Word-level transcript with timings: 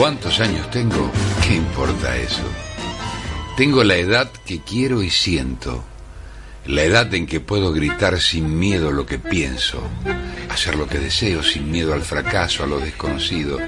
Cuántos 0.00 0.40
años 0.40 0.70
tengo? 0.70 1.12
¿Qué 1.46 1.56
importa 1.56 2.16
eso? 2.16 2.42
Tengo 3.54 3.84
la 3.84 3.96
edad 3.96 4.30
que 4.46 4.60
quiero 4.60 5.02
y 5.02 5.10
siento. 5.10 5.84
La 6.64 6.84
edad 6.84 7.12
en 7.12 7.26
que 7.26 7.40
puedo 7.40 7.70
gritar 7.70 8.18
sin 8.18 8.58
miedo 8.58 8.92
lo 8.92 9.04
que 9.04 9.18
pienso, 9.18 9.82
hacer 10.48 10.76
lo 10.76 10.86
que 10.86 10.98
deseo 10.98 11.42
sin 11.42 11.70
miedo 11.70 11.92
al 11.92 12.00
fracaso, 12.00 12.64
a 12.64 12.66
lo 12.66 12.80
desconocido, 12.80 13.58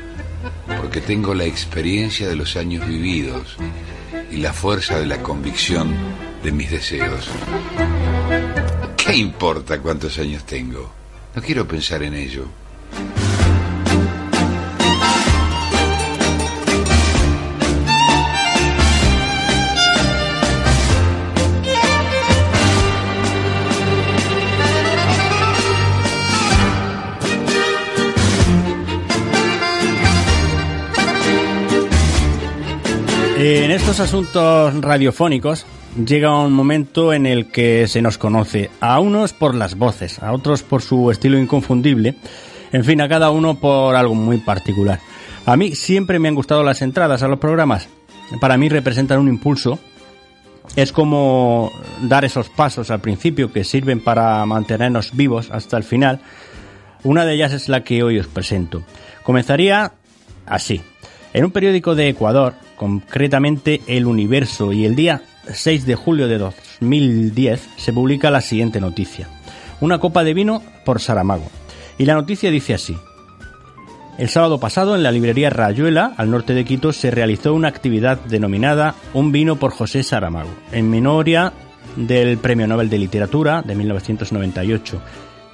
porque 0.81 1.03
tengo 1.03 1.35
la 1.35 1.45
experiencia 1.45 2.27
de 2.27 2.37
los 2.37 2.57
años 2.57 2.89
vividos 2.89 3.59
y 4.31 4.39
la 4.39 4.55
fuerza 4.55 4.99
de 4.99 5.05
la 5.05 5.23
convicción 5.23 5.95
de 6.43 6.51
mis 6.51 6.71
deseos. 6.71 7.29
¿Qué 8.97 9.17
importa 9.17 9.83
cuántos 9.83 10.17
años 10.17 10.47
tengo? 10.47 10.91
No 11.35 11.43
quiero 11.43 11.69
pensar 11.69 12.03
en 12.03 12.15
ello. 12.15 12.47
En 33.45 33.73
estos 33.73 33.99
asuntos 33.99 34.73
radiofónicos 34.81 35.67
llega 36.07 36.39
un 36.39 36.53
momento 36.53 37.13
en 37.13 37.27
el 37.27 37.51
que 37.51 37.89
se 37.89 38.01
nos 38.01 38.17
conoce 38.17 38.71
a 38.81 39.01
unos 39.01 39.33
por 39.33 39.57
las 39.57 39.75
voces, 39.75 40.23
a 40.23 40.33
otros 40.33 40.63
por 40.63 40.81
su 40.81 41.11
estilo 41.11 41.37
inconfundible, 41.37 42.15
en 42.71 42.85
fin, 42.85 43.01
a 43.01 43.09
cada 43.09 43.31
uno 43.31 43.59
por 43.59 43.97
algo 43.97 44.15
muy 44.15 44.39
particular. 44.39 45.01
A 45.45 45.57
mí 45.57 45.75
siempre 45.75 46.21
me 46.21 46.29
han 46.29 46.37
gustado 46.37 46.63
las 46.63 46.83
entradas 46.83 47.25
a 47.25 47.29
los 47.29 47.41
programas. 47.41 47.89
Para 48.41 48.57
mí 48.57 48.69
representan 48.69 49.19
un 49.19 49.29
impulso. 49.29 49.81
Es 50.77 50.93
como 50.93 51.73
dar 52.01 52.25
esos 52.25 52.49
pasos 52.49 52.93
al 52.93 53.01
principio 53.01 53.53
que 53.53 53.65
sirven 53.65 54.05
para 54.05 54.47
mantenernos 54.47 55.17
vivos 55.17 55.51
hasta 55.51 55.77
el 55.77 55.83
final. 55.83 56.21
Una 57.03 57.25
de 57.25 57.35
ellas 57.35 57.53
es 57.53 57.69
la 57.69 57.83
que 57.83 58.05
hoy 58.05 58.21
os 58.21 58.29
presento. 58.29 58.85
Comenzaría 59.25 59.95
así. 60.47 60.81
En 61.35 61.45
un 61.45 61.51
periódico 61.51 61.95
de 61.95 62.09
Ecuador, 62.09 62.55
concretamente 62.77 63.81
El 63.87 64.07
Universo, 64.07 64.73
y 64.73 64.85
el 64.85 64.95
día 64.95 65.23
6 65.51 65.87
de 65.87 65.95
julio 65.95 66.29
de 66.29 66.39
2010 66.39 67.71
se 67.77 67.93
publica 67.93 68.31
la 68.31 68.43
siguiente 68.43 68.81
noticia. 68.81 69.29
Una 69.81 69.99
copa 69.99 70.25
de 70.25 70.35
vino 70.35 70.63
por 70.85 71.01
Saramago. 71.01 71.49
Y 71.97 72.05
la 72.05 72.15
noticia 72.15 72.51
dice 72.51 72.75
así. 72.75 72.97
El 74.19 74.29
sábado 74.29 74.61
pasado 74.61 74.95
en 74.95 75.03
la 75.03 75.11
librería 75.11 75.49
Rayuela, 75.49 76.13
al 76.19 76.31
norte 76.31 76.53
de 76.53 76.67
Quito, 76.67 76.93
se 76.93 77.11
realizó 77.11 77.55
una 77.55 77.69
actividad 77.69 78.19
denominada 78.21 78.95
Un 79.15 79.33
vino 79.33 79.57
por 79.57 79.73
José 79.73 80.03
Saramago, 80.03 80.51
en 80.71 80.91
memoria 80.91 81.55
del 81.97 82.37
Premio 82.37 82.67
Nobel 82.67 82.91
de 82.91 82.99
Literatura 82.99 83.63
de 83.63 83.75
1998, 83.75 85.01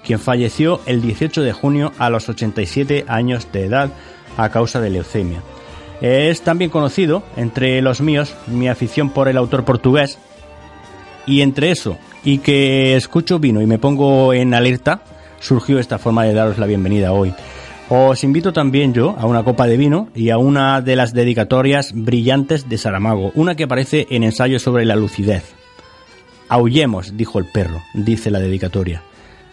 quien 0.04 0.18
falleció 0.18 0.80
el 0.86 1.00
18 1.00 1.42
de 1.42 1.52
junio 1.52 1.92
a 1.98 2.10
los 2.10 2.28
87 2.28 3.04
años 3.06 3.46
de 3.52 3.64
edad 3.64 3.90
a 4.36 4.48
causa 4.50 4.80
de 4.80 4.90
leucemia. 4.90 5.40
Es 6.00 6.42
también 6.42 6.70
conocido 6.70 7.22
entre 7.36 7.82
los 7.82 8.00
míos 8.00 8.34
mi 8.46 8.68
afición 8.68 9.10
por 9.10 9.28
el 9.28 9.36
autor 9.36 9.64
portugués 9.64 10.18
y 11.26 11.42
entre 11.42 11.70
eso 11.70 11.98
y 12.24 12.38
que 12.38 12.96
escucho 12.96 13.38
vino 13.38 13.60
y 13.60 13.66
me 13.66 13.78
pongo 13.78 14.32
en 14.32 14.54
alerta 14.54 15.02
surgió 15.40 15.78
esta 15.78 15.98
forma 15.98 16.24
de 16.24 16.34
daros 16.34 16.58
la 16.58 16.66
bienvenida 16.66 17.12
hoy. 17.12 17.34
Os 17.90 18.22
invito 18.22 18.52
también 18.52 18.92
yo 18.92 19.16
a 19.18 19.26
una 19.26 19.42
copa 19.44 19.66
de 19.66 19.76
vino 19.76 20.08
y 20.14 20.30
a 20.30 20.38
una 20.38 20.82
de 20.82 20.94
las 20.94 21.14
dedicatorias 21.14 21.92
brillantes 21.94 22.68
de 22.68 22.76
Saramago, 22.76 23.32
una 23.34 23.54
que 23.54 23.64
aparece 23.64 24.06
en 24.10 24.24
ensayo 24.24 24.58
sobre 24.58 24.84
la 24.84 24.94
lucidez. 24.94 25.54
Aullemos, 26.48 27.16
dijo 27.16 27.38
el 27.38 27.46
perro, 27.46 27.82
dice 27.94 28.30
la 28.30 28.40
dedicatoria, 28.40 29.02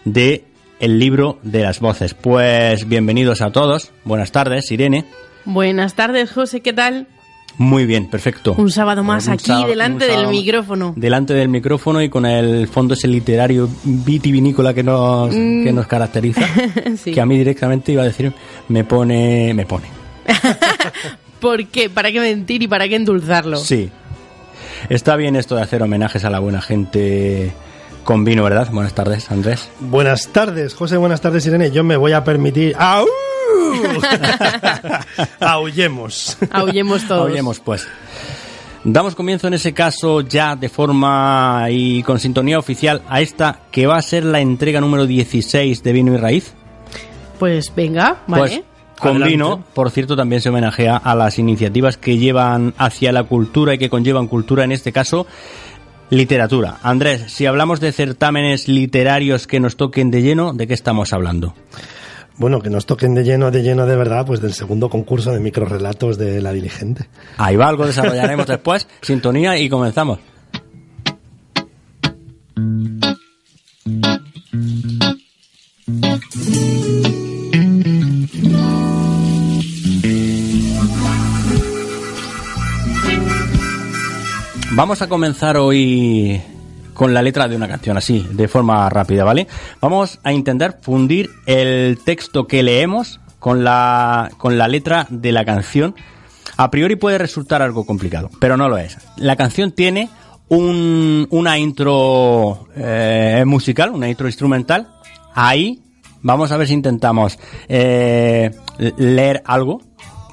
de 0.04 0.44
el 0.80 0.98
libro 0.98 1.38
de 1.42 1.62
las 1.62 1.80
voces. 1.80 2.14
Pues 2.14 2.86
bienvenidos 2.86 3.40
a 3.40 3.52
todos, 3.52 3.90
buenas 4.04 4.32
tardes, 4.32 4.70
Irene. 4.70 5.06
Buenas 5.46 5.94
tardes, 5.94 6.30
José, 6.32 6.60
¿qué 6.60 6.72
tal? 6.72 7.06
Muy 7.58 7.86
bien, 7.86 8.06
perfecto. 8.08 8.54
Un 8.58 8.70
sábado 8.70 9.02
más 9.02 9.26
Un 9.28 9.32
aquí, 9.34 9.46
sábado- 9.46 9.68
delante 9.68 10.06
del 10.06 10.26
micrófono. 10.28 10.92
Delante 10.94 11.32
del 11.32 11.48
micrófono 11.48 12.02
y 12.02 12.10
con 12.10 12.26
el 12.26 12.68
fondo 12.68 12.92
ese 12.92 13.08
literario 13.08 13.66
vitivinícola 13.84 14.74
que 14.74 14.82
nos, 14.82 15.30
que 15.30 15.72
nos 15.72 15.86
caracteriza. 15.86 16.42
Mm. 16.42 16.96
Sí. 17.02 17.12
Que 17.12 17.20
a 17.20 17.26
mí 17.26 17.38
directamente 17.38 17.92
iba 17.92 18.02
a 18.02 18.06
decir, 18.06 18.32
me 18.68 18.84
pone, 18.84 19.54
me 19.54 19.64
pone. 19.64 19.86
¿Por 21.40 21.66
qué? 21.68 21.88
¿Para 21.88 22.10
qué 22.12 22.20
mentir 22.20 22.62
y 22.62 22.68
para 22.68 22.88
qué 22.88 22.96
endulzarlo? 22.96 23.56
Sí. 23.56 23.90
Está 24.90 25.16
bien 25.16 25.36
esto 25.36 25.56
de 25.56 25.62
hacer 25.62 25.82
homenajes 25.82 26.24
a 26.24 26.30
la 26.30 26.38
buena 26.40 26.60
gente 26.60 27.52
con 28.04 28.24
vino, 28.24 28.42
¿verdad? 28.44 28.68
Buenas 28.72 28.94
tardes, 28.94 29.30
Andrés. 29.30 29.68
Buenas 29.80 30.28
tardes, 30.28 30.74
José, 30.74 30.96
buenas 30.96 31.20
tardes, 31.20 31.46
Irene. 31.46 31.70
Yo 31.70 31.84
me 31.84 31.96
voy 31.96 32.12
a 32.12 32.22
permitir... 32.24 32.74
¡Au! 32.78 33.06
Aullemos. 35.40 36.38
Aullemos 36.50 37.06
todos. 37.06 37.28
Aullemos, 37.28 37.60
pues. 37.60 37.86
Damos 38.84 39.16
comienzo 39.16 39.48
en 39.48 39.54
ese 39.54 39.74
caso 39.74 40.20
ya 40.20 40.54
de 40.54 40.68
forma 40.68 41.66
y 41.70 42.02
con 42.04 42.20
sintonía 42.20 42.58
oficial 42.58 43.02
a 43.08 43.20
esta 43.20 43.60
que 43.72 43.86
va 43.86 43.96
a 43.96 44.02
ser 44.02 44.24
la 44.24 44.40
entrega 44.40 44.80
número 44.80 45.06
16 45.06 45.82
de 45.82 45.92
Vino 45.92 46.14
y 46.14 46.18
Raíz. 46.18 46.54
Pues 47.38 47.72
venga, 47.74 48.22
vale. 48.28 48.40
Pues 48.40 48.60
con 48.98 49.10
Adelante. 49.10 49.32
vino, 49.32 49.64
por 49.74 49.90
cierto, 49.90 50.16
también 50.16 50.40
se 50.40 50.48
homenajea 50.48 50.96
a 50.96 51.14
las 51.14 51.38
iniciativas 51.38 51.96
que 51.96 52.16
llevan 52.16 52.74
hacia 52.78 53.12
la 53.12 53.24
cultura 53.24 53.74
y 53.74 53.78
que 53.78 53.90
conllevan 53.90 54.26
cultura, 54.26 54.64
en 54.64 54.72
este 54.72 54.92
caso, 54.92 55.26
literatura. 56.10 56.78
Andrés, 56.82 57.24
si 57.26 57.46
hablamos 57.46 57.80
de 57.80 57.92
certámenes 57.92 58.68
literarios 58.68 59.46
que 59.46 59.60
nos 59.60 59.76
toquen 59.76 60.10
de 60.10 60.22
lleno, 60.22 60.52
¿de 60.54 60.66
qué 60.66 60.74
estamos 60.74 61.12
hablando? 61.12 61.54
Bueno, 62.38 62.60
que 62.60 62.68
nos 62.68 62.84
toquen 62.84 63.14
de 63.14 63.24
lleno, 63.24 63.50
de 63.50 63.62
lleno 63.62 63.86
de 63.86 63.96
verdad, 63.96 64.26
pues 64.26 64.40
del 64.40 64.52
segundo 64.52 64.90
concurso 64.90 65.32
de 65.32 65.40
microrelatos 65.40 66.18
de 66.18 66.42
La 66.42 66.52
Diligente. 66.52 67.08
Ahí 67.38 67.56
va, 67.56 67.68
algo 67.68 67.86
desarrollaremos 67.86 68.46
después. 68.46 68.86
Sintonía 69.00 69.58
y 69.58 69.68
comenzamos. 69.68 70.18
Vamos 84.76 85.00
a 85.00 85.08
comenzar 85.08 85.56
hoy 85.56 86.42
con 86.96 87.12
la 87.12 87.22
letra 87.22 87.46
de 87.46 87.54
una 87.56 87.68
canción, 87.68 87.96
así, 87.96 88.26
de 88.32 88.48
forma 88.48 88.88
rápida, 88.88 89.22
¿vale? 89.22 89.46
Vamos 89.80 90.18
a 90.24 90.32
intentar 90.32 90.78
fundir 90.80 91.30
el 91.44 91.98
texto 92.04 92.46
que 92.46 92.62
leemos 92.62 93.20
con 93.38 93.62
la, 93.62 94.30
con 94.38 94.56
la 94.56 94.66
letra 94.66 95.06
de 95.10 95.30
la 95.30 95.44
canción. 95.44 95.94
A 96.56 96.70
priori 96.70 96.96
puede 96.96 97.18
resultar 97.18 97.60
algo 97.60 97.84
complicado, 97.84 98.30
pero 98.40 98.56
no 98.56 98.68
lo 98.68 98.78
es. 98.78 98.96
La 99.16 99.36
canción 99.36 99.72
tiene 99.72 100.08
un, 100.48 101.26
una 101.30 101.58
intro 101.58 102.66
eh, 102.74 103.44
musical, 103.46 103.90
una 103.90 104.08
intro 104.08 104.26
instrumental. 104.26 104.88
Ahí 105.34 105.82
vamos 106.22 106.50
a 106.50 106.56
ver 106.56 106.66
si 106.66 106.72
intentamos 106.72 107.38
eh, 107.68 108.52
leer 108.96 109.42
algo. 109.44 109.82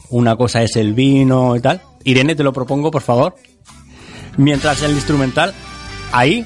Una 0.10 0.38
cosa 0.38 0.64
es 0.64 0.78
el 0.78 0.94
vino 0.94 1.58
y 1.58 1.60
tal. 1.60 1.82
Irene, 2.06 2.36
te 2.36 2.44
lo 2.44 2.54
propongo, 2.54 2.90
por 2.90 3.02
favor. 3.02 3.36
Mientras 4.38 4.82
el 4.82 4.92
instrumental, 4.92 5.54
ahí. 6.14 6.46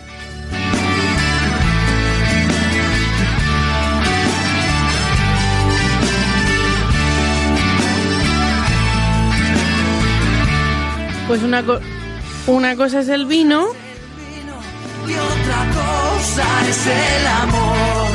Pues 11.28 11.44
una, 11.44 11.62
co 11.64 11.80
una 12.48 12.76
cosa 12.76 13.02
es 13.02 13.10
el 13.10 13.26
vino. 13.26 13.68
Y 15.06 15.12
otra 15.12 15.66
cosa 15.74 16.70
es 16.70 16.88
el 16.88 17.28
amor. 17.28 18.08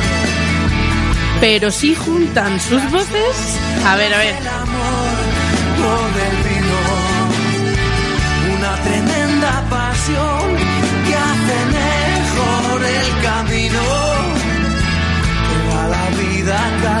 Pero 1.39 1.71
si 1.71 1.95
juntan 1.95 2.59
sus 2.59 2.81
voces. 2.91 3.59
A 3.85 3.95
ver, 3.95 4.13
a 4.13 4.17
ver. 4.17 4.35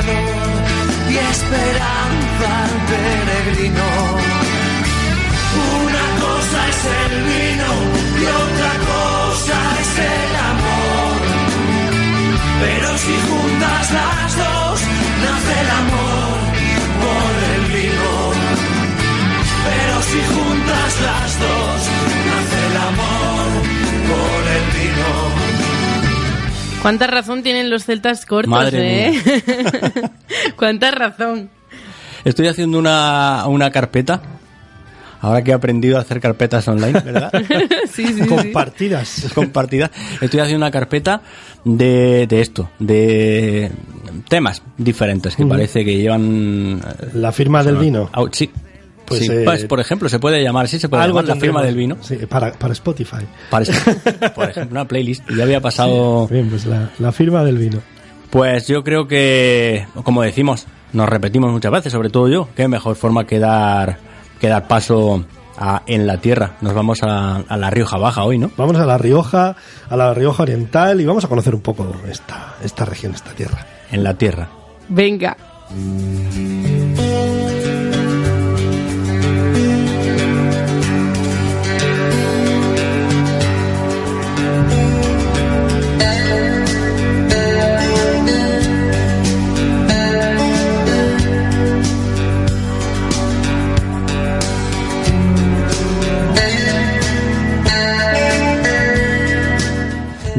Y 0.01 1.17
esperanza 1.17 2.63
al 2.63 2.73
peregrino. 2.89 3.89
Una 5.81 6.05
cosa 6.23 6.59
es 6.69 6.81
el 7.01 7.23
vino 7.23 7.69
y 8.19 8.25
otra 8.25 8.73
cosa 8.91 9.57
es 9.81 9.91
el 9.99 10.35
amor. 10.51 11.13
Pero 12.61 12.97
si 12.97 13.13
juntas 13.27 13.91
las 13.91 14.37
dos, 14.37 14.81
nace 15.21 15.61
el 15.61 15.69
amor 15.69 16.12
¿Cuánta 26.83 27.07
razón 27.07 27.41
tienen 27.41 27.69
los 27.71 27.85
celtas 27.85 28.25
cortos, 28.27 28.51
Madre 28.51 29.07
eh? 29.07 29.21
¿Cuánta 30.55 30.91
razón? 30.91 31.49
Estoy 32.25 32.47
haciendo 32.47 32.77
una, 32.77 33.45
una 33.47 33.71
carpeta. 33.71 34.21
Ahora 35.21 35.41
que 35.41 35.51
he 35.51 35.53
aprendido 35.53 35.97
a 35.97 36.01
hacer 36.01 36.19
carpetas 36.19 36.67
online, 36.67 36.99
¿verdad? 36.99 37.31
sí, 37.91 38.05
sí, 38.07 38.13
sí. 38.23 38.27
Compartidas. 38.27 39.31
compartida. 39.33 39.89
Estoy 40.19 40.41
haciendo 40.41 40.57
una 40.65 40.71
carpeta 40.71 41.21
de, 41.63 42.27
de 42.27 42.41
esto, 42.41 42.69
de 42.79 43.71
temas 44.27 44.61
diferentes 44.77 45.37
que 45.37 45.45
parece 45.45 45.85
que 45.85 45.95
llevan. 45.95 46.81
eh, 46.85 47.07
La 47.13 47.31
firma 47.31 47.63
del 47.63 47.77
vino. 47.77 48.09
sí. 48.33 48.51
Pues, 49.17 49.25
Sí, 49.25 49.31
eh, 49.31 49.41
pues, 49.45 49.65
por 49.65 49.79
ejemplo, 49.79 50.09
se 50.09 50.19
puede 50.19 50.41
llamar, 50.43 50.67
sí, 50.67 50.79
se 50.79 50.89
puede 50.89 51.07
llamar 51.07 51.25
la 51.25 51.35
firma 51.35 51.61
del 51.63 51.75
vino. 51.75 51.97
Sí, 52.01 52.15
para, 52.27 52.51
para 52.53 52.73
Spotify. 52.73 53.25
Para 53.49 53.65
por 54.35 54.49
ejemplo, 54.49 54.71
una 54.71 54.87
playlist. 54.87 55.23
Ya 55.35 55.43
había 55.43 55.61
pasado. 55.61 56.27
Bien, 56.27 56.49
pues 56.49 56.65
la, 56.65 56.89
la 56.99 57.11
firma 57.11 57.43
del 57.43 57.57
vino. 57.57 57.79
Pues 58.29 58.67
yo 58.67 58.83
creo 58.83 59.07
que, 59.07 59.85
como 60.03 60.23
decimos, 60.23 60.65
nos 60.91 61.07
repetimos 61.07 61.51
muchas 61.51 61.71
veces, 61.71 61.91
sobre 61.91 62.09
todo 62.09 62.27
yo, 62.27 62.49
qué 62.55 62.67
mejor 62.67 62.95
forma 62.95 63.25
que 63.27 63.37
dar, 63.37 63.99
que 64.39 64.47
dar 64.47 64.67
paso 64.67 65.23
a, 65.57 65.83
en 65.85 66.07
la 66.07 66.17
tierra. 66.17 66.53
Nos 66.61 66.73
vamos 66.73 67.03
a, 67.03 67.37
a 67.37 67.57
la 67.57 67.69
Rioja 67.69 67.97
Baja 67.97 68.23
hoy, 68.23 68.39
¿no? 68.39 68.49
Vamos 68.57 68.75
a 68.77 68.85
La 68.85 68.97
Rioja, 68.97 69.55
a 69.87 69.95
la 69.95 70.13
Rioja 70.15 70.43
Oriental 70.43 70.99
y 70.99 71.05
vamos 71.05 71.23
a 71.25 71.27
conocer 71.27 71.53
un 71.53 71.61
poco 71.61 71.95
esta, 72.09 72.55
esta 72.63 72.85
región, 72.85 73.13
esta 73.13 73.31
tierra. 73.31 73.67
En 73.91 74.03
la 74.03 74.15
tierra. 74.15 74.49
Venga. 74.89 75.37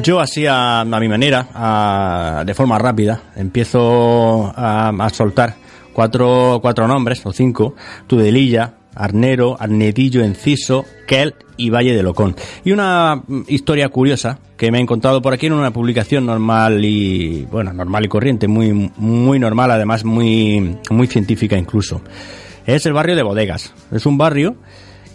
Yo 0.04 0.20
así 0.20 0.44
a, 0.46 0.84
mi 0.84 1.08
manera, 1.08 2.42
de 2.44 2.52
forma 2.52 2.78
rápida, 2.78 3.22
empiezo 3.36 4.52
a, 4.54 4.90
a 4.90 5.08
soltar 5.08 5.54
cuatro, 5.94 6.58
cuatro 6.60 6.86
nombres, 6.86 7.24
o 7.24 7.32
cinco, 7.32 7.74
Tudelilla, 8.06 8.74
Arnero, 8.94 9.56
Arnedillo, 9.58 10.22
Enciso, 10.22 10.84
Kel 11.06 11.34
y 11.56 11.70
Valle 11.70 11.96
de 11.96 12.02
Locón. 12.02 12.36
Y 12.66 12.72
una 12.72 13.16
mm, 13.16 13.44
historia 13.48 13.88
curiosa 13.88 14.38
que 14.58 14.70
me 14.70 14.76
he 14.76 14.82
encontrado 14.82 15.22
por 15.22 15.32
aquí 15.32 15.46
en 15.46 15.54
una 15.54 15.72
publicación 15.72 16.26
normal 16.26 16.84
y, 16.84 17.46
bueno, 17.50 17.72
normal 17.72 18.04
y 18.04 18.08
corriente, 18.08 18.46
muy, 18.46 18.92
muy 18.98 19.38
normal, 19.38 19.70
además 19.70 20.04
muy, 20.04 20.76
muy 20.90 21.06
científica 21.06 21.56
incluso. 21.56 22.02
Es 22.66 22.84
el 22.84 22.92
barrio 22.92 23.16
de 23.16 23.22
Bodegas. 23.22 23.72
Es 23.90 24.04
un 24.04 24.18
barrio 24.18 24.56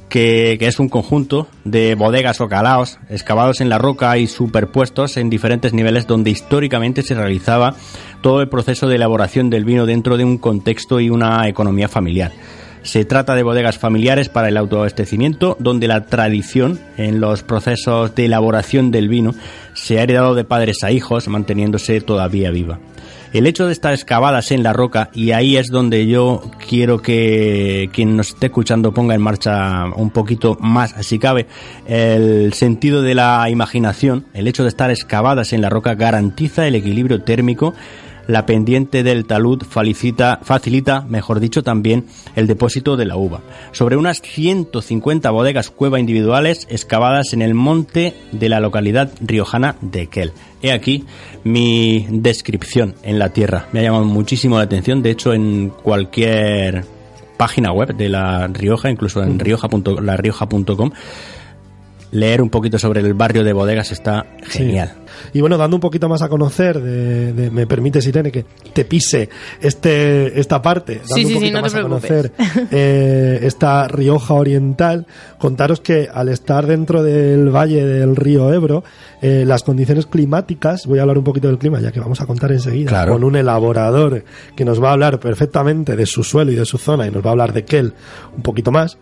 que, 0.09 0.57
es 0.59 0.79
un 0.79 0.89
conjunto 0.89 1.47
de 1.63 1.95
bodegas 1.95 2.41
o 2.41 2.49
calaos 2.49 2.99
excavados 3.09 3.61
en 3.61 3.69
la 3.69 3.77
roca 3.77 4.17
y 4.17 4.27
superpuestos 4.27 5.17
en 5.17 5.29
diferentes 5.29 5.73
niveles 5.73 6.07
donde 6.07 6.31
históricamente 6.31 7.03
se 7.03 7.15
realizaba 7.15 7.75
todo 8.21 8.41
el 8.41 8.49
proceso 8.49 8.87
de 8.87 8.95
elaboración 8.95 9.49
del 9.49 9.65
vino 9.65 9.85
dentro 9.85 10.17
de 10.17 10.25
un 10.25 10.37
contexto 10.37 10.99
y 10.99 11.09
una 11.09 11.47
economía 11.47 11.87
familiar. 11.87 12.31
Se 12.81 13.05
trata 13.05 13.35
de 13.35 13.43
bodegas 13.43 13.77
familiares 13.77 14.29
para 14.29 14.47
el 14.47 14.57
autoabastecimiento, 14.57 15.57
donde 15.59 15.87
la 15.87 16.05
tradición 16.05 16.79
en 16.97 17.19
los 17.19 17.43
procesos 17.43 18.15
de 18.15 18.25
elaboración 18.25 18.89
del 18.91 19.09
vino 19.09 19.35
se 19.73 19.99
ha 19.99 20.03
heredado 20.03 20.33
de 20.33 20.45
padres 20.45 20.83
a 20.83 20.91
hijos, 20.91 21.27
manteniéndose 21.27 21.99
todavía 22.01 22.51
viva. 22.51 22.79
El 23.31 23.45
hecho 23.45 23.67
de 23.67 23.73
estar 23.73 23.93
excavadas 23.93 24.51
en 24.51 24.63
la 24.63 24.73
roca, 24.73 25.11
y 25.13 25.31
ahí 25.31 25.55
es 25.55 25.67
donde 25.67 26.07
yo 26.07 26.41
quiero 26.67 26.99
que 26.99 27.87
quien 27.93 28.17
nos 28.17 28.29
esté 28.29 28.47
escuchando 28.47 28.91
ponga 28.91 29.13
en 29.13 29.21
marcha 29.21 29.85
un 29.95 30.09
poquito 30.09 30.57
más, 30.59 30.95
si 31.01 31.19
cabe, 31.19 31.45
el 31.85 32.53
sentido 32.53 33.03
de 33.03 33.13
la 33.13 33.47
imaginación, 33.51 34.25
el 34.33 34.47
hecho 34.47 34.63
de 34.63 34.69
estar 34.69 34.89
excavadas 34.89 35.53
en 35.53 35.61
la 35.61 35.69
roca 35.69 35.93
garantiza 35.93 36.65
el 36.65 36.73
equilibrio 36.73 37.21
térmico 37.21 37.75
la 38.29 38.45
pendiente 38.45 39.01
del 39.01 39.25
talud 39.25 39.63
facilita, 39.67 40.39
facilita, 40.43 41.01
mejor 41.01 41.39
dicho, 41.39 41.63
también 41.63 42.05
el 42.35 42.45
depósito 42.45 42.95
de 42.95 43.05
la 43.05 43.17
uva. 43.17 43.41
Sobre 43.71 43.97
unas 43.97 44.21
150 44.21 45.31
bodegas 45.31 45.71
cueva 45.71 45.99
individuales 45.99 46.67
excavadas 46.69 47.33
en 47.33 47.41
el 47.41 47.55
monte 47.55 48.13
de 48.31 48.49
la 48.49 48.59
localidad 48.59 49.11
riojana 49.19 49.77
de 49.81 50.07
Kel. 50.07 50.33
He 50.61 50.71
aquí 50.71 51.05
mi 51.43 52.05
descripción 52.11 52.93
en 53.01 53.17
la 53.17 53.29
tierra. 53.29 53.65
Me 53.71 53.79
ha 53.79 53.83
llamado 53.83 54.05
muchísimo 54.05 54.57
la 54.57 54.63
atención. 54.63 55.01
De 55.01 55.09
hecho, 55.09 55.33
en 55.33 55.69
cualquier 55.69 56.85
página 57.35 57.71
web 57.71 57.95
de 57.95 58.09
La 58.09 58.45
Rioja, 58.45 58.91
incluso 58.91 59.23
en 59.23 59.39
rioja.com, 59.39 60.03
larioja.com, 60.03 60.91
leer 62.11 62.41
un 62.41 62.49
poquito 62.49 62.79
sobre 62.79 63.01
el 63.01 63.13
barrio 63.13 63.43
de 63.43 63.53
bodegas 63.53 63.91
está 63.91 64.25
genial. 64.43 64.93
Y 65.33 65.41
bueno, 65.41 65.57
dando 65.57 65.75
un 65.77 65.81
poquito 65.81 66.07
más 66.09 66.21
a 66.21 66.29
conocer, 66.29 66.81
de, 66.81 67.33
de- 67.33 67.51
me 67.51 67.67
permites, 67.67 68.05
Irene, 68.07 68.31
que 68.31 68.45
te 68.73 68.85
pise 68.85 69.29
este, 69.61 70.39
esta 70.39 70.61
parte, 70.61 70.95
dando 70.99 71.15
Sí, 71.15 71.21
un 71.21 71.27
sí, 71.27 71.33
sí, 71.33 71.33
poquito 71.35 71.57
no 71.57 71.61
más 71.61 71.75
a 71.75 71.81
conocer 71.81 72.31
eh, 72.71 73.39
esta 73.43 73.87
Rioja 73.87 74.33
Oriental, 74.33 75.05
contaros 75.37 75.81
que 75.81 76.07
al 76.11 76.29
estar 76.29 76.65
dentro 76.67 77.03
del 77.03 77.49
valle 77.55 77.85
del 77.85 78.15
río 78.15 78.51
Ebro, 78.53 78.83
eh, 79.21 79.43
las 79.45 79.63
condiciones 79.63 80.05
climáticas, 80.05 80.85
voy 80.87 80.99
a 80.99 81.01
hablar 81.03 81.17
un 81.17 81.23
poquito 81.23 81.47
del 81.47 81.57
clima, 81.57 81.79
ya 81.79 81.91
que 81.91 81.99
vamos 81.99 82.21
a 82.21 82.25
contar 82.25 82.51
enseguida, 82.51 82.89
Claro. 82.89 83.13
con 83.13 83.23
un 83.23 83.35
elaborador 83.35 84.23
que 84.55 84.65
nos 84.65 84.81
va 84.81 84.89
a 84.89 84.93
hablar 84.93 85.19
perfectamente 85.19 85.95
de 85.95 86.05
su 86.05 86.23
suelo 86.23 86.51
y 86.51 86.55
de 86.55 86.65
su 86.65 86.77
zona 86.77 87.05
y 87.07 87.11
nos 87.11 87.23
va 87.23 87.29
a 87.29 87.31
hablar 87.31 87.53
de 87.53 87.65
Kel 87.65 87.93
un 88.35 88.41
poquito 88.41 88.71
más. 88.71 88.97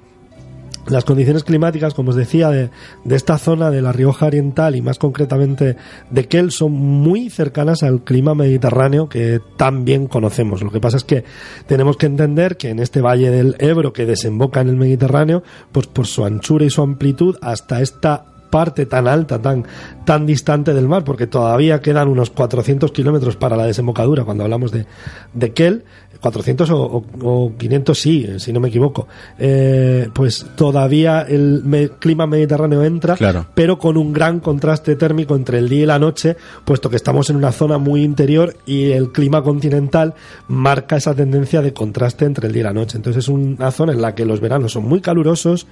Las 0.89 1.03
condiciones 1.03 1.43
climáticas, 1.43 1.93
como 1.93 2.11
os 2.11 2.15
decía, 2.15 2.49
de, 2.49 2.69
esta 3.09 3.37
zona 3.37 3.69
de 3.71 3.81
la 3.81 3.91
Rioja 3.91 4.27
Oriental 4.27 4.75
y 4.75 4.81
más 4.81 4.97
concretamente 4.97 5.75
de 6.09 6.25
Kel 6.27 6.51
son 6.51 6.71
muy 6.71 7.29
cercanas 7.29 7.83
al 7.83 8.03
clima 8.03 8.35
mediterráneo 8.35 9.09
que 9.09 9.41
tan 9.57 9.83
bien 9.83 10.07
conocemos. 10.07 10.61
Lo 10.61 10.71
que 10.71 10.79
pasa 10.79 10.97
es 10.97 11.03
que 11.03 11.25
tenemos 11.65 11.97
que 11.97 12.05
entender 12.05 12.55
que 12.55 12.69
en 12.69 12.79
este 12.79 13.01
valle 13.01 13.29
del 13.31 13.55
Ebro 13.59 13.91
que 13.91 14.05
desemboca 14.05 14.61
en 14.61 14.69
el 14.69 14.77
Mediterráneo, 14.77 15.43
pues 15.73 15.87
por 15.87 16.07
su 16.07 16.23
anchura 16.23 16.63
y 16.63 16.69
su 16.69 16.81
amplitud 16.81 17.35
hasta 17.41 17.81
esta 17.81 18.25
parte 18.49 18.85
tan 18.85 19.07
alta, 19.07 19.41
tan, 19.41 19.65
tan 20.05 20.25
distante 20.25 20.73
del 20.73 20.87
mar, 20.87 21.03
porque 21.03 21.27
todavía 21.27 21.81
quedan 21.81 22.07
unos 22.07 22.29
400 22.29 22.91
kilómetros 22.91 23.35
para 23.35 23.57
la 23.57 23.65
desembocadura 23.65 24.23
cuando 24.23 24.43
hablamos 24.43 24.71
de, 24.71 24.85
de 25.33 25.53
Kel, 25.53 25.83
400 26.19 26.69
o, 26.71 26.77
o- 26.81 27.05
o 27.23 27.51
500 27.57 27.99
sí, 27.99 28.27
si 28.37 28.51
no 28.53 28.59
me 28.59 28.69
equivoco, 28.69 29.07
eh, 29.39 30.09
pues 30.13 30.45
todavía 30.55 31.21
el 31.21 31.61
me- 31.63 31.89
clima 31.89 32.27
mediterráneo 32.27 32.83
entra, 32.83 33.15
Claro. 33.15 33.45
pero 33.53 33.77
con 33.79 33.97
un 33.97 34.13
gran 34.13 34.39
contraste 34.39 34.95
térmico 34.95 35.35
entre 35.35 35.59
el 35.59 35.69
día 35.69 35.83
y 35.83 35.85
la 35.85 35.99
noche, 35.99 36.35
puesto 36.65 36.89
que 36.89 36.95
estamos 36.95 37.29
en 37.29 37.35
una 37.35 37.51
zona 37.51 37.77
muy 37.77 38.03
interior 38.03 38.55
y 38.65 38.91
el 38.91 39.11
clima 39.11 39.41
continental 39.43 40.13
marca 40.47 40.97
esa 40.97 41.13
tendencia 41.13 41.61
de 41.61 41.73
contraste 41.73 42.25
entre 42.25 42.47
el 42.47 42.53
día 42.53 42.61
y 42.61 42.63
la 42.63 42.73
noche. 42.73 42.97
Entonces 42.97 43.23
es 43.25 43.29
una 43.29 43.71
zona 43.71 43.93
en 43.93 44.01
la 44.01 44.15
que 44.15 44.25
los 44.25 44.39
veranos 44.39 44.71
son 44.73 44.83
muy 44.87 45.01
calurosos, 45.01 45.67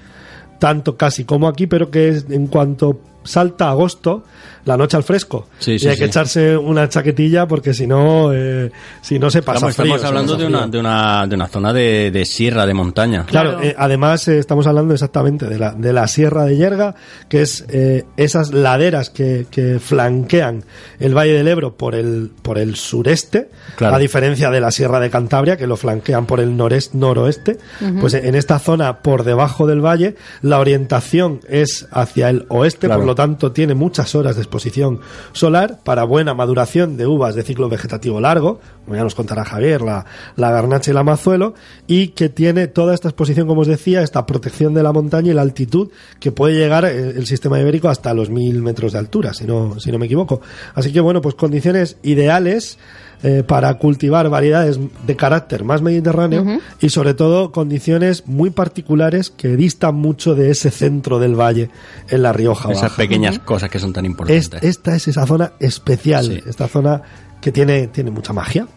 tanto 0.60 0.96
casi 0.96 1.26
como 1.26 1.48
aquí, 1.48 1.68
pero 1.68 1.92
que 1.92 2.10
es- 2.10 2.26
en 2.30 2.48
cuanto 2.48 3.00
salta 3.26 3.70
agosto, 3.70 4.24
la 4.64 4.78
noche 4.78 4.98
al 4.98 5.04
fresco. 5.04 5.48
Sí, 5.60 5.74
y 5.74 5.80
sí, 5.80 5.88
hay 5.90 5.98
que 5.98 6.06
echarse 6.06 6.56
una 6.58 6.88
chaquetilla 6.90 7.48
porque 7.48 7.74
si 7.74 7.86
no, 7.86 8.32
eh, 8.34 8.72
si 9.02 9.20
no 9.20 9.30
se 9.30 9.42
pasa 9.44 9.68
Estamos, 9.70 9.76
frío. 9.76 9.96
estamos 9.96 10.02
se 10.02 10.08
hablando 10.08 10.36
de 10.38 10.46
una, 10.48 10.68
de, 10.68 10.80
una, 10.80 11.28
de 11.28 11.36
una 11.36 11.48
zona 11.48 11.74
de, 11.74 12.10
de 12.12 12.26
sierra, 12.26 12.66
de 12.66 12.74
montaña. 12.74 13.26
Claro, 13.26 13.52
Claro. 13.58 13.64
eh, 13.68 13.76
además 13.78 14.28
eh, 14.28 14.40
estamos 14.40 14.66
hablando 14.66 14.94
exactamente 14.94 15.46
de 15.48 15.60
la, 15.60 15.74
de 15.74 15.94
la 15.94 16.08
Sierra 16.08 16.46
de 16.46 16.58
Yerga, 16.58 16.96
que 17.30 17.42
es 17.42 17.64
eh, 17.70 18.06
esas 18.18 18.54
laderas 18.54 19.10
que, 19.12 19.46
que 19.52 19.80
flanquean 19.80 20.64
el 21.00 21.16
Valle 21.16 21.34
del 21.34 21.48
Ebro 21.48 21.76
por 21.76 21.94
el, 21.94 22.32
por 22.42 22.58
el 22.58 22.76
sureste, 22.76 23.50
Claro. 23.76 23.96
a 23.96 24.00
diferencia 24.00 24.50
de 24.52 24.62
la 24.62 24.72
Sierra 24.72 25.00
de 25.00 25.10
Cantabria, 25.10 25.58
que 25.58 25.68
lo 25.68 25.76
flanquean 25.78 26.26
por 26.26 26.40
el 26.40 26.56
noreste, 26.56 26.98
noroeste. 26.98 27.58
Pues 28.00 28.14
en 28.14 28.36
esta 28.36 28.58
zona, 28.60 29.00
por 29.00 29.24
debajo 29.24 29.68
del 29.68 29.84
valle, 29.86 30.16
la 30.42 30.60
orientación 30.60 31.42
es 31.50 31.88
hacia 31.92 32.30
el 32.30 32.46
oeste, 32.50 32.88
Claro. 32.88 33.02
por 33.02 33.08
lo 33.08 33.15
tanto 33.16 33.52
tiene 33.52 33.74
muchas 33.74 34.14
horas 34.16 34.36
de 34.36 34.42
exposición 34.42 35.00
solar 35.32 35.80
para 35.84 36.04
buena 36.04 36.34
maduración 36.34 36.98
de 36.98 37.08
uvas 37.08 37.36
de 37.36 37.44
ciclo 37.44 37.70
vegetativo 37.70 38.22
largo, 38.22 38.60
como 38.84 38.96
ya 38.96 39.04
nos 39.04 39.16
contará 39.16 39.46
Javier, 39.46 39.82
la, 39.82 40.06
la 40.36 40.52
garnacha 40.52 40.92
y 40.92 40.94
la 40.94 41.04
mazuelo, 41.04 41.54
y 41.88 42.10
que 42.10 42.30
tiene 42.30 42.68
toda 42.68 42.94
esta 42.94 43.08
exposición, 43.08 43.48
como 43.48 43.62
os 43.62 43.68
decía, 43.68 44.02
esta 44.02 44.26
protección 44.26 44.74
de 44.74 44.84
la 44.84 44.92
montaña 44.92 45.32
y 45.32 45.34
la 45.34 45.42
altitud 45.42 45.90
que 46.20 46.32
puede 46.32 46.56
llegar 46.56 46.86
eh, 46.86 47.10
el 47.16 47.26
sistema 47.26 47.60
ibérico 47.60 47.90
hasta 47.90 48.14
los 48.14 48.30
mil 48.30 48.62
metros 48.62 48.94
de 48.94 49.00
altura, 49.00 49.34
si 49.34 49.46
no, 49.46 49.80
si 49.80 49.92
no 49.92 49.98
me 49.98 50.06
equivoco. 50.06 50.42
Así 50.74 50.92
que 50.92 51.00
bueno, 51.00 51.22
pues 51.22 51.36
condiciones 51.36 51.98
ideales 52.04 52.78
eh, 53.24 53.44
para 53.48 53.74
cultivar 53.76 54.30
variedades 54.30 54.80
de 55.06 55.16
carácter 55.16 55.64
más 55.64 55.82
mediterráneo 55.82 56.60
y 56.80 56.90
sobre 56.90 57.14
todo 57.14 57.52
condiciones 57.52 58.28
muy 58.28 58.50
particulares 58.50 59.30
que 59.30 59.56
distan 59.56 59.96
mucho 59.96 60.36
de 60.36 60.52
ese 60.52 60.72
centro 60.72 61.20
del 61.20 61.36
valle 61.40 61.70
en 62.10 62.22
la 62.24 62.34
Rioja. 62.34 62.72
Esas 62.72 62.84
Baja. 62.84 62.98
pequeñas 62.98 63.40
cosas 63.40 63.70
que 63.70 63.80
son 63.80 63.94
tan 63.94 64.06
Es- 64.06 64.12
importantes. 64.12 64.64
esta 64.64 64.96
es 64.96 65.08
esa 65.08 65.26
zona 65.26 65.54
especial, 65.60 66.26
Sí. 66.26 66.40
esta 66.46 66.68
zona 66.68 67.02
que 67.42 67.52
tiene, 67.52 67.88
tiene 67.88 68.10
mucha 68.12 68.34
magia. 68.34 68.68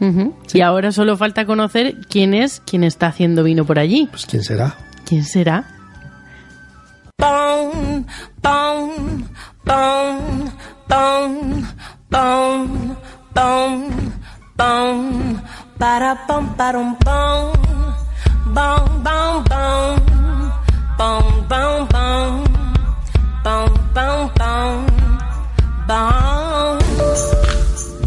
Y 0.52 0.60
ahora 0.60 0.92
solo 0.92 1.16
falta 1.16 1.46
conocer 1.46 1.96
quién 2.10 2.34
es 2.34 2.60
quien 2.66 2.84
está 2.84 3.06
haciendo 3.06 3.42
vino 3.42 3.64
por 3.64 3.78
allí. 3.78 4.08
Pues 4.10 4.26
quién 4.26 4.42
será. 4.44 4.76
¿Quién 5.06 5.24
será? 5.24 5.64
Bone, 7.18 8.04
bone, 8.42 9.24
bone, 12.10 12.86
bone, 13.34 13.88
bone, 13.88 13.90
bone, 14.56 14.98
bone, 15.06 15.42
para 15.78 16.26
parum, 16.56 16.96
bone, 17.04 17.52
bone, 18.46 19.02
bone, 19.04 19.44
bone, 19.48 20.02
bone, 20.98 21.46
bone, 21.48 21.86
bone, 21.92 22.44
bone, 23.44 23.78
bone, 23.94 24.30
bone, 24.36 24.86
bone. 25.86 27.48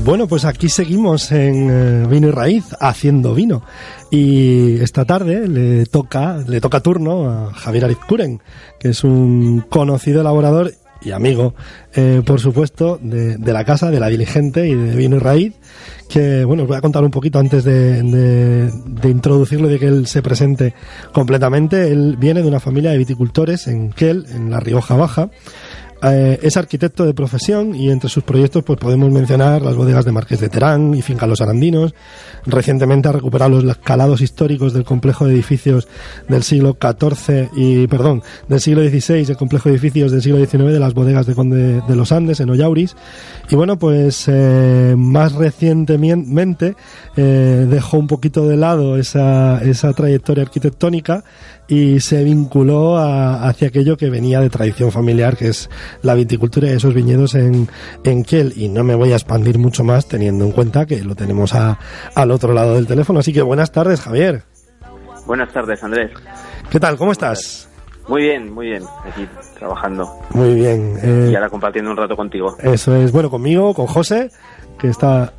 Bueno, 0.03 0.27
pues 0.27 0.45
aquí 0.45 0.67
seguimos 0.67 1.31
en 1.31 1.69
eh, 1.69 2.07
Vino 2.07 2.27
y 2.27 2.31
Raíz 2.31 2.75
haciendo 2.79 3.35
vino. 3.35 3.61
Y 4.09 4.79
esta 4.81 5.05
tarde 5.05 5.47
le 5.47 5.85
toca, 5.85 6.37
le 6.37 6.59
toca 6.59 6.81
turno 6.81 7.29
a 7.29 7.53
Javier 7.53 7.85
Arizcuren, 7.85 8.41
que 8.79 8.89
es 8.89 9.03
un 9.03 9.61
conocido 9.69 10.21
elaborador 10.21 10.73
y 11.01 11.11
amigo, 11.11 11.55
eh, 11.93 12.21
por 12.25 12.39
supuesto, 12.39 12.99
de, 13.01 13.37
de 13.37 13.53
la 13.53 13.65
casa, 13.65 13.89
de 13.89 13.99
la 13.99 14.07
diligente 14.07 14.67
y 14.67 14.75
de 14.75 14.95
Vino 14.95 15.17
y 15.17 15.19
Raíz, 15.19 15.53
que, 16.07 16.45
bueno, 16.45 16.63
os 16.63 16.67
voy 16.69 16.77
a 16.77 16.81
contar 16.81 17.03
un 17.03 17.11
poquito 17.11 17.39
antes 17.39 17.63
de, 17.63 18.03
de, 18.03 18.71
de 18.71 19.09
introducirlo 19.09 19.69
y 19.69 19.73
de 19.73 19.79
que 19.79 19.87
él 19.87 20.07
se 20.07 20.21
presente 20.21 20.73
completamente. 21.13 21.91
Él 21.91 22.17
viene 22.19 22.41
de 22.41 22.47
una 22.47 22.59
familia 22.59 22.91
de 22.91 22.97
viticultores 22.97 23.67
en 23.67 23.91
Kel, 23.91 24.25
en 24.33 24.51
la 24.51 24.59
Rioja 24.59 24.95
Baja. 24.95 25.29
Eh, 26.03 26.39
es 26.41 26.57
arquitecto 26.57 27.05
de 27.05 27.13
profesión 27.13 27.75
y 27.75 27.91
entre 27.91 28.09
sus 28.09 28.23
proyectos 28.23 28.63
pues 28.63 28.79
podemos 28.79 29.11
mencionar 29.11 29.61
las 29.61 29.75
bodegas 29.75 30.03
de 30.03 30.11
Marqués 30.11 30.39
de 30.39 30.49
Terán 30.49 30.95
y 30.95 31.01
Finca 31.01 31.27
Los 31.27 31.41
Arandinos. 31.41 31.93
Recientemente 32.45 33.07
ha 33.07 33.11
recuperado 33.11 33.61
los 33.61 33.77
calados 33.77 34.21
históricos 34.21 34.73
del 34.73 34.83
complejo 34.83 35.27
de 35.27 35.33
edificios 35.33 35.87
del 36.27 36.41
siglo 36.41 36.75
XIV 36.81 37.49
y, 37.55 37.85
perdón, 37.87 38.23
del 38.47 38.59
siglo 38.59 38.81
XVI, 38.81 39.29
el 39.29 39.37
complejo 39.37 39.69
de 39.69 39.75
edificios 39.75 40.11
del 40.11 40.23
siglo 40.23 40.43
XIX 40.43 40.71
de 40.71 40.79
las 40.79 40.95
bodegas 40.95 41.27
de 41.27 41.35
Conde 41.35 41.81
de 41.87 41.95
los 41.95 42.11
Andes 42.11 42.39
en 42.39 42.49
Ollauris. 42.49 42.95
Y 43.49 43.55
bueno, 43.55 43.77
pues 43.77 44.25
eh, 44.27 44.95
más 44.97 45.33
recientemente 45.33 46.75
eh, 47.15 47.67
dejó 47.69 47.97
un 47.97 48.07
poquito 48.07 48.47
de 48.47 48.57
lado 48.57 48.97
esa, 48.97 49.61
esa 49.63 49.93
trayectoria 49.93 50.43
arquitectónica 50.43 51.23
y 51.73 52.01
se 52.01 52.21
vinculó 52.25 52.97
a- 52.97 53.47
hacia 53.47 53.69
aquello 53.69 53.95
que 53.95 54.09
venía 54.09 54.41
de 54.41 54.49
tradición 54.49 54.91
familiar, 54.91 55.37
que 55.37 55.47
es 55.47 55.69
la 56.01 56.15
viticultura 56.15 56.67
y 56.67 56.71
esos 56.71 56.93
viñedos 56.93 57.33
en, 57.35 57.69
en 58.03 58.23
Kiel. 58.23 58.51
Y 58.57 58.67
no 58.67 58.83
me 58.83 58.93
voy 58.93 59.13
a 59.13 59.15
expandir 59.15 59.57
mucho 59.57 59.85
más 59.85 60.05
teniendo 60.07 60.43
en 60.43 60.51
cuenta 60.51 60.85
que 60.85 61.01
lo 61.01 61.15
tenemos 61.15 61.55
a- 61.55 61.79
al 62.13 62.31
otro 62.31 62.53
lado 62.53 62.75
del 62.75 62.87
teléfono. 62.87 63.19
Así 63.21 63.31
que 63.31 63.41
buenas 63.41 63.71
tardes, 63.71 64.01
Javier. 64.01 64.43
Buenas 65.25 65.53
tardes, 65.53 65.81
Andrés. 65.81 66.11
¿Qué 66.69 66.79
tal? 66.79 66.97
¿Cómo 66.97 67.13
estás? 67.13 67.69
Muy 68.09 68.23
bien, 68.23 68.51
muy 68.53 68.67
bien. 68.67 68.83
Aquí 69.09 69.25
trabajando 69.57 70.11
Muy 70.33 70.55
bien. 70.55 70.97
eh, 71.01 71.29
y 71.31 71.35
ahora 71.35 71.49
compartiendo 71.49 71.91
un 71.91 71.95
rato 71.97 72.17
contigo. 72.17 72.57
eso 72.61 72.95
es, 72.97 73.11
bueno, 73.13 73.29
conmigo, 73.29 73.73
con 73.73 73.87
José, 73.87 74.29
que 74.77 74.89
está... 74.89 75.31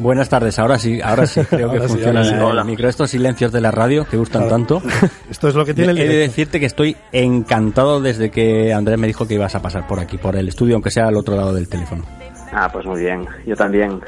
Buenas 0.00 0.28
tardes, 0.30 0.58
ahora 0.58 0.78
sí, 0.78 1.00
ahora 1.02 1.26
sí 1.26 1.42
creo 1.42 1.70
que 1.70 1.80
sí, 1.80 1.86
funciona 1.88 2.24
sí. 2.24 2.34
el 2.34 2.40
Hola. 2.42 2.64
micro. 2.64 2.88
Estos 2.88 3.10
silencios 3.10 3.52
de 3.52 3.60
la 3.60 3.70
radio 3.70 4.06
que 4.06 4.16
gustan 4.16 4.48
tanto. 4.48 4.82
Esto 5.30 5.48
es 5.48 5.54
lo 5.54 5.64
que 5.66 5.74
tiene 5.74 5.92
el 5.92 5.98
He 5.98 6.08
de 6.08 6.16
decirte 6.16 6.58
que 6.58 6.66
estoy 6.66 6.96
encantado 7.12 8.00
desde 8.00 8.30
que 8.30 8.72
Andrés 8.72 8.98
me 8.98 9.06
dijo 9.06 9.28
que 9.28 9.34
ibas 9.34 9.54
a 9.54 9.60
pasar 9.62 9.86
por 9.86 10.00
aquí, 10.00 10.16
por 10.16 10.36
el 10.36 10.48
estudio, 10.48 10.74
aunque 10.74 10.90
sea 10.90 11.06
al 11.06 11.16
otro 11.16 11.36
lado 11.36 11.52
del 11.52 11.68
teléfono. 11.68 12.04
Ah, 12.52 12.68
pues 12.72 12.86
muy 12.86 13.00
bien. 13.00 13.26
Yo 13.46 13.54
también. 13.54 14.00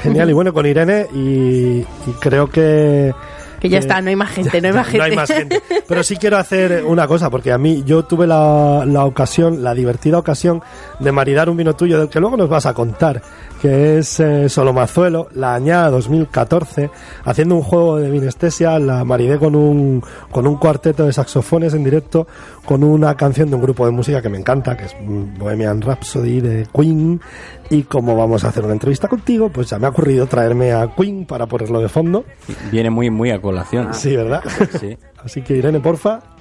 Genial, 0.00 0.30
y 0.30 0.32
bueno, 0.32 0.52
con 0.52 0.64
Irene, 0.64 1.06
y, 1.12 1.80
y 1.80 2.12
creo 2.20 2.48
que... 2.48 3.12
Que 3.60 3.68
ya 3.70 3.78
Eh, 3.78 3.80
está, 3.80 4.00
no 4.00 4.10
hay 4.10 4.16
más 4.16 4.30
gente, 4.30 4.60
no 4.60 4.68
hay 4.68 4.74
más 4.74 4.86
gente. 4.86 4.98
No 4.98 5.04
hay 5.04 5.16
más 5.16 5.30
gente. 5.30 5.62
Pero 5.88 6.02
sí 6.02 6.16
quiero 6.16 6.36
hacer 6.36 6.84
una 6.86 7.08
cosa, 7.08 7.30
porque 7.30 7.50
a 7.50 7.58
mí 7.58 7.82
yo 7.84 8.04
tuve 8.04 8.26
la, 8.26 8.84
la 8.86 9.04
ocasión, 9.06 9.64
la 9.64 9.74
divertida 9.74 10.18
ocasión 10.18 10.62
de 10.98 11.12
maridar 11.12 11.48
un 11.48 11.56
vino 11.56 11.74
tuyo 11.74 11.98
del 11.98 12.08
que 12.08 12.20
luego 12.20 12.36
nos 12.36 12.48
vas 12.48 12.66
a 12.66 12.74
contar, 12.74 13.22
que 13.60 13.98
es 13.98 14.20
eh, 14.20 14.48
Solomazuelo, 14.48 15.28
la 15.34 15.54
añada 15.54 15.90
2014, 15.90 16.90
haciendo 17.24 17.56
un 17.56 17.62
juego 17.62 17.98
de 17.98 18.10
vinestesia, 18.10 18.78
la 18.78 19.04
maridé 19.04 19.38
con 19.38 19.54
un, 19.54 20.02
con 20.30 20.46
un 20.46 20.56
cuarteto 20.56 21.04
de 21.04 21.12
saxofones 21.12 21.74
en 21.74 21.84
directo, 21.84 22.26
con 22.64 22.84
una 22.84 23.16
canción 23.16 23.50
de 23.50 23.56
un 23.56 23.62
grupo 23.62 23.86
de 23.86 23.92
música 23.92 24.22
que 24.22 24.28
me 24.28 24.38
encanta, 24.38 24.76
que 24.76 24.84
es 24.84 24.96
Bohemian 25.38 25.80
Rhapsody 25.80 26.40
de 26.40 26.66
Queen, 26.72 27.20
y 27.70 27.82
como 27.84 28.16
vamos 28.16 28.44
a 28.44 28.48
hacer 28.48 28.64
una 28.64 28.74
entrevista 28.74 29.08
contigo, 29.08 29.48
pues 29.48 29.70
ya 29.70 29.78
me 29.78 29.86
ha 29.86 29.90
ocurrido 29.90 30.26
traerme 30.26 30.72
a 30.72 30.94
Queen 30.94 31.26
para 31.26 31.46
ponerlo 31.46 31.80
de 31.80 31.88
fondo. 31.88 32.24
Viene 32.70 32.90
muy, 32.90 33.10
muy 33.10 33.30
a 33.30 33.40
colación. 33.40 33.94
Sí, 33.94 34.14
¿verdad? 34.14 34.42
Sí. 34.78 34.96
Así 35.24 35.42
que 35.42 35.56
Irene, 35.56 35.80
porfa. 35.80 36.33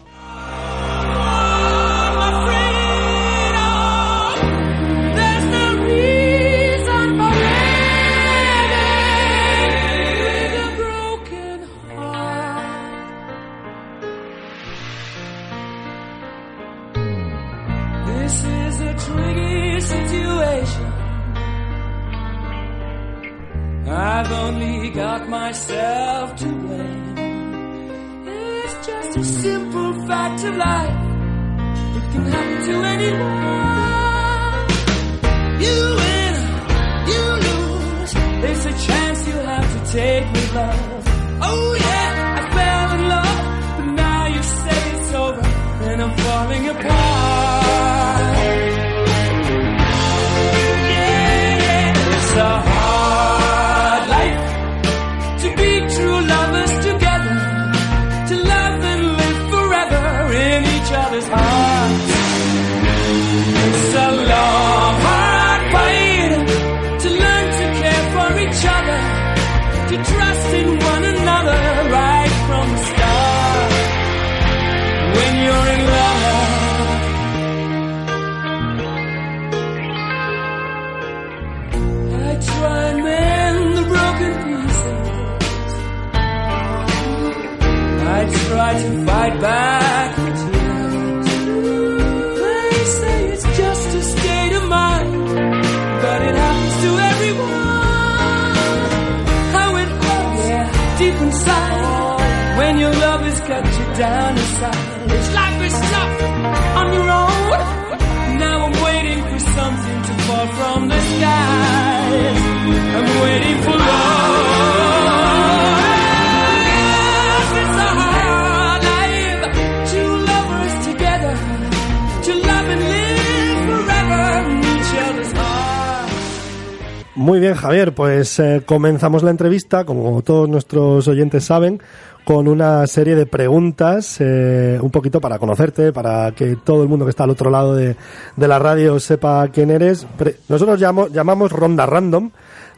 Muy 127.24 127.40
bien, 127.40 127.54
Javier, 127.56 127.94
pues 127.96 128.38
eh, 128.40 128.64
comenzamos 128.66 129.24
la 129.24 129.32
entrevista, 129.32 129.86
como 129.86 130.22
todos 130.24 130.50
nuestros 130.50 131.08
oyentes 131.08 131.46
saben, 131.46 131.82
con 132.26 132.50
una 132.50 132.86
serie 132.86 133.16
de 133.16 133.26
preguntas, 133.26 134.18
eh, 134.20 134.78
un 134.82 134.92
poquito 134.92 135.22
para 135.22 135.40
conocerte, 135.40 135.94
para 135.94 136.34
que 136.34 136.58
todo 136.58 136.84
el 136.84 136.90
mundo 136.90 137.06
que 137.06 137.12
está 137.12 137.24
al 137.24 137.30
otro 137.30 137.50
lado 137.50 137.76
de, 137.76 137.96
de 138.36 138.48
la 138.50 138.60
radio 138.60 139.00
sepa 139.00 139.48
quién 139.54 139.72
eres. 139.72 140.06
Nosotros 140.50 140.82
llamo- 140.82 141.08
llamamos 141.08 141.54
ronda 141.54 141.86
random 141.86 142.30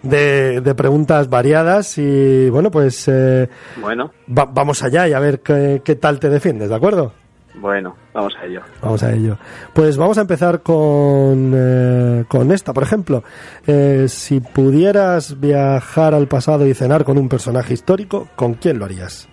de, 0.04 0.62
de 0.62 0.76
preguntas 0.76 1.28
variadas 1.28 1.98
y 1.98 2.48
bueno, 2.52 2.70
pues 2.70 3.08
eh, 3.08 3.50
Bueno, 3.82 4.12
va- 4.30 4.46
vamos 4.46 4.84
allá 4.84 5.08
y 5.08 5.14
a 5.14 5.20
ver 5.20 5.40
qué, 5.40 5.82
qué 5.84 5.96
tal 5.96 6.20
te 6.20 6.30
defiendes, 6.30 6.70
¿de 6.70 6.76
acuerdo? 6.76 7.14
Bueno, 7.60 7.96
vamos 8.14 8.36
a 8.42 8.46
ello. 8.46 8.62
Vamos 8.82 9.04
a 9.04 9.14
ello. 9.14 9.38
Pues 9.74 9.98
vamos 9.98 10.18
a 10.18 10.22
empezar 10.22 10.62
con, 10.62 11.54
eh, 11.56 12.26
con 12.28 12.52
esta, 12.52 12.74
por 12.74 12.84
ejemplo. 12.84 13.24
Eh, 13.66 14.06
si 14.08 14.40
pudieras 14.40 15.40
viajar 15.40 16.14
al 16.14 16.28
pasado 16.28 16.66
y 16.68 16.74
cenar 16.74 17.04
con 17.04 17.18
un 17.18 17.30
personaje 17.30 17.74
histórico, 17.74 18.28
¿con 18.36 18.56
quién 18.56 18.80
lo 18.80 18.86
harías? 18.86 19.28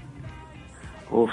Uf, 1.11 1.31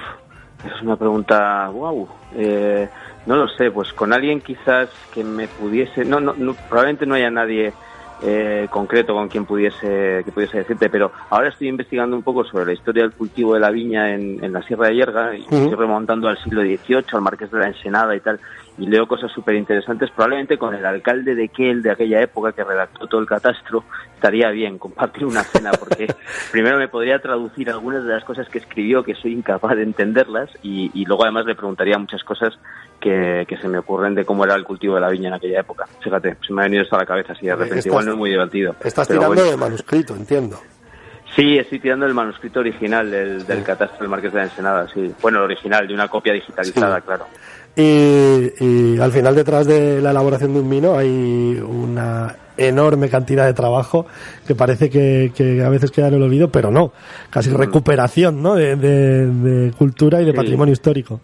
es 0.66 0.82
una 0.82 0.96
pregunta, 0.96 1.70
wow. 1.70 2.08
Eh, 2.36 2.90
no 3.26 3.36
lo 3.36 3.48
sé, 3.50 3.72
pues 3.72 3.94
con 3.94 4.14
alguien 4.14 4.42
quizás 4.42 4.90
que 5.14 5.24
me 5.24 5.48
pudiese, 5.48 6.04
no, 6.06 6.20
no, 6.20 6.34
no, 6.36 6.54
probablemente 6.68 7.06
no 7.06 7.16
haya 7.16 7.30
nadie 7.30 7.74
eh, 8.22 8.68
concreto 8.70 9.14
con 9.14 9.28
quien 9.30 9.46
pudiese 9.46 10.22
que 10.26 10.32
pudiese 10.34 10.60
decirte, 10.60 10.90
pero 10.90 11.12
ahora 11.30 11.50
estoy 11.50 11.68
investigando 11.70 12.16
un 12.16 12.24
poco 12.24 12.44
sobre 12.44 12.66
la 12.66 12.74
historia 12.74 13.04
del 13.04 13.14
cultivo 13.14 13.54
de 13.54 13.60
la 13.60 13.72
viña 13.72 14.14
en, 14.14 14.44
en 14.44 14.52
la 14.52 14.62
Sierra 14.64 14.88
de 14.88 14.96
Yerga 14.96 15.36
y 15.36 15.44
estoy 15.44 15.76
remontando 15.76 16.28
al 16.28 16.38
siglo 16.44 16.62
XVIII, 16.62 17.06
al 17.14 17.22
Marqués 17.22 17.52
de 17.52 17.60
la 17.60 17.68
Ensenada 17.68 18.16
y 18.16 18.20
tal, 18.20 18.40
y 18.80 18.88
leo 18.88 19.08
cosas 19.08 19.32
súper 19.32 19.56
interesantes. 19.56 20.10
Probablemente 20.12 20.58
con 20.58 20.74
el 20.74 20.86
alcalde 20.86 21.36
de 21.36 21.50
Kiel 21.50 21.82
de 21.84 21.92
aquella 21.92 22.22
época 22.22 22.52
que 22.54 22.64
redactó 22.64 23.08
todo 23.08 23.20
el 23.22 23.28
catastro 23.28 23.84
estaría 24.16 24.50
bien 24.50 24.78
compartir 24.78 25.26
una 25.26 25.44
cena 25.44 25.72
porque 25.72 26.08
primero 26.52 26.78
me 26.78 26.88
podría 26.88 27.20
traducir 27.20 27.70
algunas 27.70 28.04
de 28.04 28.14
las 28.14 28.24
cosas 28.24 28.48
que 28.50 28.58
escribió 28.60 29.04
que 29.04 29.16
soy 29.16 29.34
incapaz 29.34 29.76
de 29.76 29.84
entenderlas 29.84 30.50
y, 30.64 30.90
y 30.94 31.06
luego 31.06 31.24
además 31.24 31.46
le 31.46 31.56
preguntaría 31.56 31.98
muchas 31.98 32.24
cosas 32.24 32.58
que, 33.00 33.46
que 33.48 33.58
se 33.58 33.68
me 33.68 33.78
ocurren 33.78 34.16
de 34.16 34.26
cómo 34.26 34.44
era 34.46 34.56
el 34.56 34.64
cultivo 34.64 34.96
de 34.96 35.02
la 35.02 35.10
viña 35.10 35.28
en 35.30 35.34
aquella 35.36 35.60
época. 35.62 35.86
Fíjate, 36.02 36.36
se 36.46 36.52
me 36.54 36.62
ha 36.62 36.66
venido 36.66 36.84
esto 36.84 36.96
a 36.96 37.00
la 37.00 37.06
cabeza 37.06 37.34
así 37.34 37.46
de 37.46 37.54
repente. 37.54 37.76
Estás- 37.80 37.86
Igual 37.86 38.06
no 38.06 38.12
es 38.14 38.18
muy 38.18 38.30
divertido. 38.30 38.76
Estás 38.84 39.08
tirando 39.08 39.28
bueno. 39.28 39.44
de 39.44 39.58
manuscrito, 39.58 40.16
entiendo. 40.16 40.60
Sí, 41.36 41.58
estoy 41.60 41.80
tirando 41.80 42.06
el 42.08 42.14
manuscrito 42.16 42.60
original 42.60 43.10
del, 43.10 43.46
del 43.46 43.64
catastro 43.64 44.00
del 44.00 44.10
Marqués 44.10 44.34
de 44.34 44.40
la 44.40 44.44
Ensenada, 44.46 44.88
sí. 44.92 45.14
Bueno, 45.22 45.38
el 45.38 45.44
original, 45.46 45.88
de 45.88 45.94
una 45.94 46.08
copia 46.08 46.34
digitalizada, 46.34 46.98
Sí. 46.98 47.04
claro. 47.06 47.28
Y, 47.80 48.64
y 48.66 49.00
al 49.00 49.12
final, 49.12 49.36
detrás 49.36 49.66
de 49.66 50.02
la 50.02 50.12
elaboración 50.12 50.54
de 50.54 50.60
un 50.60 50.70
vino, 50.70 50.98
hay 50.98 51.60
una 51.66 52.36
enorme 52.58 53.08
cantidad 53.10 53.46
de 53.46 53.54
trabajo 53.54 54.06
que 54.46 54.54
parece 54.54 54.90
que, 54.90 55.32
que 55.34 55.64
a 55.64 55.70
veces 55.70 55.92
queda 55.92 56.10
en 56.10 56.16
el 56.16 56.24
olvido, 56.24 56.50
pero 56.50 56.72
no. 56.72 56.92
Casi 57.30 57.50
recuperación 57.52 58.44
¿no? 58.44 58.56
de, 58.56 58.76
de- 58.76 59.28
de 59.28 59.72
cultura 59.72 60.22
y 60.22 60.26
de 60.26 60.32
Sí. 60.32 60.38
patrimonio 60.38 60.74
histórico. 60.74 61.22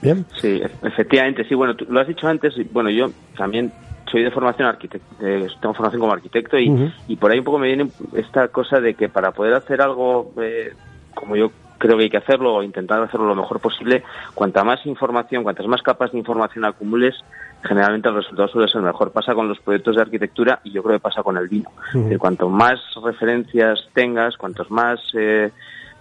Bien. 0.00 0.26
Sí, 0.40 0.60
efectivamente, 0.82 1.44
sí. 1.48 1.54
Bueno, 1.54 1.76
tú 1.76 1.86
lo 1.88 2.00
has 2.00 2.08
dicho 2.08 2.26
antes. 2.26 2.54
Bueno, 2.72 2.90
yo 2.90 3.10
también 3.36 3.72
soy 4.10 4.24
de 4.24 4.32
formación 4.32 4.66
arquitecto, 4.66 5.06
tengo 5.20 5.72
formación 5.74 6.00
como 6.00 6.12
arquitecto 6.12 6.58
y, 6.58 6.92
y 7.06 7.16
por 7.16 7.30
ahí 7.30 7.38
un 7.38 7.44
poco 7.44 7.58
me 7.60 7.68
viene 7.68 7.88
esta 8.14 8.48
cosa 8.48 8.80
de 8.80 8.94
que 8.94 9.08
para 9.08 9.30
poder 9.30 9.54
hacer 9.54 9.80
algo 9.80 10.32
eh, 10.42 10.72
como 11.14 11.36
yo 11.36 11.52
creo 11.82 11.96
que 11.96 12.04
hay 12.04 12.10
que 12.10 12.16
hacerlo 12.16 12.54
o 12.54 12.62
intentar 12.62 13.02
hacerlo 13.02 13.26
lo 13.26 13.34
mejor 13.34 13.58
posible, 13.58 14.04
cuanta 14.34 14.62
más 14.62 14.86
información, 14.86 15.42
cuantas 15.42 15.66
más 15.66 15.82
capas 15.82 16.12
de 16.12 16.18
información 16.18 16.64
acumules, 16.64 17.16
generalmente 17.64 18.08
el 18.08 18.14
resultado 18.14 18.46
suele 18.48 18.68
ser 18.70 18.82
mejor. 18.82 19.10
Pasa 19.10 19.34
con 19.34 19.48
los 19.48 19.58
proyectos 19.58 19.96
de 19.96 20.02
arquitectura 20.02 20.60
y 20.62 20.70
yo 20.70 20.82
creo 20.84 20.96
que 20.98 21.02
pasa 21.02 21.24
con 21.24 21.36
el 21.36 21.48
vino. 21.48 21.70
Cuanto 22.18 22.48
más 22.48 22.78
referencias 23.04 23.80
tengas, 23.94 24.36
cuantos 24.36 24.70
más 24.70 25.00
eh, 25.14 25.50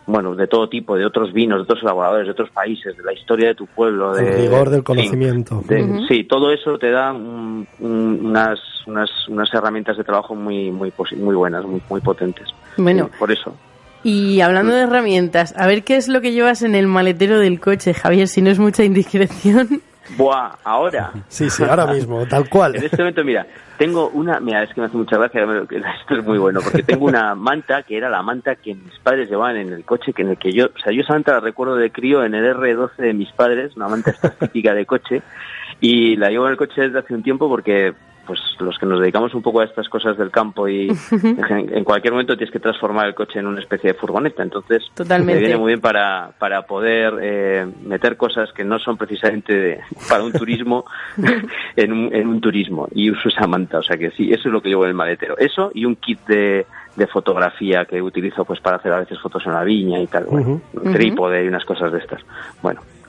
bueno, 0.05 0.35
de 0.35 0.45
todo 0.47 0.69
tipo, 0.69 0.95
de 0.95 1.05
otros 1.05 1.33
vinos, 1.33 1.57
de 1.59 1.63
otros 1.63 1.81
elaboradores, 1.81 2.25
de 2.27 2.31
otros 2.31 2.49
países, 2.51 2.95
de 2.95 3.03
la 3.03 3.13
historia 3.13 3.47
de 3.49 3.55
tu 3.55 3.65
pueblo, 3.65 4.15
El 4.17 4.25
de 4.25 4.37
rigor 4.37 4.69
del 4.69 4.81
sí, 4.81 4.85
conocimiento. 4.85 5.61
de- 5.67 6.05
Sí, 6.07 6.23
todo 6.25 6.51
eso 6.51 6.77
te 6.77 6.91
da 6.91 7.11
un- 7.11 7.67
un- 7.79 8.19
unas, 8.25 8.59
unas, 8.85 9.09
unas 9.29 9.51
herramientas 9.53 9.97
de 9.97 10.03
trabajo 10.03 10.35
muy 10.35 10.71
muy 10.71 10.91
muy 11.17 11.35
buenas, 11.35 11.65
muy, 11.65 11.81
muy 11.89 12.01
potentes. 12.01 12.47
Bueno. 12.77 13.05
Sí, 13.05 13.17
por 13.19 13.31
eso. 13.31 13.55
Y 14.03 14.41
hablando 14.41 14.73
de 14.73 14.81
herramientas, 14.81 15.53
a 15.57 15.67
ver 15.67 15.83
qué 15.83 15.95
es 15.95 16.07
lo 16.07 16.21
que 16.21 16.31
llevas 16.31 16.63
en 16.63 16.73
el 16.73 16.87
maletero 16.87 17.39
del 17.39 17.59
coche, 17.59 17.93
Javier, 17.93 18.27
si 18.27 18.41
no 18.41 18.49
es 18.49 18.57
mucha 18.57 18.83
indiscreción. 18.83 19.81
Buah, 20.17 20.55
ahora. 20.63 21.11
Sí, 21.27 21.49
sí, 21.49 21.63
ahora 21.63 21.85
mismo, 21.85 22.25
tal 22.25 22.49
cual. 22.49 22.75
En 22.77 22.83
este 22.83 22.97
momento, 22.97 23.23
mira, 23.23 23.45
tengo 23.77 24.09
una, 24.09 24.39
mira, 24.39 24.63
es 24.63 24.73
que 24.73 24.81
me 24.81 24.87
hace 24.87 24.97
mucha 24.97 25.17
gracia, 25.17 25.41
esto 26.01 26.15
es 26.15 26.25
muy 26.25 26.39
bueno, 26.39 26.59
porque 26.63 26.83
tengo 26.83 27.05
una 27.05 27.35
manta 27.35 27.83
que 27.83 27.95
era 27.95 28.09
la 28.09 28.23
manta 28.23 28.55
que 28.55 28.73
mis 28.73 28.97
padres 28.99 29.29
llevaban 29.29 29.57
en 29.57 29.71
el 29.71 29.85
coche, 29.85 30.13
que 30.13 30.23
en 30.23 30.29
el 30.29 30.37
que 30.37 30.51
yo, 30.51 30.65
o 30.65 30.79
sea, 30.83 30.91
yo 30.91 31.01
esa 31.01 31.13
manta 31.13 31.33
la 31.33 31.39
recuerdo 31.39 31.75
de 31.75 31.91
crío 31.91 32.23
en 32.23 32.33
el 32.33 32.55
R12 32.55 32.95
de 32.97 33.13
mis 33.13 33.31
padres, 33.31 33.75
una 33.75 33.87
manta 33.87 34.11
esta 34.11 34.31
típica 34.31 34.73
de 34.73 34.85
coche, 34.85 35.21
y 35.79 36.15
la 36.15 36.29
llevo 36.29 36.45
en 36.45 36.51
el 36.51 36.57
coche 36.57 36.81
desde 36.81 36.99
hace 36.99 37.13
un 37.13 37.23
tiempo 37.23 37.47
porque 37.47 37.93
pues 38.31 38.39
los 38.61 38.77
que 38.77 38.85
nos 38.85 39.01
dedicamos 39.01 39.33
un 39.33 39.41
poco 39.41 39.59
a 39.59 39.65
estas 39.65 39.89
cosas 39.89 40.17
del 40.17 40.31
campo 40.31 40.69
y 40.69 40.87
en, 41.11 41.75
en 41.77 41.83
cualquier 41.83 42.13
momento 42.13 42.37
tienes 42.37 42.51
que 42.53 42.59
transformar 42.61 43.07
el 43.07 43.13
coche 43.13 43.39
en 43.39 43.47
una 43.47 43.59
especie 43.59 43.91
de 43.91 43.99
furgoneta, 43.99 44.41
entonces 44.41 44.83
Totalmente. 44.93 45.33
me 45.33 45.39
viene 45.39 45.57
muy 45.57 45.67
bien 45.71 45.81
para, 45.81 46.31
para 46.39 46.61
poder 46.61 47.13
eh, 47.21 47.67
meter 47.83 48.15
cosas 48.15 48.49
que 48.53 48.63
no 48.63 48.79
son 48.79 48.95
precisamente 48.95 49.53
de- 49.53 49.79
para 50.07 50.23
un 50.23 50.31
turismo 50.31 50.85
en 51.75 51.91
un, 51.91 52.15
en 52.15 52.27
un 52.27 52.39
turismo. 52.39 52.87
Y 52.93 53.11
uso 53.11 53.27
esa 53.27 53.47
manta, 53.47 53.79
o 53.79 53.83
sea 53.83 53.97
que 53.97 54.11
sí, 54.11 54.31
eso 54.31 54.47
es 54.47 54.53
lo 54.53 54.61
que 54.61 54.69
llevo 54.69 54.83
en 54.83 54.89
el 54.91 54.95
maletero, 54.95 55.37
eso 55.37 55.71
y 55.73 55.83
un 55.83 55.97
kit 55.97 56.19
de, 56.27 56.65
de 56.95 57.07
fotografía 57.07 57.83
que 57.83 58.01
utilizo 58.01 58.45
pues 58.45 58.61
para 58.61 58.77
hacer 58.77 58.93
a 58.93 58.99
veces 58.99 59.19
fotos 59.19 59.43
en 59.45 59.51
la 59.53 59.63
viña 59.65 59.99
y 59.99 60.07
tal, 60.07 60.23
bueno, 60.25 60.61
un 60.73 60.93
trípode 60.93 61.43
y 61.43 61.47
unas 61.49 61.65
cosas 61.65 61.91
de 61.91 61.99
estas, 61.99 62.21
bueno, 62.61 62.79
En- 62.81 63.00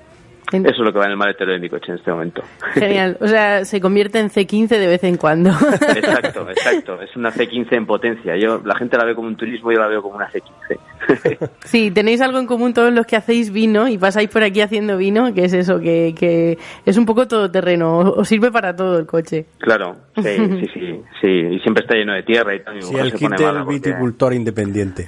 eso 0.53 0.69
es 0.71 0.79
lo 0.79 0.93
que 0.93 0.99
va 0.99 1.05
en 1.07 1.13
el 1.13 1.17
maletero 1.17 1.53
de 1.53 1.59
mi 1.59 1.69
coche 1.69 1.93
en 1.93 1.99
este 1.99 2.11
momento. 2.11 2.43
Genial. 2.75 3.17
O 3.21 3.27
sea, 3.27 3.65
se 3.65 3.81
convierte 3.81 4.19
en 4.19 4.29
C15 4.31 4.69
de 4.69 4.87
vez 4.87 5.05
en 5.05 5.17
cuando. 5.17 5.51
Exacto, 5.97 6.49
exacto. 6.51 7.01
Es 7.01 7.15
una 7.17 7.31
C15 7.33 7.73
en 7.73 7.87
potencia. 7.87 8.37
Yo 8.37 8.61
La 8.65 8.75
gente 8.75 8.97
la 8.97 9.05
ve 9.05 9.15
como 9.15 9.29
un 9.29 9.37
turismo, 9.37 9.73
yo 9.73 9.79
la 9.81 9.87
veo 9.89 10.03
como 10.03 10.17
una 10.17 10.29
C15. 10.31 11.49
Sí, 11.65 11.91
tenéis 11.91 12.21
algo 12.21 12.39
en 12.39 12.47
común 12.47 12.73
todos 12.75 12.93
los 12.93 13.07
que 13.07 13.17
hacéis 13.17 13.53
vino 13.53 13.89
y 13.89 13.99
pasáis 13.99 14.29
por 14.29 14.43
aquí 14.43 14.61
haciendo 14.61 14.97
vino, 14.97 15.33
que 15.35 15.45
es 15.45 15.53
eso, 15.53 15.81
que, 15.81 16.15
que 16.19 16.59
es 16.85 16.97
un 16.97 17.07
poco 17.07 17.27
todoterreno, 17.27 17.99
os 17.99 18.29
sirve 18.29 18.51
para 18.51 18.75
todo 18.77 18.99
el 18.99 19.07
coche. 19.07 19.47
claro, 19.59 19.97
sí, 20.17 20.23
sí, 20.23 20.67
sí, 20.75 21.01
sí. 21.21 21.29
Y 21.29 21.59
siempre 21.61 21.83
está 21.83 21.95
lleno 21.95 22.13
de 22.15 22.23
tierra 22.23 22.55
y. 22.55 22.59
Mi 22.75 22.83
Sí, 22.83 22.95
el 22.97 23.11
se 23.13 23.19
kit 23.19 23.31
del 23.31 23.55
porque- 23.65 23.75
viticultor 23.75 24.35
independiente. 24.35 25.07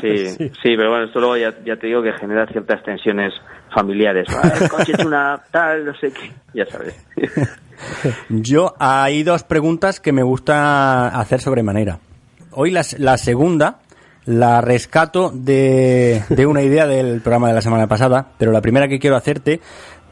Sí, 0.00 0.26
sí, 0.38 0.76
pero 0.76 0.90
bueno, 0.90 1.04
esto 1.06 1.20
luego 1.20 1.36
ya, 1.36 1.54
ya 1.64 1.76
te 1.76 1.86
digo 1.86 2.02
que 2.02 2.12
genera 2.12 2.46
ciertas 2.46 2.82
tensiones 2.82 3.32
familiares. 3.72 4.28
Ah, 4.30 4.52
el 4.60 4.68
coche 4.68 4.92
tal, 5.50 5.84
no 5.84 5.94
sé 5.94 6.12
qué. 6.12 6.32
Ya 6.54 6.66
sabes. 6.66 6.94
Yo 8.28 8.74
hay 8.78 9.22
dos 9.22 9.44
preguntas 9.44 10.00
que 10.00 10.12
me 10.12 10.22
gusta 10.22 11.08
hacer 11.08 11.40
sobremanera. 11.40 11.98
Hoy 12.52 12.70
la, 12.70 12.82
la 12.98 13.16
segunda 13.16 13.78
la 14.26 14.60
rescato 14.60 15.30
de, 15.34 16.22
de 16.28 16.46
una 16.46 16.62
idea 16.62 16.86
del 16.86 17.20
programa 17.20 17.48
de 17.48 17.54
la 17.54 17.62
semana 17.62 17.86
pasada, 17.86 18.32
pero 18.38 18.52
la 18.52 18.60
primera 18.60 18.86
que 18.86 18.98
quiero 18.98 19.16
hacerte 19.16 19.60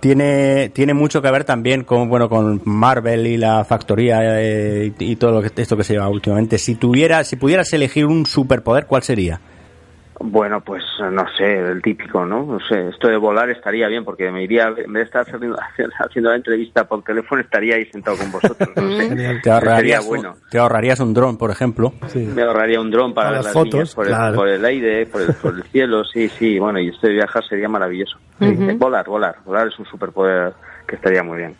tiene, 0.01 0.71
tiene 0.71 0.94
mucho 0.94 1.21
que 1.21 1.31
ver 1.31 1.44
también 1.44 1.85
con, 1.85 2.09
bueno, 2.09 2.29
con 2.29 2.62
Marvel 2.64 3.27
y 3.27 3.37
la 3.37 3.64
factoría 3.64 4.40
eh, 4.40 4.92
y, 4.99 5.12
y 5.12 5.16
todo 5.16 5.33
lo 5.33 5.42
que, 5.42 5.61
esto 5.61 5.77
que 5.77 5.85
se 5.85 5.94
lleva 5.94 6.09
últimamente. 6.09 6.59
Si 6.59 6.77
tuviera, 6.77 7.25
si 7.25 7.37
pudieras 7.37 7.73
elegir 7.73 8.07
un 8.07 8.25
superpoder, 8.27 8.87
¿cuál 8.87 9.03
sería? 9.03 9.40
Bueno, 10.20 10.61
pues 10.62 10.83
no 10.98 11.24
sé, 11.37 11.59
el 11.59 11.81
típico, 11.81 12.26
¿no? 12.26 12.44
No 12.44 12.61
sé, 12.61 12.88
esto 12.88 13.09
de 13.09 13.16
volar 13.16 13.50
estaría 13.50 13.87
bien 13.87 14.04
porque 14.04 14.31
me 14.31 14.42
iría, 14.42 14.68
en 14.68 14.92
vez 14.92 14.92
de 14.92 15.02
estar 15.02 15.22
haciendo, 15.22 15.57
haciendo 16.04 16.31
la 16.31 16.37
entrevista 16.37 16.88
por 16.88 17.02
teléfono, 17.04 17.40
estaría 17.40 17.76
ahí 17.76 17.85
sentado 17.87 18.16
con 18.16 18.33
vosotros. 18.33 18.68
No 18.74 18.96
sé. 18.96 19.09
Genial. 19.09 19.40
Te 19.42 19.50
ahorrarías, 19.50 20.07
bueno. 20.07 20.33
un, 20.33 20.50
te 20.50 20.59
ahorrarías 20.59 20.98
un 21.00 21.14
dron, 21.14 21.38
por 21.38 21.50
ejemplo. 21.50 21.92
Sí. 22.09 22.20
Me 22.35 22.42
ahorraría 22.42 22.81
un 22.81 22.90
dron 22.90 23.14
para, 23.14 23.28
Para 23.28 23.38
ver 23.38 23.44
las 23.44 23.54
las 23.54 23.64
fotos, 23.64 23.94
por, 23.94 24.07
claro. 24.07 24.31
el, 24.31 24.35
por 24.35 24.48
el 24.48 24.64
aire, 24.64 25.07
por 25.07 25.22
el, 25.22 25.35
por 25.35 25.54
el 25.54 25.62
cielo, 25.64 26.04
sí, 26.04 26.28
sí. 26.28 26.59
Bueno, 26.59 26.81
y 26.81 26.88
esto 26.88 27.07
de 27.07 27.12
viajar 27.14 27.44
sería 27.44 27.68
maravilloso. 27.68 28.18
Sí, 28.40 28.54
Volar, 28.76 29.07
volar, 29.07 29.37
volar 29.44 29.68
es 29.68 29.78
un 29.78 29.87
superpoder 29.87 30.52
que 30.87 30.96
estaría 30.96 31.22
muy 31.22 31.38
bien. 31.38 31.54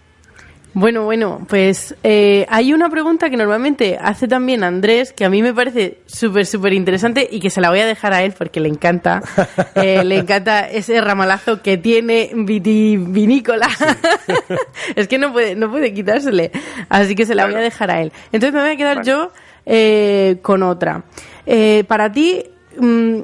Bueno, 0.81 1.03
bueno, 1.03 1.41
pues 1.49 1.97
eh, 2.05 2.47
hay 2.49 2.73
una 2.73 2.89
pregunta 2.89 3.29
que 3.29 3.37
normalmente 3.37 3.99
hace 4.01 4.29
también 4.29 4.63
Andrés, 4.63 5.13
que 5.13 5.25
a 5.25 5.29
mí 5.29 5.43
me 5.43 5.53
parece 5.53 5.99
súper, 6.07 6.47
súper 6.47 6.73
interesante 6.73 7.29
y 7.29 7.41
que 7.41 7.51
se 7.51 7.61
la 7.61 7.71
voy 7.71 7.81
a 7.81 7.87
dejar 7.87 8.13
a 8.13 8.23
él 8.23 8.33
porque 8.39 8.61
le 8.61 8.69
encanta. 8.69 9.21
Eh, 9.75 10.03
le 10.05 10.17
encanta 10.17 10.69
ese 10.69 11.01
ramalazo 11.01 11.63
que 11.63 11.79
tiene 11.79 12.31
vitivinícola. 12.35 13.69
es 14.97 15.07
que 15.07 15.19
no 15.19 15.33
puede, 15.33 15.55
no 15.55 15.71
puede 15.71 15.93
quitársele. 15.93 16.51
Así 16.89 17.15
que 17.15 17.27
se 17.27 17.35
la 17.35 17.47
voy 17.47 17.55
a 17.55 17.61
dejar 17.61 17.91
a 17.91 18.01
él. 18.01 18.13
Entonces 18.33 18.53
me 18.53 18.61
voy 18.61 18.71
a 18.71 18.77
quedar 18.77 19.05
yo 19.05 19.31
eh, 19.67 20.39
con 20.43 20.63
otra. 20.63 21.05
Eh, 21.47 21.85
para 21.87 22.11
ti, 22.11 22.45
mm, 22.79 23.21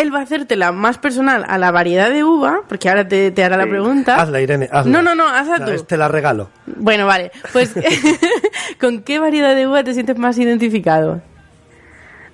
él 0.00 0.14
va 0.14 0.20
a 0.20 0.22
hacerte 0.22 0.56
la 0.56 0.72
más 0.72 0.98
personal 0.98 1.44
a 1.48 1.56
la 1.58 1.70
variedad 1.70 2.10
de 2.10 2.22
uva, 2.22 2.62
porque 2.68 2.88
ahora 2.88 3.08
te, 3.08 3.30
te 3.30 3.42
hará 3.42 3.56
la 3.56 3.66
pregunta. 3.66 4.20
Hazla, 4.20 4.40
Irene, 4.40 4.68
hazla. 4.70 4.92
No, 4.92 5.02
no, 5.02 5.14
no, 5.14 5.26
hazla 5.26 5.58
No, 5.58 5.66
tú. 5.66 5.84
Te 5.84 5.96
la 5.96 6.08
regalo. 6.08 6.50
Bueno, 6.66 7.06
vale. 7.06 7.30
Pues, 7.52 7.74
¿con 8.80 9.02
qué 9.02 9.18
variedad 9.18 9.54
de 9.54 9.66
uva 9.66 9.82
te 9.84 9.94
sientes 9.94 10.18
más 10.18 10.38
identificado? 10.38 11.22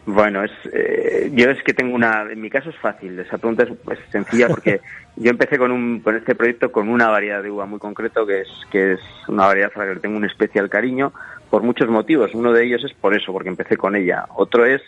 Bueno, 0.04 0.42
es, 0.42 0.50
eh, 0.72 1.30
yo 1.32 1.48
es 1.50 1.62
que 1.62 1.72
tengo 1.72 1.94
una, 1.94 2.22
en 2.22 2.40
mi 2.40 2.50
caso 2.50 2.70
es 2.70 2.76
fácil, 2.78 3.16
esa 3.20 3.38
pregunta 3.38 3.62
es, 3.62 3.70
es 3.70 3.98
sencilla 4.10 4.48
porque 4.48 4.80
yo 5.16 5.30
empecé 5.30 5.58
con 5.58 5.70
un, 5.70 6.00
con 6.00 6.16
este 6.16 6.34
proyecto 6.34 6.72
con 6.72 6.88
una 6.88 7.08
variedad 7.08 7.40
de 7.40 7.52
uva 7.52 7.66
muy 7.66 7.78
concreto 7.78 8.26
que 8.26 8.40
es, 8.40 8.48
que 8.72 8.94
es 8.94 9.00
una 9.28 9.46
variedad 9.46 9.70
a 9.76 9.78
la 9.78 9.84
que 9.86 9.94
le 9.94 10.00
tengo 10.00 10.16
un 10.16 10.24
especial 10.24 10.68
cariño 10.68 11.12
por 11.50 11.62
muchos 11.62 11.88
motivos. 11.88 12.34
Uno 12.34 12.52
de 12.52 12.64
ellos 12.64 12.82
es 12.82 12.92
por 12.94 13.14
eso, 13.14 13.32
porque 13.32 13.50
empecé 13.50 13.76
con 13.76 13.94
ella. 13.94 14.24
Otro 14.34 14.64
es 14.64 14.82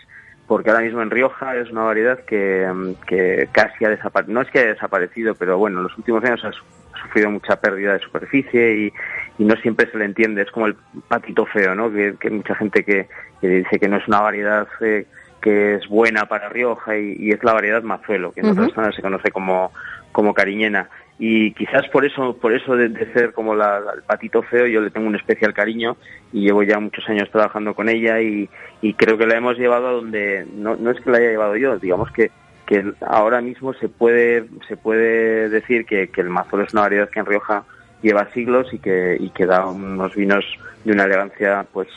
porque 0.47 0.71
ahora 0.71 0.83
mismo 0.83 1.01
en 1.03 1.11
Rioja 1.11 1.57
es 1.57 1.71
una 1.71 1.83
variedad 1.83 2.19
que, 2.27 2.71
que 3.07 3.49
casi 3.53 3.85
ha 3.85 3.89
desaparecido, 3.91 4.35
no 4.35 4.43
es 4.43 4.51
que 4.51 4.59
haya 4.61 4.75
desaparecido, 4.75 5.35
pero 5.35 5.57
bueno, 5.59 5.79
en 5.79 5.85
los 5.85 5.97
últimos 5.99 6.23
años 6.25 6.45
ha 6.45 6.53
su- 6.53 6.65
ha 6.95 7.03
sufrido 7.03 7.31
mucha 7.31 7.57
pérdida 7.57 7.95
de 7.95 7.99
superficie 8.01 8.73
y, 8.77 8.93
y 9.39 9.45
no 9.45 9.57
siempre 9.57 9.91
se 9.91 9.99
le 9.99 10.05
entiende, 10.05 10.43
es 10.43 10.51
como 10.51 10.67
el 10.67 10.77
patito 11.09 11.45
feo, 11.47 11.75
¿no? 11.75 11.93
Que, 11.93 12.15
que 12.21 12.31
mucha 12.31 12.55
gente 12.55 12.85
que, 12.85 13.09
que 13.41 13.49
dice 13.49 13.79
que 13.81 13.89
no 13.89 13.97
es 13.97 14.07
una 14.07 14.21
variedad 14.21 14.69
eh, 14.81 15.07
que 15.43 15.75
es 15.75 15.89
buena 15.89 16.27
para 16.27 16.49
Rioja 16.49 16.97
y, 16.97 17.17
y 17.19 17.31
es 17.33 17.43
la 17.43 17.53
variedad 17.53 17.83
Mazuelo, 17.83 18.33
que 18.33 18.41
en 18.41 18.47
Ujú. 18.47 18.55
otras 18.61 18.73
zonas 18.75 18.95
se 18.95 19.03
conoce 19.03 19.31
como, 19.31 19.73
como 20.13 20.33
cariñena. 20.35 20.89
Y 21.19 21.53
quizás 21.53 21.87
por 21.93 22.05
eso, 22.05 22.37
por 22.37 22.53
eso 22.53 22.75
de, 22.77 22.89
de 22.89 23.13
ser 23.13 23.33
como 23.33 23.55
la- 23.55 23.79
el 23.97 24.03
patito 24.03 24.43
feo, 24.43 24.67
yo 24.67 24.81
le 24.81 24.91
tengo 24.91 25.07
un 25.07 25.15
especial 25.15 25.55
cariño 25.55 25.97
y 26.33 26.41
llevo 26.41 26.63
ya 26.65 26.81
muchos 26.81 27.09
años 27.09 27.31
trabajando 27.31 27.73
con 27.75 27.89
ella 27.89 28.21
y, 28.21 28.49
y 28.83 28.95
creo 28.95 29.17
que 29.17 29.27
la 29.27 29.37
hemos 29.37 29.57
llevado 29.57 29.87
a 29.89 29.93
donde, 29.93 30.45
no, 30.55 30.75
no 30.77 30.91
es 30.91 31.01
que 31.01 31.11
la 31.11 31.19
haya 31.19 31.31
llevado 31.31 31.57
yo, 31.57 31.79
digamos 31.79 32.11
que, 32.11 32.33
que 32.67 32.85
ahora 33.07 33.41
mismo 33.41 33.75
se 33.75 33.89
puede, 33.89 34.47
se 34.67 34.77
puede 34.77 35.49
decir 35.51 35.87
que, 35.87 36.09
que 36.09 36.21
el 36.21 36.31
Mazuelo 36.31 36.65
es 36.65 36.73
una 36.73 36.83
variedad 36.83 37.09
que 37.09 37.21
en 37.21 37.27
Rioja 37.27 37.63
lleva 38.03 38.29
siglos 38.33 38.67
y 38.75 38.79
que, 38.81 39.17
y 39.21 39.31
que 39.31 39.47
da 39.47 39.67
unos 39.67 40.15
vinos 40.17 40.45
de 40.85 40.93
una 40.93 41.05
elegancia 41.05 41.65
pues 41.73 41.89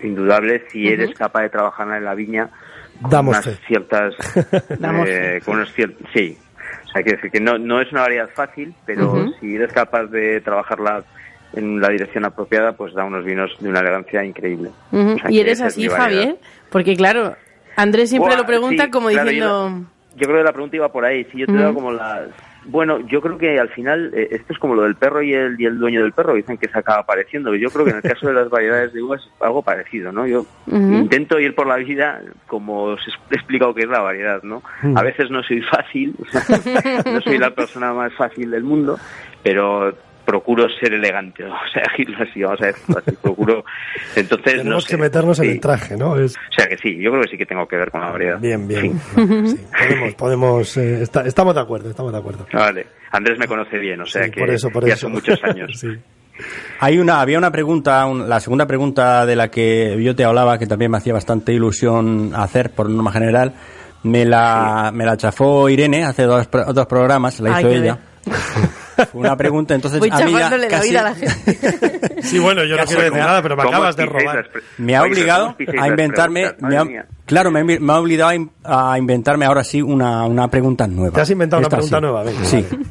indudable 0.00 0.62
si 0.70 0.88
eres 0.88 1.10
capaz 1.14 1.42
de 1.42 1.50
trabajarla 1.50 1.98
en 1.98 2.04
la 2.04 2.14
viña 2.14 2.48
con 3.02 3.10
Damos 3.10 3.32
unas 3.36 3.44
fe. 3.44 3.64
ciertas 3.66 4.14
eh, 5.08 5.40
con 5.44 5.56
unos 5.56 5.76
cier- 5.76 5.96
sí 6.14 6.38
o 6.84 6.88
sea 6.88 7.02
quiero 7.02 7.16
decir 7.16 7.30
que 7.30 7.40
no 7.40 7.58
no 7.58 7.80
es 7.80 7.90
una 7.92 8.02
variedad 8.02 8.28
fácil 8.34 8.74
pero 8.84 9.32
si 9.40 9.56
eres 9.56 9.72
capaz 9.72 10.06
de 10.06 10.40
trabajarla 10.40 11.04
en 11.52 11.80
la 11.80 11.88
dirección 11.88 12.24
apropiada 12.24 12.72
pues 12.72 12.94
da 12.94 13.04
unos 13.04 13.24
vinos 13.24 13.50
de 13.60 13.68
una 13.68 13.80
elegancia 13.80 14.24
increíble 14.24 14.70
Ujú. 14.92 15.12
O 15.12 15.18
sea, 15.18 15.30
¿Y 15.30 15.40
eres 15.40 15.60
así. 15.60 15.88
Javier? 15.88 16.36
Porque 16.70 16.96
claro, 16.96 17.36
Andrés 17.76 18.10
siempre 18.10 18.30
Buah, 18.30 18.40
lo 18.40 18.46
pregunta 18.46 18.84
sí, 18.84 18.90
como 18.90 19.08
claro, 19.08 19.30
diciendo... 19.30 19.84
Yo 20.16 20.26
creo 20.26 20.38
que 20.38 20.44
la 20.44 20.52
pregunta 20.52 20.76
iba 20.76 20.88
por 20.90 21.04
ahí. 21.04 21.24
Si 21.32 21.38
yo 21.38 21.46
te 21.46 21.52
Ujú. 21.52 21.62
doy 21.62 21.74
como 21.74 21.92
las. 21.92 22.28
Bueno, 22.70 23.00
yo 23.00 23.20
creo 23.20 23.36
que 23.36 23.58
al 23.58 23.68
final 23.70 24.12
eh, 24.14 24.28
esto 24.30 24.52
es 24.52 24.58
como 24.58 24.74
lo 24.74 24.82
del 24.82 24.94
perro 24.94 25.22
y 25.22 25.34
el, 25.34 25.60
y 25.60 25.66
el 25.66 25.78
dueño 25.78 26.02
del 26.02 26.12
perro. 26.12 26.34
Dicen 26.34 26.56
que 26.56 26.68
se 26.68 26.78
acaba 26.78 27.00
apareciendo. 27.00 27.54
Yo 27.56 27.68
creo 27.70 27.84
que 27.84 27.90
en 27.90 27.96
el 27.96 28.02
caso 28.02 28.28
de 28.28 28.34
las 28.34 28.48
variedades 28.48 28.92
de 28.92 29.02
uvas 29.02 29.22
es 29.22 29.42
algo 29.42 29.62
parecido, 29.62 30.12
¿no? 30.12 30.26
Yo 30.26 30.46
intento 30.68 31.40
ir 31.40 31.54
por 31.54 31.66
la 31.66 31.76
vida 31.76 32.22
como 32.46 32.82
os 32.84 33.00
he 33.30 33.34
explicado 33.34 33.74
que 33.74 33.82
es 33.82 33.88
la 33.88 34.00
variedad, 34.00 34.42
¿no? 34.42 34.62
A 34.94 35.02
veces 35.02 35.30
no 35.30 35.42
soy 35.42 35.60
fácil, 35.62 36.14
o 36.20 36.24
sea, 36.30 37.02
no 37.04 37.20
soy 37.20 37.38
la 37.38 37.50
persona 37.50 37.92
más 37.92 38.12
fácil 38.14 38.50
del 38.50 38.62
mundo, 38.62 38.98
pero 39.42 39.92
procuro 40.30 40.68
ser 40.80 40.92
elegante, 40.94 41.44
o 41.44 41.52
sea, 41.72 41.82
decirlo 41.90 42.18
así, 42.22 42.42
vamos 42.42 42.62
a 42.62 42.66
decirlo 42.66 42.98
así, 43.04 43.10
procuro. 43.20 43.64
Entonces, 44.14 44.54
no 44.56 44.62
Tenemos 44.62 44.84
sé, 44.84 44.90
que 44.90 44.96
meternos 45.02 45.38
en 45.40 45.50
el 45.50 45.60
traje, 45.60 45.96
¿no? 45.96 46.16
Es... 46.16 46.36
O 46.36 46.52
sea 46.56 46.66
que 46.68 46.76
sí, 46.78 46.96
yo 47.02 47.10
creo 47.10 47.22
que 47.24 47.30
sí 47.30 47.36
que 47.38 47.46
tengo 47.46 47.66
que 47.66 47.76
ver 47.76 47.90
con 47.90 48.00
la 48.00 48.10
variedad. 48.12 48.38
Bien, 48.38 48.68
bien. 48.68 48.98
Sí. 48.98 49.00
Vale, 49.16 49.46
sí. 49.48 49.56
Podemos, 49.76 50.14
podemos 50.14 50.76
eh, 50.76 51.02
está- 51.02 51.26
estamos 51.26 51.54
de 51.54 51.60
acuerdo, 51.60 51.90
estamos 51.90 52.12
de 52.12 52.18
acuerdo. 52.18 52.46
Vale, 52.52 52.86
Andrés 53.10 53.38
me 53.38 53.46
conoce 53.48 53.78
bien, 53.78 54.00
o 54.00 54.06
sea 54.06 54.24
Sí, 54.24 54.30
que 54.30 54.40
por 54.40 54.50
eso, 54.50 54.70
por 54.70 54.86
ya 54.86 54.92
eso. 54.94 55.00
son 55.02 55.12
muchos 55.12 55.42
años. 55.42 55.70
Sí. 55.80 55.88
Hay 56.78 56.98
una, 56.98 57.20
había 57.20 57.36
una 57.36 57.50
pregunta, 57.50 58.06
un- 58.06 58.26
la 58.28 58.40
segunda 58.40 58.66
pregunta 58.66 59.26
de 59.26 59.36
la 59.36 59.48
que 59.50 60.02
yo 60.02 60.14
te 60.16 60.24
hablaba, 60.24 60.58
que 60.58 60.66
también 60.66 60.90
me 60.90 60.96
hacía 60.96 61.12
bastante 61.12 61.52
ilusión 61.52 62.32
hacer 62.34 62.70
por 62.70 62.88
norma 62.88 63.12
general. 63.12 63.52
Me 64.04 64.24
la, 64.24 64.90
me 64.94 65.04
la 65.04 65.18
chafó 65.18 65.68
Irene 65.68 66.04
hace 66.04 66.22
dos, 66.22 66.48
dos 66.72 66.86
programas, 66.86 67.38
la 67.40 67.56
Ay, 67.56 67.60
hizo 67.66 67.74
ella. 67.74 67.98
Una 69.12 69.36
pregunta, 69.36 69.74
entonces 69.74 69.98
Voy 70.00 70.08
a 70.10 70.12
la 70.12 70.68
casi 70.68 70.88
vida 70.90 71.00
a 71.00 71.04
la 71.04 71.14
gente. 71.14 72.20
Sí, 72.22 72.38
bueno, 72.38 72.64
yo 72.64 72.76
no 72.76 72.84
quiero 72.84 73.02
decir 73.02 73.18
nada, 73.18 73.40
pero 73.42 73.56
me 73.56 73.62
¿Cómo 73.62 73.76
acabas 73.76 73.96
de 73.96 74.04
robar. 74.06 74.50
me 74.78 74.94
ha 74.94 75.02
obligado 75.02 75.44
¿cómo 75.46 75.56
piséis 75.56 75.80
a 75.82 75.88
inventarme, 75.88 76.54
me 76.60 76.76
ha- 76.76 77.06
claro, 77.24 77.50
me, 77.50 77.64
me 77.64 77.92
ha 77.92 77.98
obligado 77.98 78.30
a, 78.30 78.34
in- 78.34 78.50
a 78.62 78.98
inventarme 78.98 79.46
ahora 79.46 79.64
sí 79.64 79.80
una, 79.80 80.24
una 80.26 80.48
pregunta 80.48 80.86
nueva. 80.86 81.14
Te 81.14 81.22
has 81.22 81.30
inventado 81.30 81.60
una 81.60 81.68
pregunta 81.70 81.96
sí. 81.96 82.02
nueva, 82.02 82.22
venga, 82.22 82.44
Sí. 82.44 82.66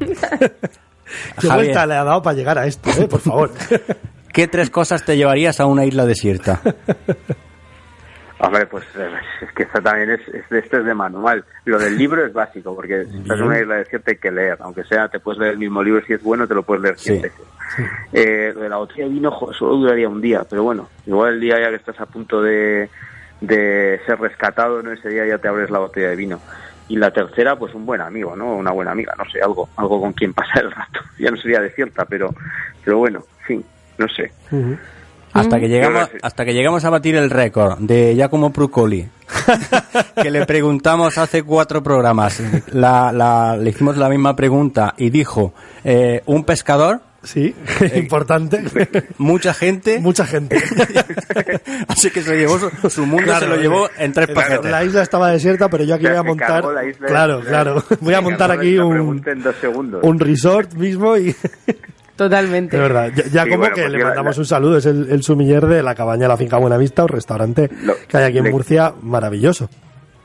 ¿Qué 1.39 1.47
Javier. 1.47 1.53
vuelta 1.65 1.85
le 1.85 1.93
ha 1.95 2.03
dado 2.03 2.21
para 2.21 2.35
llegar 2.35 2.57
a 2.57 2.65
esto, 2.67 2.89
eh? 2.91 3.07
Por 3.07 3.19
favor. 3.19 3.51
¿Qué 4.33 4.47
tres 4.47 4.69
cosas 4.69 5.03
te 5.05 5.15
llevarías 5.17 5.59
a 5.59 5.65
una 5.65 5.85
isla 5.85 6.05
desierta? 6.05 6.61
Hombre, 8.41 8.65
pues 8.67 8.85
eh, 8.97 9.09
es 9.41 9.51
que 9.51 9.63
esto 9.63 9.81
también 9.81 10.11
es, 10.11 10.21
es 10.33 10.47
de, 10.49 10.59
esto 10.59 10.77
es 10.77 10.85
de 10.85 10.93
manual. 10.93 11.43
Lo 11.65 11.77
del 11.77 11.97
libro 11.97 12.25
es 12.25 12.31
básico, 12.31 12.73
porque 12.73 13.05
si 13.05 13.17
estás 13.21 13.37
en 13.39 13.45
una 13.45 13.59
isla 13.59 13.75
desierta 13.75 14.11
hay 14.11 14.17
que 14.17 14.31
leer, 14.31 14.57
aunque 14.61 14.83
sea, 14.85 15.09
te 15.09 15.19
puedes 15.19 15.39
leer 15.39 15.53
el 15.53 15.59
mismo 15.59 15.83
libro, 15.83 16.01
si 16.05 16.13
es 16.13 16.23
bueno, 16.23 16.47
te 16.47 16.55
lo 16.55 16.63
puedes 16.63 16.81
leer 16.83 16.97
Sí. 16.97 17.13
veces. 17.13 17.33
Eh, 18.13 18.51
lo 18.55 18.61
de 18.61 18.69
la 18.69 18.77
botella 18.77 19.03
de 19.05 19.09
vino 19.11 19.31
solo 19.57 19.75
duraría 19.75 20.09
un 20.09 20.21
día, 20.21 20.43
pero 20.49 20.63
bueno, 20.63 20.89
igual 21.05 21.33
el 21.35 21.39
día 21.41 21.59
ya 21.59 21.69
que 21.69 21.75
estás 21.75 21.99
a 21.99 22.05
punto 22.05 22.41
de, 22.41 22.89
de 23.41 23.99
ser 24.05 24.19
rescatado, 24.19 24.81
¿no? 24.81 24.91
ese 24.91 25.09
día 25.09 25.25
ya 25.27 25.37
te 25.37 25.47
abres 25.47 25.69
la 25.69 25.79
botella 25.79 26.09
de 26.09 26.15
vino. 26.15 26.39
Y 26.87 26.95
la 26.95 27.11
tercera, 27.11 27.55
pues 27.55 27.75
un 27.75 27.85
buen 27.85 28.01
amigo, 28.01 28.35
¿no? 28.35 28.55
Una 28.55 28.71
buena 28.71 28.91
amiga, 28.91 29.13
no 29.15 29.23
sé, 29.29 29.39
algo, 29.41 29.69
algo 29.75 30.01
con 30.01 30.13
quien 30.13 30.33
pasar 30.33 30.63
el 30.63 30.71
rato. 30.71 30.99
Ya 31.19 31.29
no 31.29 31.37
sería 31.37 31.59
desierta, 31.59 32.05
pero, 32.05 32.33
pero 32.83 32.97
bueno, 32.97 33.23
sí, 33.45 33.63
no 33.97 34.07
sé. 34.07 34.31
Hasta 35.33 35.59
que 35.59 35.67
llegamos, 35.69 36.09
hasta 36.21 36.45
que 36.45 36.53
llegamos 36.53 36.83
a 36.85 36.89
batir 36.89 37.15
el 37.15 37.29
récord 37.29 37.77
de 37.79 38.15
Giacomo 38.15 38.51
Prucoli, 38.51 39.07
que 40.21 40.31
le 40.31 40.45
preguntamos 40.45 41.17
hace 41.17 41.43
cuatro 41.43 41.83
programas, 41.83 42.41
la, 42.73 43.11
la- 43.11 43.55
le 43.57 43.69
hicimos 43.69 43.97
la 43.97 44.09
misma 44.09 44.35
pregunta 44.35 44.93
y 44.97 45.09
dijo 45.09 45.53
eh, 45.83 46.21
un 46.25 46.43
pescador, 46.43 47.01
Sí, 47.21 47.53
importante. 47.95 48.63
mucha 49.17 49.53
gente, 49.53 49.99
Mucha 49.99 50.25
gente. 50.25 50.55
así 51.89 52.09
que 52.11 52.21
se 52.21 52.37
llevó 52.37 52.57
su, 52.57 52.89
su 52.89 53.05
mundo 53.05 53.25
Claro, 53.25 53.41
se 53.41 53.47
lo 53.47 53.55
llevó 53.57 53.89
en 53.97 54.13
tres 54.13 54.29
paquetes. 54.29 54.71
La 54.71 54.85
isla 54.85 55.01
estaba 55.03 55.29
desierta, 55.29 55.67
pero 55.67 55.83
yo 55.83 55.95
aquí 55.95 56.07
voy 56.07 56.15
a 56.15 56.23
montar. 56.23 56.63
isla- 56.87 57.07
Claro, 57.07 57.41
claro. 57.41 57.83
Voy 57.99 58.13
a 58.13 58.21
montar 58.21 58.51
aquí 58.51 58.77
un, 58.77 59.21
en 59.27 59.43
dos 59.43 59.55
segundos. 59.59 59.99
un 60.01 60.17
resort 60.17 60.73
mismo 60.75 61.17
y. 61.17 61.35
Totalmente. 62.19 62.75
De 62.75 62.83
verdad, 62.83 63.11
ya, 63.15 63.23
ya 63.31 63.43
Sí, 63.45 63.49
como 63.49 63.61
bueno, 63.61 63.75
que 63.75 63.81
pues 63.83 63.93
le 63.93 64.03
mandamos 64.03 64.35
la- 64.37 64.41
un 64.41 64.45
saludo, 64.45 64.77
es 64.77 64.85
el, 64.85 65.09
el 65.09 65.23
sumiller 65.23 65.65
de 65.65 65.81
la 65.81 65.95
cabaña 65.95 66.27
La 66.27 66.35
Finca 66.37 66.57
Buenavista, 66.57 67.03
un 67.03 67.07
restaurante 67.09 67.69
Lo- 67.83 67.93
que 68.07 68.17
hay 68.17 68.25
aquí 68.25 68.37
en 68.39 68.43
le- 68.43 68.51
Murcia, 68.51 68.93
maravilloso. 69.01 69.69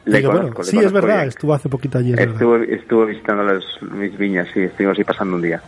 Le 0.06 0.22
conozco, 0.22 0.42
bueno, 0.48 0.58
le 0.58 0.64
sí, 0.64 0.78
es 0.78 0.92
verdad, 0.92 1.16
bien. 1.18 1.28
estuvo 1.28 1.54
hace 1.54 1.68
poquito 1.68 1.96
allí. 1.98 2.10
es 2.10 2.16
verdad. 2.16 2.34
Estuve, 2.34 2.74
estuve 2.74 3.06
visitando 3.06 3.42
las, 3.44 3.64
mis 3.92 4.18
viñas, 4.18 4.48
sí, 4.52 4.60
estuvimos 4.60 4.98
ahí 4.98 5.04
pasando 5.04 5.36
un 5.36 5.42
día. 5.42 5.62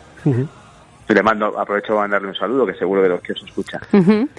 Y 1.09 1.15
le 1.15 1.23
mando, 1.23 1.57
aprovecho 1.59 1.91
para 1.95 2.01
mandarle 2.01 2.29
un 2.29 2.35
saludo, 2.35 2.67
que 2.67 2.75
seguro 2.75 3.01
que 3.01 3.09
los 3.09 3.21
que 3.21 3.33
os 3.33 3.43
escucha. 3.45 3.81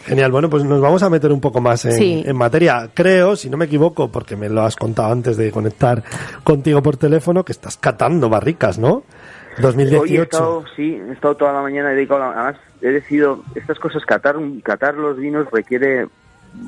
Genial, 0.06 0.32
bueno, 0.34 0.50
pues 0.50 0.65
nos 0.65 0.82
vamos 0.82 1.02
a 1.02 1.10
meter 1.10 1.32
un 1.32 1.39
poco 1.39 1.62
más 1.62 1.86
en, 1.86 1.93
Sí. 1.93 2.23
en 2.26 2.36
materia. 2.36 2.89
Creo, 2.93 3.38
si 3.38 3.50
no 3.50 3.56
me 3.56 3.65
equivoco, 3.65 4.12
porque 4.12 4.36
me 4.36 4.50
lo 4.50 4.63
has 4.63 4.76
contado 4.76 5.13
antes 5.13 5.38
de 5.38 5.50
conectar 5.50 6.04
contigo 6.43 6.84
por 6.84 6.97
teléfono, 6.97 7.45
que 7.45 7.54
estás 7.54 7.78
catando 7.78 8.28
barricas, 8.30 8.78
¿no? 8.78 9.04
Hoy 9.58 9.63
he 9.63 9.96
2018. 9.96 10.22
estado, 10.24 10.65
sí, 10.76 10.96
he 10.96 11.12
estado 11.13 11.36
toda 11.36 11.54
la 11.54 11.62
mañana 11.62 11.89
dedicado, 11.89 12.24
a- 12.24 12.32
además 12.32 12.56
he 12.82 12.89
decidido, 12.89 13.43
estas 13.56 13.80
cosas, 13.80 14.06
catar, 14.06 14.36
catar 14.63 14.96
los 14.96 15.17
vinos 15.17 15.48
requiere 15.52 16.08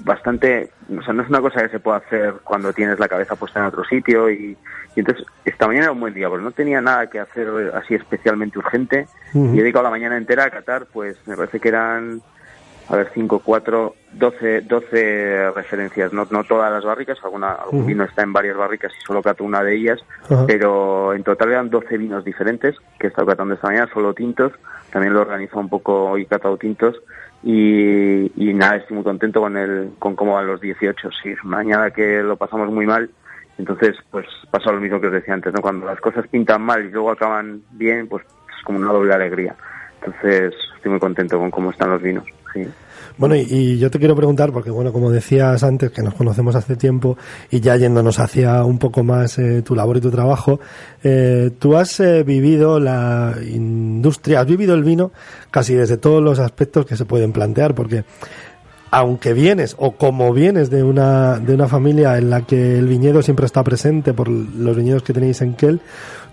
bastante, 0.03 0.69
o 0.97 1.01
sea, 1.01 1.13
no 1.13 1.23
es 1.23 1.29
una 1.29 1.41
cosa 1.41 1.61
que 1.63 1.69
se 1.69 1.79
pueda 1.79 1.97
hacer 1.97 2.35
cuando 2.43 2.73
tienes 2.73 2.99
la 2.99 3.07
cabeza 3.07 3.35
puesta 3.35 3.59
en 3.59 3.65
otro 3.65 3.83
sitio 3.85 4.29
y, 4.29 4.55
y 4.95 4.99
entonces 4.99 5.25
esta 5.45 5.67
mañana 5.67 5.85
era 5.85 5.91
un 5.93 5.99
buen 5.99 6.13
día, 6.13 6.29
porque 6.29 6.43
no 6.43 6.51
tenía 6.51 6.81
nada 6.81 7.07
que 7.07 7.19
hacer 7.19 7.47
así 7.73 7.95
especialmente 7.95 8.59
urgente 8.59 9.07
y 9.33 9.59
he 9.59 9.61
dedicado 9.61 9.83
la 9.83 9.89
mañana 9.91 10.17
entera 10.17 10.45
a 10.45 10.49
catar, 10.49 10.85
pues 10.91 11.15
me 11.27 11.35
parece 11.35 11.59
que 11.59 11.69
eran, 11.69 12.21
a 12.89 12.95
ver, 12.95 13.11
5, 13.13 13.41
4, 13.45 13.95
12, 14.13 14.61
12 14.61 15.51
referencias, 15.51 16.11
no, 16.11 16.27
no 16.31 16.43
todas 16.43 16.71
las 16.71 16.83
barricas, 16.83 17.19
alguna, 17.23 17.51
algún 17.51 17.85
vino 17.85 18.03
está 18.03 18.23
en 18.23 18.33
varias 18.33 18.57
barricas 18.57 18.91
y 18.99 19.05
solo 19.05 19.21
cato 19.21 19.43
una 19.43 19.63
de 19.63 19.75
ellas, 19.75 19.99
pero 20.47 21.13
en 21.13 21.23
total 21.23 21.51
eran 21.51 21.69
12 21.69 21.97
vinos 21.97 22.25
diferentes 22.25 22.75
que 22.99 23.07
he 23.07 23.09
estado 23.09 23.27
catando 23.27 23.53
esta 23.53 23.67
mañana, 23.67 23.89
solo 23.93 24.13
tintos, 24.15 24.53
también 24.91 25.13
lo 25.13 25.19
he 25.19 25.21
organizado 25.21 25.61
un 25.61 25.69
poco 25.69 26.17
y 26.17 26.25
catado 26.25 26.57
tintos. 26.57 26.95
Y, 27.41 28.31
y 28.35 28.53
nada, 28.53 28.77
estoy 28.77 28.95
muy 28.95 29.03
contento 29.03 29.39
con 29.39 29.55
el 29.55 29.91
con 29.97 30.15
cómo 30.15 30.33
van 30.33 30.47
los 30.47 30.59
18, 30.59 31.09
sí, 31.23 31.35
mañana 31.43 31.91
que 31.91 32.21
lo 32.21 32.35
pasamos 32.35 32.69
muy 32.69 32.85
mal, 32.85 33.09
entonces 33.57 33.95
pues 34.09 34.25
pasa 34.51 34.71
lo 34.71 34.81
mismo 34.81 34.99
que 34.99 35.07
os 35.07 35.13
decía 35.13 35.35
antes, 35.35 35.53
¿no? 35.53 35.61
Cuando 35.61 35.85
las 35.85 36.01
cosas 36.01 36.27
pintan 36.27 36.63
mal 36.63 36.83
y 36.83 36.89
luego 36.89 37.11
acaban 37.11 37.61
bien, 37.71 38.07
pues 38.07 38.25
es 38.25 38.63
como 38.65 38.79
una 38.79 38.91
doble 38.91 39.13
alegría. 39.13 39.55
Entonces 40.01 40.53
estoy 40.75 40.91
muy 40.91 40.99
contento 40.99 41.37
con 41.37 41.51
cómo 41.51 41.71
están 41.71 41.91
los 41.91 42.01
vinos, 42.01 42.25
sí. 42.53 42.67
Bueno, 43.19 43.35
y, 43.35 43.77
yo 43.77 43.91
te 43.91 43.99
quiero 43.99 44.15
preguntar, 44.15 44.53
porque 44.53 44.71
bueno, 44.71 44.93
como 44.93 45.11
decías 45.11 45.61
antes, 45.63 45.91
que 45.91 46.01
nos 46.01 46.13
conocemos 46.13 46.55
hace 46.55 46.77
tiempo 46.77 47.17
y 47.51 47.59
ya 47.59 47.75
yéndonos 47.75 48.17
hacia 48.17 48.63
un 48.63 48.79
poco 48.79 49.03
más 49.03 49.37
eh, 49.39 49.61
tu 49.61 49.75
labor 49.75 49.97
y 49.97 49.99
tu 50.01 50.09
trabajo, 50.09 50.61
eh, 51.03 51.51
tú 51.59 51.75
has 51.75 51.99
eh, 51.99 52.23
vivido 52.23 52.79
la 52.79 53.35
industria, 53.41 54.39
has 54.39 54.47
vivido 54.47 54.73
el 54.73 54.85
vino 54.85 55.11
casi 55.51 55.73
desde 55.73 55.97
todos 55.97 56.23
los 56.23 56.39
aspectos 56.39 56.85
que 56.85 56.95
se 56.95 57.03
pueden 57.03 57.33
plantear, 57.33 57.75
porque 57.75 58.05
aunque 58.91 59.33
vienes 59.33 59.75
o 59.77 59.91
como 59.91 60.33
vienes 60.33 60.69
de 60.69 60.83
una, 60.83 61.39
de 61.39 61.53
una 61.53 61.67
familia 61.67 62.17
en 62.17 62.29
la 62.29 62.43
que 62.43 62.79
el 62.79 62.87
viñedo 62.87 63.21
siempre 63.21 63.45
está 63.45 63.65
presente 63.65 64.13
por 64.13 64.29
los 64.29 64.77
viñedos 64.77 65.03
que 65.03 65.11
tenéis 65.11 65.41
en 65.41 65.55
Kel, 65.55 65.81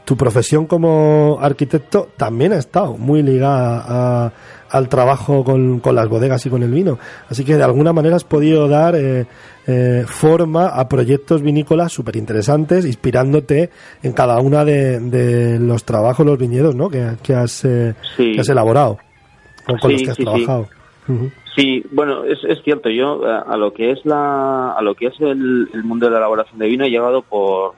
tu 0.06 0.16
profesión 0.16 0.66
como 0.66 1.36
arquitecto 1.40 2.08
también 2.16 2.52
ha 2.52 2.56
estado 2.56 2.96
muy 2.96 3.22
ligada 3.22 3.84
a- 4.26 4.32
al 4.70 4.88
trabajo 4.88 5.44
con, 5.44 5.80
con 5.80 5.94
las 5.94 6.08
bodegas 6.08 6.44
y 6.46 6.50
con 6.50 6.62
el 6.62 6.70
vino. 6.72 6.98
Así 7.28 7.44
que 7.44 7.56
de 7.56 7.62
alguna 7.62 7.92
manera 7.92 8.16
has 8.16 8.24
podido 8.24 8.66
dar 8.68 8.94
eh, 8.96 9.26
eh, 9.66 10.04
forma 10.06 10.68
a 10.68 10.88
proyectos 10.88 11.42
vinícolas 11.42 11.92
súper 11.92 12.16
interesantes, 12.16 12.84
inspirándote 12.86 13.70
en 14.02 14.12
cada 14.12 14.40
una 14.40 14.64
de, 14.64 14.98
de 15.00 15.58
los 15.60 15.84
trabajos, 15.84 16.24
los 16.24 16.38
viñedos 16.38 16.74
¿no? 16.74 16.88
que, 16.88 17.12
que 17.22 17.34
has, 17.34 17.64
eh, 17.64 17.94
Sí. 18.16 18.32
que 18.32 18.40
has 18.40 18.48
elaborado 18.48 18.98
o 19.68 19.76
con 19.78 19.90
Sí, 19.90 19.92
los 19.92 20.02
que 20.02 20.10
has 20.10 20.16
sí, 20.16 20.22
trabajado. 20.24 20.68
Sí, 21.56 21.82
bueno, 21.92 22.24
es, 22.24 22.38
es 22.48 22.58
cierto. 22.64 22.90
Yo 22.90 23.24
a, 23.24 23.40
a 23.40 23.56
lo 23.56 23.72
que 23.72 23.90
es 23.92 23.98
la, 24.04 24.72
a 24.72 24.82
lo 24.82 24.94
que 24.94 25.06
es 25.06 25.14
el, 25.20 25.68
el 25.72 25.84
mundo 25.84 26.06
de 26.06 26.12
la 26.12 26.18
elaboración 26.18 26.58
de 26.58 26.66
vino 26.66 26.84
he 26.84 26.90
llegado 26.90 27.22
por, 27.22 27.72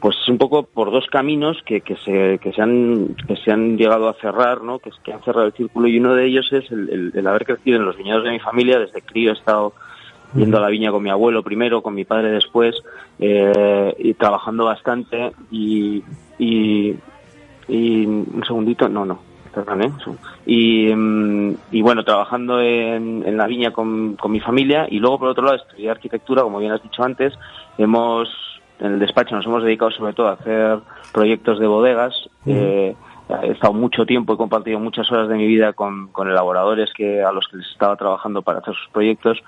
pues 0.00 0.16
un 0.28 0.38
poco 0.38 0.62
por 0.62 0.90
dos 0.90 1.06
caminos 1.10 1.60
que, 1.64 1.80
que 1.80 1.96
se, 1.96 2.38
que 2.38 2.52
se 2.52 2.62
han, 2.62 3.16
que 3.26 3.36
se 3.36 3.50
han 3.50 3.76
llegado 3.76 4.08
a 4.08 4.14
cerrar, 4.14 4.62
¿no? 4.62 4.78
Que, 4.78 4.90
que 5.02 5.12
han 5.12 5.22
cerrado 5.22 5.46
el 5.46 5.52
círculo 5.52 5.88
y 5.88 5.98
uno 5.98 6.14
de 6.14 6.26
ellos 6.26 6.48
es 6.52 6.70
el, 6.70 7.26
haber 7.26 7.44
crecido 7.44 7.78
en 7.78 7.84
los 7.84 7.96
viñedos 7.96 8.24
de 8.24 8.30
mi 8.30 8.38
familia. 8.38 8.78
Desde 8.78 9.02
crío 9.02 9.30
he 9.30 9.34
estado 9.34 9.72
yendo 10.34 10.58
a 10.58 10.60
la 10.60 10.68
viña 10.68 10.92
con 10.92 11.02
mi 11.02 11.10
abuelo 11.10 11.42
primero, 11.42 11.82
con 11.82 11.94
mi 11.94 12.04
padre 12.04 12.30
después, 12.30 12.76
eh, 13.18 13.94
y 13.98 14.14
trabajando 14.14 14.66
bastante 14.66 15.32
y, 15.50 16.04
y, 16.38 16.94
un 17.68 18.42
segundito, 18.46 18.88
no, 18.88 19.04
no, 19.04 19.18
perdón, 19.52 19.82
¿eh? 19.82 19.92
Y, 20.46 20.94
mm, 20.94 21.54
y 21.72 21.82
bueno, 21.82 22.04
trabajando 22.04 22.60
en, 22.60 23.26
en 23.26 23.36
la 23.36 23.46
viña 23.46 23.72
con, 23.72 24.14
con 24.14 24.30
mi 24.30 24.40
familia 24.40 24.86
y 24.88 25.00
luego 25.00 25.18
por 25.18 25.28
otro 25.28 25.44
lado 25.44 25.56
estudié 25.56 25.90
arquitectura, 25.90 26.42
como 26.42 26.60
bien 26.60 26.72
has 26.72 26.82
dicho 26.82 27.02
antes, 27.02 27.34
hemos 27.78 28.28
en 28.80 28.94
el 28.94 28.98
despacho 28.98 29.34
nos 29.36 29.46
hemos 29.46 29.62
dedicado 29.64 29.90
sobre 29.90 30.12
todo 30.12 30.28
a 30.28 30.32
hacer 30.32 30.78
proyectos 31.12 31.58
de 31.58 31.66
bodegas. 31.66 32.14
eh, 32.46 32.96
he 33.42 33.50
estado 33.50 33.74
mucho 33.74 34.06
tiempo, 34.06 34.32
he 34.32 34.36
compartido 34.38 34.78
muchas 34.78 35.10
horas 35.12 35.28
de 35.28 35.34
mi 35.34 35.46
vida 35.46 35.74
con, 35.74 36.08
con 36.08 36.30
elaboradores 36.30 36.90
que 36.94 37.22
a 37.22 37.30
los 37.30 37.46
que 37.48 37.58
les 37.58 37.66
estaba 37.68 37.94
trabajando 37.96 38.40
para 38.40 38.60
hacer 38.60 38.74
sus 38.74 38.88
proyectos. 38.90 39.38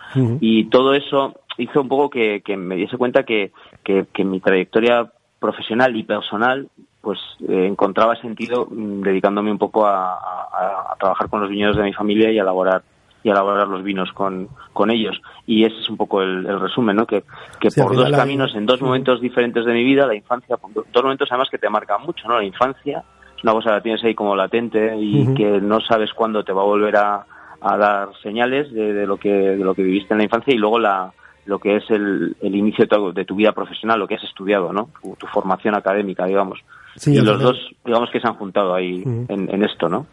Y 0.40 0.64
todo 0.64 0.93
eso 0.95 1.35
hizo 1.57 1.81
un 1.81 1.88
poco 1.88 2.11
que, 2.11 2.43
que 2.45 2.59
me 2.59 2.77
diese 2.77 2.99
cuenta 2.99 3.23
que, 3.23 3.53
que, 3.83 4.05
que 4.12 4.23
mi 4.25 4.40
trayectoria 4.40 5.11
profesional 5.38 5.97
y 5.97 6.03
personal 6.03 6.69
pues 7.01 7.19
eh, 7.49 7.66
encontraba 7.66 8.14
sentido 8.16 8.66
mm, 8.71 9.01
dedicándome 9.01 9.51
un 9.51 9.57
poco 9.59 9.87
a, 9.87 10.12
a- 10.12 10.93
a 10.93 10.97
trabajar 10.99 11.31
con 11.31 11.40
los 11.40 11.49
viñedos 11.49 11.77
de 11.79 11.85
mi 11.85 11.95
familia 11.95 12.31
y 12.31 12.38
a 12.38 12.43
elaborar 12.43 12.83
y 13.23 13.31
elaborar 13.31 13.69
los 13.69 13.83
vinos 13.83 14.11
con, 14.13 14.49
con 14.73 14.91
ellos 14.91 15.21
y 15.47 15.65
ese 15.65 15.77
es 15.81 15.91
un 15.91 15.97
poco 15.97 16.23
el, 16.23 16.47
el 16.47 16.61
resumen 16.61 16.97
¿no? 16.97 17.07
que, 17.07 17.25
que 17.61 17.71
Sí, 17.71 17.81
por 17.81 17.95
dos 17.95 18.11
caminos 18.11 18.55
en 18.55 18.67
dos 18.67 18.81
momentos 18.81 19.21
diferentes 19.21 19.65
de 19.65 19.73
mi 19.73 19.85
vida 19.85 20.07
la 20.07 20.15
infancia 20.15 20.57
dos 20.75 21.03
momentos 21.03 21.29
además 21.31 21.49
que 21.51 21.59
te 21.59 21.69
marcan 21.69 22.03
mucho 22.03 22.27
no 22.29 22.39
la 22.39 22.45
infancia 22.45 23.05
es 23.37 23.45
una 23.45 23.53
cosa 23.53 23.71
que 23.71 23.75
la 23.77 23.83
tienes 23.83 24.05
ahí 24.05 24.15
como 24.15 24.37
latente 24.37 24.97
y 24.99 25.35
que 25.35 25.61
no 25.61 25.81
sabes 25.81 26.13
cuándo 26.15 26.45
te 26.45 26.53
va 26.53 26.63
a 26.63 26.67
volver 26.67 26.97
a, 26.97 27.25
a 27.61 27.77
dar 27.77 28.09
señales 28.23 28.73
de, 28.73 28.93
de 28.93 29.07
lo 29.07 29.17
que 29.17 29.31
de 29.31 29.65
lo 29.65 29.75
que 29.75 29.83
viviste 29.83 30.15
en 30.15 30.19
la 30.19 30.25
infancia 30.25 30.55
y 30.55 30.59
luego 30.59 30.79
la 30.79 31.13
lo 31.47 31.59
que 31.59 31.77
es 31.77 31.91
el, 31.91 32.37
el 32.41 32.55
inicio 32.55 32.85
de 32.85 32.89
tu, 32.89 33.13
de 33.13 33.25
tu 33.25 33.35
vida 33.35 33.53
profesional, 33.53 33.99
lo 33.99 34.07
que 34.07 34.15
has 34.15 34.23
estudiado, 34.23 34.73
¿no? 34.73 34.91
Tu, 35.03 35.17
tu 35.17 35.27
formación 35.27 35.75
académica, 35.75 36.25
digamos. 36.27 36.61
Sí, 36.97 37.15
y 37.15 37.21
los 37.21 37.41
dos, 37.41 37.57
digamos 37.85 38.11
que 38.11 38.21
se 38.21 38.29
han 38.29 38.35
juntado 38.35 38.75
ahí 38.75 39.03
en, 39.05 39.49
en 39.53 39.65
esto, 39.65 39.89
¿no? 39.89 40.07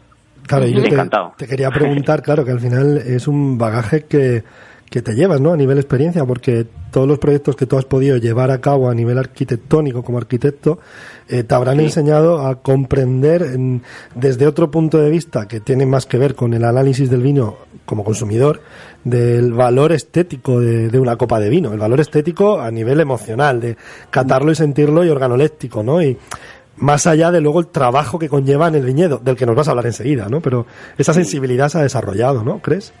Claro, 0.48 0.66
y 0.66 0.72
yo 0.74 0.82
te, 0.82 0.88
Encantado. 0.88 1.34
te 1.36 1.46
quería 1.46 1.70
preguntar, 1.70 2.22
claro, 2.22 2.44
que 2.44 2.50
al 2.50 2.60
final 2.60 2.96
es 2.98 3.28
un 3.28 3.56
bagaje 3.58 4.04
que, 4.06 4.42
que 4.90 5.02
te 5.02 5.14
llevas, 5.14 5.40
¿no? 5.40 5.52
A 5.52 5.56
nivel 5.56 5.76
experiencia, 5.78 6.24
porque 6.24 6.66
todos 6.90 7.06
los 7.06 7.18
proyectos 7.18 7.54
que 7.54 7.66
tú 7.66 7.76
has 7.76 7.84
podido 7.84 8.16
llevar 8.16 8.50
a 8.50 8.58
cabo 8.62 8.88
a 8.88 8.94
nivel 8.94 9.18
arquitectónico 9.18 10.02
como 10.02 10.16
arquitecto, 10.16 10.78
eh, 11.28 11.42
te 11.42 11.54
habrán 11.54 11.76
Sí. 11.76 11.84
enseñado 11.84 12.46
a 12.46 12.62
comprender 12.62 13.42
en- 13.42 13.82
desde 14.14 14.46
otro 14.46 14.70
punto 14.70 14.96
de 14.98 15.10
vista 15.10 15.46
que 15.46 15.60
tiene 15.60 15.84
más 15.84 16.06
que 16.06 16.16
ver 16.16 16.34
con 16.34 16.54
el 16.54 16.64
análisis 16.64 17.10
del 17.10 17.20
vino 17.20 17.56
como 17.84 18.02
consumidor, 18.04 18.62
del 19.04 19.52
valor 19.52 19.92
estético 19.92 20.60
de, 20.60 20.88
de 20.88 20.98
una 20.98 21.16
copa 21.16 21.38
de 21.38 21.50
vino, 21.50 21.72
el 21.72 21.78
valor 21.78 22.00
estético 22.00 22.58
a 22.58 22.70
nivel 22.70 23.00
emocional, 23.00 23.60
de 23.60 23.76
catarlo 24.10 24.50
y 24.52 24.54
sentirlo 24.54 25.04
y 25.04 25.10
organoléptico, 25.10 25.82
¿no? 25.82 26.02
Y 26.02 26.16
más 26.80 27.06
allá 27.06 27.30
de 27.30 27.40
luego 27.40 27.60
el 27.60 27.68
trabajo 27.68 28.18
que 28.18 28.28
conlleva 28.28 28.68
en 28.68 28.74
el 28.76 28.84
viñedo, 28.84 29.18
del 29.18 29.36
que 29.36 29.46
nos 29.46 29.56
vas 29.56 29.68
a 29.68 29.72
hablar 29.72 29.86
enseguida, 29.86 30.28
¿no? 30.28 30.40
Pero 30.40 30.66
esa 30.96 31.12
sensibilidad 31.12 31.68
se 31.68 31.78
ha 31.78 31.82
desarrollado, 31.82 32.42
¿no? 32.44 32.58
¿Crees? 32.60 32.92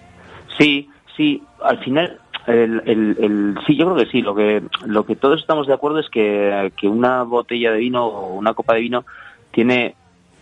Sí, 0.58 0.88
sí, 1.16 1.42
al 1.62 1.78
final, 1.84 2.18
el, 2.46 2.82
el, 2.86 3.16
el- 3.20 3.58
sí, 3.66 3.76
yo 3.76 3.86
creo 3.86 3.96
que 3.96 4.10
sí. 4.10 4.22
Lo 4.22 4.34
que, 4.34 4.62
lo 4.86 5.04
que 5.04 5.16
todos 5.16 5.40
estamos 5.40 5.66
de 5.66 5.74
acuerdo 5.74 5.98
es 6.00 6.08
que, 6.10 6.72
que 6.76 6.88
una 6.88 7.22
botella 7.22 7.72
de 7.72 7.78
vino 7.78 8.06
o 8.06 8.34
una 8.34 8.54
copa 8.54 8.74
de 8.74 8.80
vino 8.80 9.04
tiene 9.52 9.94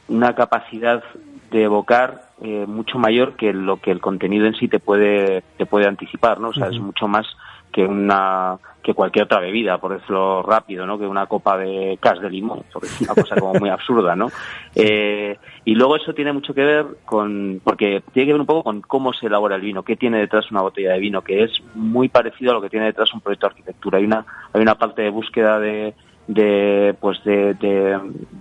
una 0.08 0.34
capacidad 0.34 1.02
de 1.50 1.62
evocar 1.64 2.30
eh, 2.42 2.64
mucho 2.66 2.98
mayor 2.98 3.34
que 3.36 3.52
lo 3.52 3.78
que 3.78 3.90
el 3.90 4.00
contenido 4.00 4.46
en 4.46 4.54
sí 4.54 4.68
te 4.68 4.78
puede, 4.78 5.42
te 5.58 5.66
puede 5.66 5.86
anticipar, 5.86 6.40
¿no? 6.40 6.48
O 6.48 6.52
sea, 6.54 6.68
es 6.68 6.78
mucho 6.80 7.08
más 7.08 7.26
que 7.72 7.84
una 7.84 8.56
que 8.86 8.94
cualquier 8.94 9.24
otra 9.24 9.40
bebida, 9.40 9.78
por 9.78 9.92
decirlo 9.94 10.44
rápido, 10.44 10.86
¿no? 10.86 10.96
Que 10.96 11.08
una 11.08 11.26
copa 11.26 11.58
de 11.58 11.98
cas 12.00 12.20
de 12.20 12.30
limón, 12.30 12.62
porque 12.72 12.86
es 12.86 13.00
una 13.00 13.14
cosa 13.20 13.34
como 13.34 13.54
muy 13.54 13.68
absurda, 13.68 14.14
¿no? 14.14 14.28
Eh, 14.76 15.36
y 15.64 15.74
luego 15.74 15.96
eso 15.96 16.14
tiene 16.14 16.32
mucho 16.32 16.54
que 16.54 16.62
ver 16.62 16.86
con, 17.04 17.60
porque 17.64 18.04
tiene 18.12 18.28
que 18.28 18.32
ver 18.34 18.40
un 18.40 18.46
poco 18.46 18.62
con 18.62 18.82
cómo 18.82 19.12
se 19.12 19.26
elabora 19.26 19.56
el 19.56 19.62
vino, 19.62 19.82
qué 19.82 19.96
tiene 19.96 20.20
detrás 20.20 20.52
una 20.52 20.62
botella 20.62 20.92
de 20.92 21.00
vino, 21.00 21.22
que 21.22 21.42
es 21.42 21.50
muy 21.74 22.08
parecido 22.08 22.52
a 22.52 22.54
lo 22.54 22.62
que 22.62 22.70
tiene 22.70 22.86
detrás 22.86 23.12
un 23.12 23.20
proyecto 23.20 23.48
de 23.48 23.50
arquitectura. 23.54 23.98
Hay 23.98 24.04
una, 24.04 24.24
hay 24.52 24.62
una 24.62 24.76
parte 24.76 25.02
de 25.02 25.10
búsqueda 25.10 25.58
de, 25.58 25.94
de 26.28 26.94
pues 27.00 27.24
de, 27.24 27.54
de, 27.54 27.98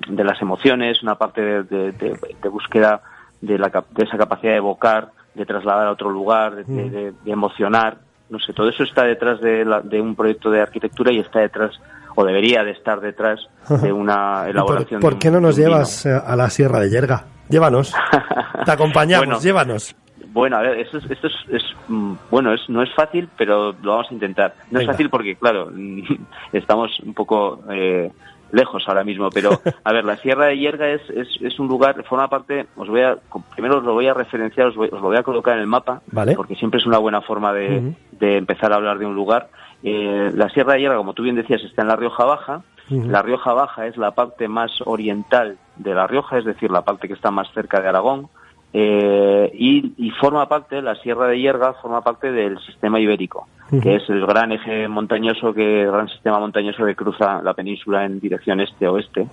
de 0.10 0.24
las 0.24 0.40
emociones, 0.44 1.02
una 1.02 1.16
parte 1.16 1.42
de, 1.42 1.64
de- 1.92 2.50
búsqueda 2.50 3.02
de, 3.42 3.58
la, 3.58 3.70
de 3.90 4.04
esa 4.04 4.18
capacidad 4.20 4.52
de 4.52 4.58
evocar, 4.58 5.10
de 5.34 5.44
trasladar 5.48 5.88
a 5.88 5.92
otro 5.92 6.12
lugar, 6.12 6.64
de, 6.66 7.12
de 7.12 7.32
emocionar. 7.32 8.05
No 8.30 8.40
sé, 8.40 8.54
todo 8.54 8.70
eso 8.70 8.84
está 8.84 9.04
detrás 9.04 9.40
de, 9.42 9.64
la- 9.66 9.82
de 9.82 10.02
un 10.02 10.16
proyecto 10.16 10.50
de 10.50 10.62
arquitectura 10.62 11.12
y 11.12 11.20
está 11.20 11.40
detrás, 11.42 11.80
o 12.16 12.26
debería 12.26 12.64
de 12.64 12.72
estar 12.72 13.00
detrás 13.00 13.40
de 13.70 13.92
una 13.94 14.44
¿Y 14.48 14.50
elaboración. 14.52 15.00
¿Por, 15.02 15.20
qué 15.20 15.30
no 15.30 15.40
nos 15.40 15.56
llevas 15.56 16.06
eh, 16.06 16.14
a 16.26 16.36
la 16.36 16.50
Sierra 16.50 16.80
de 16.80 16.90
Yerga? 16.90 17.26
Llévanos. 17.50 17.94
Te 18.66 18.72
acompañamos, 18.72 19.26
Bueno. 19.28 19.42
llévanos. 19.42 19.96
Bueno, 20.30 20.58
a 20.58 20.62
ver, 20.62 20.80
esto 20.80 20.98
es, 20.98 21.10
esto 21.12 21.28
es, 21.28 21.34
es, 21.50 21.64
mm, 21.88 22.14
bueno, 22.30 22.52
es, 22.54 22.68
no 22.68 22.82
es 22.82 22.94
fácil, 22.94 23.30
pero 23.38 23.74
lo 23.84 23.92
vamos 23.92 24.08
a 24.10 24.14
intentar. 24.14 24.54
No 24.72 24.80
es 24.80 24.86
fácil 24.88 25.10
porque, 25.10 25.36
claro, 25.36 25.72
estamos 26.52 27.00
un 27.02 27.14
poco 27.14 27.64
eh, 27.72 28.12
lejos 28.56 28.84
ahora 28.88 29.04
mismo, 29.04 29.30
pero 29.30 29.52
a 29.84 29.92
ver, 29.94 30.06
la 30.06 30.16
Sierra 30.18 30.46
de 30.46 30.58
Yerga 30.58 30.88
es, 30.90 31.02
es, 31.12 31.28
es 31.42 31.60
un 31.60 31.68
lugar, 31.68 32.04
forma 32.06 32.28
parte, 32.30 32.66
os 32.76 32.88
voy 32.88 33.02
a, 33.02 33.18
primero 33.54 33.78
os 33.78 33.84
lo 33.84 33.94
voy 33.94 34.08
a 34.08 34.14
referenciar, 34.14 34.68
os, 34.68 34.76
voy- 34.76 34.88
os 34.92 35.02
lo 35.02 35.08
voy 35.10 35.18
a 35.18 35.24
colocar 35.24 35.56
en 35.56 35.62
el 35.62 35.68
mapa, 35.68 36.02
Vale. 36.12 36.36
porque 36.36 36.56
siempre 36.56 36.80
es 36.80 36.86
una 36.86 36.98
buena 36.98 37.22
forma 37.22 37.54
de, 37.54 37.94
de 38.14 38.38
empezar 38.38 38.72
a 38.74 38.78
hablar 38.78 38.98
de 38.98 39.06
un 39.06 39.14
lugar. 39.16 39.50
Eh, 39.84 40.32
la 40.34 40.50
Sierra 40.50 40.74
de 40.74 40.82
Yerga, 40.82 40.98
como 40.98 41.14
tú 41.14 41.22
bien 41.24 41.36
decías, 41.36 41.62
está 41.64 41.82
en 41.84 41.90
la 41.90 41.96
Rioja 41.96 42.24
Baja. 42.26 42.62
La 42.90 43.22
Rioja 43.24 43.52
Baja 43.54 43.88
es 43.88 43.98
la 43.98 44.12
parte 44.12 44.48
más 44.48 44.72
oriental 44.86 45.58
de 45.76 45.94
La 45.96 46.06
Rioja, 46.08 46.38
es 46.38 46.46
decir, 46.46 46.70
la 46.70 46.84
parte 46.84 47.08
que 47.08 47.16
está 47.16 47.32
más 47.32 47.52
cerca 47.54 47.82
de 47.82 47.88
Aragón. 47.90 48.30
Eh, 48.78 49.50
y, 49.54 49.94
y 49.98 50.12
forma 50.12 50.50
parte, 50.50 50.82
la 50.82 50.96
Sierra 50.96 51.28
de 51.28 51.40
Yerga 51.40 51.74
forma 51.82 52.02
parte 52.02 52.30
del 52.34 52.60
sistema 52.60 53.00
ibérico, 53.00 53.48
que 53.82 53.96
es 53.96 54.10
el 54.10 54.26
gran 54.26 54.52
eje 54.52 54.88
montañoso, 54.90 55.54
que 55.54 55.84
el 55.84 55.92
gran 55.92 56.10
sistema 56.10 56.40
montañoso 56.40 56.86
que 56.86 56.94
cruza 56.94 57.42
la 57.42 57.54
península 57.54 58.04
en 58.04 58.20
dirección 58.20 58.60
este-oeste 58.60 59.28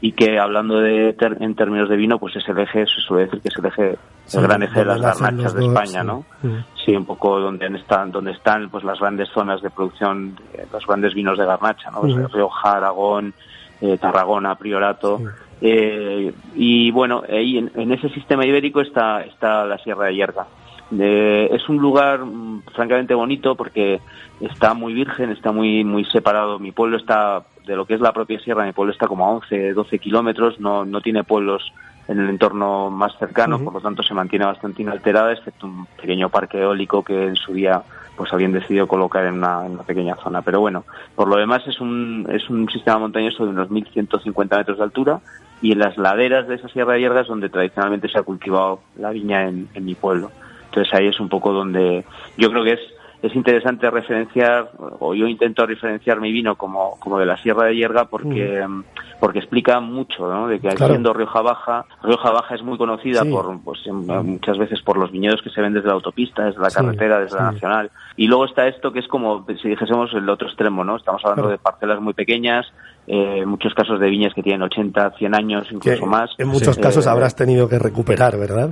y 0.00 0.12
que 0.12 0.38
hablando 0.38 0.80
de 0.80 1.12
ter- 1.12 1.36
en 1.42 1.54
términos 1.54 1.90
de 1.90 1.96
vino, 1.96 2.18
pues 2.18 2.36
es 2.36 2.48
el 2.48 2.58
eje, 2.58 2.86
se 2.86 3.00
suele 3.06 3.26
decir 3.26 3.40
que 3.42 3.48
es 3.48 3.58
el 3.58 3.66
eje, 3.66 3.98
Sí, 4.24 4.38
el 4.38 4.44
gran 4.44 4.62
eje 4.62 4.78
de 4.80 4.84
las 4.86 5.00
garnachas 5.20 5.54
de 5.54 5.66
España, 5.66 6.00
sí. 6.00 6.06
¿no? 6.06 6.24
Sí, 6.84 6.96
un 6.96 7.04
poco 7.04 7.38
donde 7.38 7.66
están, 7.66 8.10
donde 8.10 8.30
están 8.32 8.70
pues 8.70 8.82
las 8.82 8.98
grandes 8.98 9.28
zonas 9.28 9.60
de 9.60 9.68
producción, 9.70 10.36
eh, 10.54 10.64
los 10.72 10.86
grandes 10.86 11.12
vinos 11.14 11.36
de 11.38 11.44
garnacha, 11.44 11.90
¿no? 11.90 12.00
Rioja, 12.28 12.72
Aragón, 12.78 13.34
eh, 13.82 13.98
Tarragona, 13.98 14.54
Priorato. 14.54 15.20
Eh, 15.60 16.32
y 16.54 16.90
bueno, 16.90 17.22
ahí 17.28 17.58
en, 17.58 17.70
en 17.74 17.92
ese 17.92 18.08
sistema 18.10 18.44
ibérico 18.44 18.80
está, 18.80 19.22
está 19.22 19.64
la 19.64 19.78
Sierra 19.78 20.06
de 20.06 20.16
Yerga. 20.16 20.46
Eh, 20.92 21.48
es 21.52 21.68
un 21.68 21.78
lugar 21.78 22.24
mm, 22.24 22.62
francamente 22.74 23.14
bonito 23.14 23.56
porque 23.56 24.00
está 24.40 24.74
muy 24.74 24.94
virgen, 24.94 25.30
está 25.30 25.52
muy, 25.52 25.84
muy 25.84 26.04
separado. 26.04 26.58
Mi 26.58 26.72
pueblo 26.72 26.96
está, 26.96 27.42
de 27.66 27.74
lo 27.74 27.86
que 27.86 27.94
es 27.94 28.00
la 28.00 28.12
propia 28.12 28.38
sierra, 28.40 28.64
mi 28.64 28.72
pueblo 28.72 28.92
está 28.92 29.08
como 29.08 29.26
a 29.26 29.30
11, 29.30 29.72
12 29.72 29.98
kilómetros, 29.98 30.60
no, 30.60 30.84
no 30.84 31.00
tiene 31.00 31.24
pueblos 31.24 31.72
en 32.08 32.20
el 32.20 32.28
entorno 32.28 32.88
más 32.88 33.18
cercano, 33.18 33.58
por 33.58 33.72
lo 33.72 33.80
tanto 33.80 34.04
se 34.04 34.14
mantiene 34.14 34.44
bastante 34.44 34.80
inalterada, 34.80 35.32
excepto 35.32 35.66
un 35.66 35.86
pequeño 36.00 36.28
parque 36.28 36.60
eólico 36.60 37.02
que 37.02 37.26
en 37.26 37.34
su 37.34 37.52
día 37.52 37.82
pues 38.16 38.32
habían 38.32 38.52
decidido 38.52 38.86
colocar 38.86 39.24
en 39.26 39.34
una, 39.34 39.66
en 39.66 39.72
una 39.72 39.82
pequeña 39.82 40.16
zona. 40.16 40.42
Pero 40.42 40.60
bueno, 40.60 40.84
por 41.14 41.28
lo 41.28 41.36
demás 41.36 41.66
es 41.66 41.80
un, 41.80 42.26
es 42.32 42.48
un 42.48 42.68
sistema 42.68 42.98
montañoso 42.98 43.44
de 43.44 43.50
unos 43.50 43.68
1.150 43.68 44.56
metros 44.56 44.78
de 44.78 44.84
altura 44.84 45.20
y 45.60 45.72
en 45.72 45.78
las 45.78 45.96
laderas 45.96 46.48
de 46.48 46.56
esa 46.56 46.68
Sierra 46.68 46.94
de 46.94 47.00
Yerga 47.00 47.20
es 47.20 47.28
donde 47.28 47.48
tradicionalmente 47.48 48.08
se 48.08 48.18
ha 48.18 48.22
cultivado 48.22 48.80
la 48.98 49.10
viña 49.10 49.48
en, 49.48 49.68
en 49.74 49.84
mi 49.84 49.94
pueblo. 49.94 50.30
Entonces 50.66 50.92
ahí 50.94 51.06
es 51.08 51.20
un 51.20 51.28
poco 51.28 51.52
donde 51.52 52.04
yo 52.36 52.50
creo 52.50 52.64
que 52.64 52.72
es, 52.72 52.80
es 53.22 53.34
interesante 53.34 53.90
referenciar, 53.90 54.70
o 55.00 55.14
yo 55.14 55.26
intento 55.26 55.66
referenciar 55.66 56.20
mi 56.20 56.30
vino 56.32 56.56
como, 56.56 56.96
como 57.00 57.18
de 57.18 57.26
la 57.26 57.36
Sierra 57.38 57.64
de 57.64 57.74
Yerga 57.76 58.04
porque, 58.04 58.64
porque 59.20 59.38
explica 59.38 59.80
mucho, 59.80 60.28
¿no? 60.28 60.46
De 60.48 60.60
que 60.60 60.68
Claro. 60.68 60.92
siendo 60.94 61.12
Rioja 61.12 61.40
Baja, 61.40 61.84
Rioja 62.02 62.30
Baja 62.30 62.54
es 62.54 62.62
muy 62.62 62.76
conocida 62.78 63.22
Sí. 63.22 63.30
por, 63.30 63.58
pues, 63.62 63.80
muchas 63.88 64.58
veces 64.58 64.80
por 64.82 64.98
los 64.98 65.10
viñedos 65.10 65.40
que 65.42 65.50
se 65.50 65.60
ven 65.60 65.72
desde 65.72 65.88
la 65.88 65.94
autopista, 65.94 66.44
desde 66.44 66.60
la 66.60 66.70
Sí, 66.70 66.76
carretera, 66.76 67.18
desde 67.20 67.36
la 67.36 67.52
nacional. 67.52 67.90
Y 68.16 68.26
luego 68.28 68.44
está 68.44 68.68
esto 68.68 68.92
que 68.92 69.00
es 69.00 69.08
como 69.08 69.44
si 69.62 69.68
dijésemos 69.68 70.12
el 70.14 70.28
otro 70.28 70.46
extremo, 70.48 70.84
¿no? 70.84 70.96
Estamos 70.96 71.22
hablando 71.24 71.44
Claro. 71.44 71.52
de 71.56 71.58
parcelas 71.58 72.00
muy 72.00 72.12
pequeñas, 72.14 72.66
eh, 73.06 73.38
en 73.42 73.48
muchos 73.48 73.72
casos 73.74 73.98
de 74.00 74.08
viñas 74.10 74.34
que 74.34 74.42
tienen 74.42 74.62
80, 74.62 75.10
100 75.18 75.34
años, 75.34 75.66
Que 75.68 75.74
incluso 75.74 76.06
más. 76.06 76.30
en 76.38 76.48
muchos 76.48 76.76
Eh, 76.76 76.80
casos 76.80 77.06
habrás 77.06 77.34
tenido 77.34 77.68
que 77.68 77.78
recuperar, 77.78 78.36
¿verdad? 78.38 78.70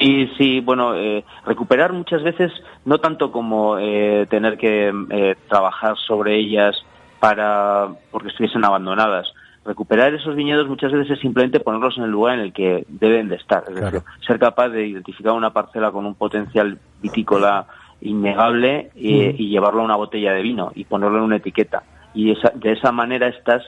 Sí, 0.00 0.30
sí, 0.38 0.60
bueno, 0.60 0.94
eh, 0.96 1.24
recuperar 1.44 1.92
muchas 1.92 2.22
veces, 2.22 2.50
no 2.86 2.98
tanto 2.98 3.30
como 3.30 3.78
eh, 3.78 4.26
tener 4.30 4.56
que 4.56 4.90
eh, 5.10 5.36
trabajar 5.46 5.96
sobre 5.98 6.36
ellas 6.36 6.74
para 7.18 7.88
porque 8.10 8.28
estuviesen 8.28 8.64
abandonadas. 8.64 9.30
Recuperar 9.62 10.14
esos 10.14 10.34
viñedos 10.34 10.68
muchas 10.68 10.90
veces 10.90 11.10
es 11.10 11.20
simplemente 11.20 11.60
ponerlos 11.60 11.98
en 11.98 12.04
el 12.04 12.10
lugar 12.10 12.38
en 12.38 12.44
el 12.46 12.52
que 12.54 12.84
deben 12.88 13.28
de 13.28 13.36
estar. 13.36 13.62
Es 13.68 13.74
Claro. 13.76 13.84
decir, 13.84 14.02
ser 14.26 14.38
capaz 14.38 14.70
de 14.70 14.86
identificar 14.86 15.34
una 15.34 15.52
parcela 15.52 15.90
con 15.92 16.06
un 16.06 16.14
potencial 16.14 16.78
vitícola 16.98 17.66
innegable 18.00 18.90
y, 18.94 19.20
y 19.36 19.50
llevarlo 19.50 19.82
a 19.82 19.84
una 19.84 19.96
botella 19.96 20.32
de 20.32 20.40
vino 20.40 20.72
y 20.74 20.84
ponerlo 20.86 21.18
en 21.18 21.24
una 21.24 21.36
etiqueta. 21.36 21.82
Y 22.14 22.30
esa- 22.30 22.52
de 22.54 22.72
esa 22.72 22.90
manera 22.90 23.28
estás 23.28 23.62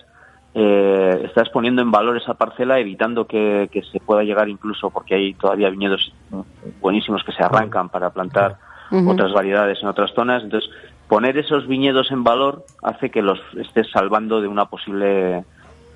eh, 0.55 1.23
estás 1.25 1.49
poniendo 1.51 1.81
en 1.83 1.91
valor 1.91 2.17
esa 2.17 2.35
parcela, 2.35 2.79
evitando 2.79 3.27
que, 3.27 3.69
que 3.73 3.83
se 3.83 4.01
pueda 4.01 4.23
llegar 4.23 4.49
incluso, 4.49 4.91
porque 4.91 5.15
hay 5.15 5.35
todavía 5.35 5.71
viñedos 5.71 6.13
buenísimos 6.81 7.23
que 7.25 7.33
se 7.33 7.43
arrancan 7.43 7.89
para 7.89 8.11
plantar 8.11 8.57
otras 9.09 9.33
variedades 9.33 9.79
en 9.83 9.89
otras 9.89 10.13
zonas. 10.13 10.43
Entonces, 10.43 10.69
poner 11.09 11.39
esos 11.39 11.67
viñedos 11.67 12.11
en 12.11 12.23
valor 12.25 12.65
hace 12.83 13.11
que 13.11 13.23
los 13.23 13.39
estés 13.59 13.87
salvando 13.91 14.43
de 14.43 14.49
una 14.49 14.67
posible, 14.67 15.45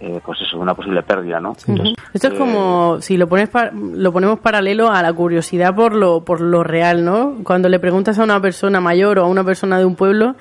eh, 0.00 0.20
pues 0.24 0.40
eso, 0.40 0.58
una 0.58 0.74
posible 0.74 1.02
pérdida, 1.02 1.38
¿no? 1.40 1.54
Entonces, 1.68 1.94
Esto 2.14 2.28
es 2.28 2.34
eh, 2.34 2.38
como 2.38 3.00
si 3.02 3.18
lo 3.18 3.28
pones 3.28 3.50
pa- 3.50 3.70
lo 3.72 4.12
ponemos 4.12 4.38
paralelo 4.40 4.90
a 4.90 5.02
la 5.02 5.12
curiosidad 5.12 5.74
por 5.74 5.94
lo 5.94 6.24
por 6.24 6.40
lo 6.40 6.64
real, 6.64 7.04
¿no? 7.04 7.34
Cuando 7.44 7.68
le 7.68 7.78
preguntas 7.78 8.18
a 8.18 8.24
una 8.24 8.40
persona 8.40 8.80
mayor 8.80 9.18
o 9.18 9.24
a 9.24 9.28
una 9.28 9.44
persona 9.44 9.78
de 9.78 9.84
un 9.84 9.96
pueblo 9.96 10.34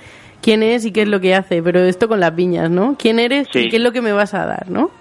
quién 0.45 0.61
es 0.63 0.85
y 0.85 0.91
qué 0.91 1.01
es 1.01 1.07
lo 1.09 1.19
que 1.19 1.33
hace, 1.33 1.63
pero 1.63 1.79
esto 1.79 2.07
con 2.07 2.19
las 2.19 2.35
viñas, 2.35 2.69
¿no? 2.69 2.95
¿Quién 2.99 3.17
eres 3.19 3.47
Sí. 3.51 3.61
y 3.61 3.69
qué 3.69 3.77
es 3.77 3.81
lo 3.83 3.91
que 3.91 4.01
me 4.01 4.11
vas 4.13 4.33
a 4.35 4.45
dar, 4.45 4.69
¿no? 4.69 4.91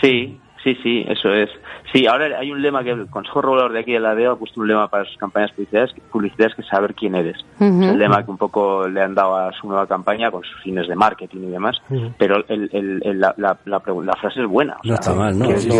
Sí, 0.00 0.40
sí, 0.64 0.74
sí, 0.82 1.04
eso 1.08 1.32
es. 1.34 1.50
Sí, 1.92 2.06
ahora 2.06 2.38
hay 2.40 2.50
un 2.50 2.60
lema 2.60 2.82
que 2.82 2.90
el 2.90 3.06
Consejo 3.08 3.40
Regulador 3.42 3.72
de 3.72 3.78
aquí 3.80 3.92
de 3.92 4.00
la 4.00 4.14
DEO 4.14 4.32
ha 4.32 4.38
puesto 4.38 4.60
un 4.60 4.66
lema 4.68 4.88
para 4.88 5.04
sus 5.04 5.16
campañas 5.18 5.52
publicitarias, 5.52 5.94
publicitarias 6.10 6.54
que 6.56 6.62
es 6.62 6.68
saber 6.68 6.94
quién 6.94 7.14
eres. 7.14 7.36
Es 7.60 7.60
el 7.60 7.98
lema 7.98 8.24
que 8.24 8.30
un 8.30 8.36
poco 8.36 8.86
le 8.88 9.00
han 9.00 9.14
dado 9.14 9.36
a 9.36 9.52
su 9.52 9.68
nueva 9.68 9.86
campaña 9.86 10.30
con 10.30 10.42
sus 10.42 10.60
fines 10.62 10.88
de 10.88 10.96
marketing 10.96 11.42
y 11.44 11.50
demás, 11.52 11.80
pero 12.18 12.44
el, 12.48 12.68
el- 12.72 13.00
el- 13.04 13.20
la, 13.20 13.34
la, 13.38 13.56
la 13.64 13.80
frase 13.80 14.40
es 14.42 14.46
buena. 14.48 14.74
o 14.74 14.78
No 14.82 14.82
sea, 14.84 14.94
está 14.96 15.14
mal, 15.14 15.38
¿no? 15.38 15.48
decir, 15.48 15.72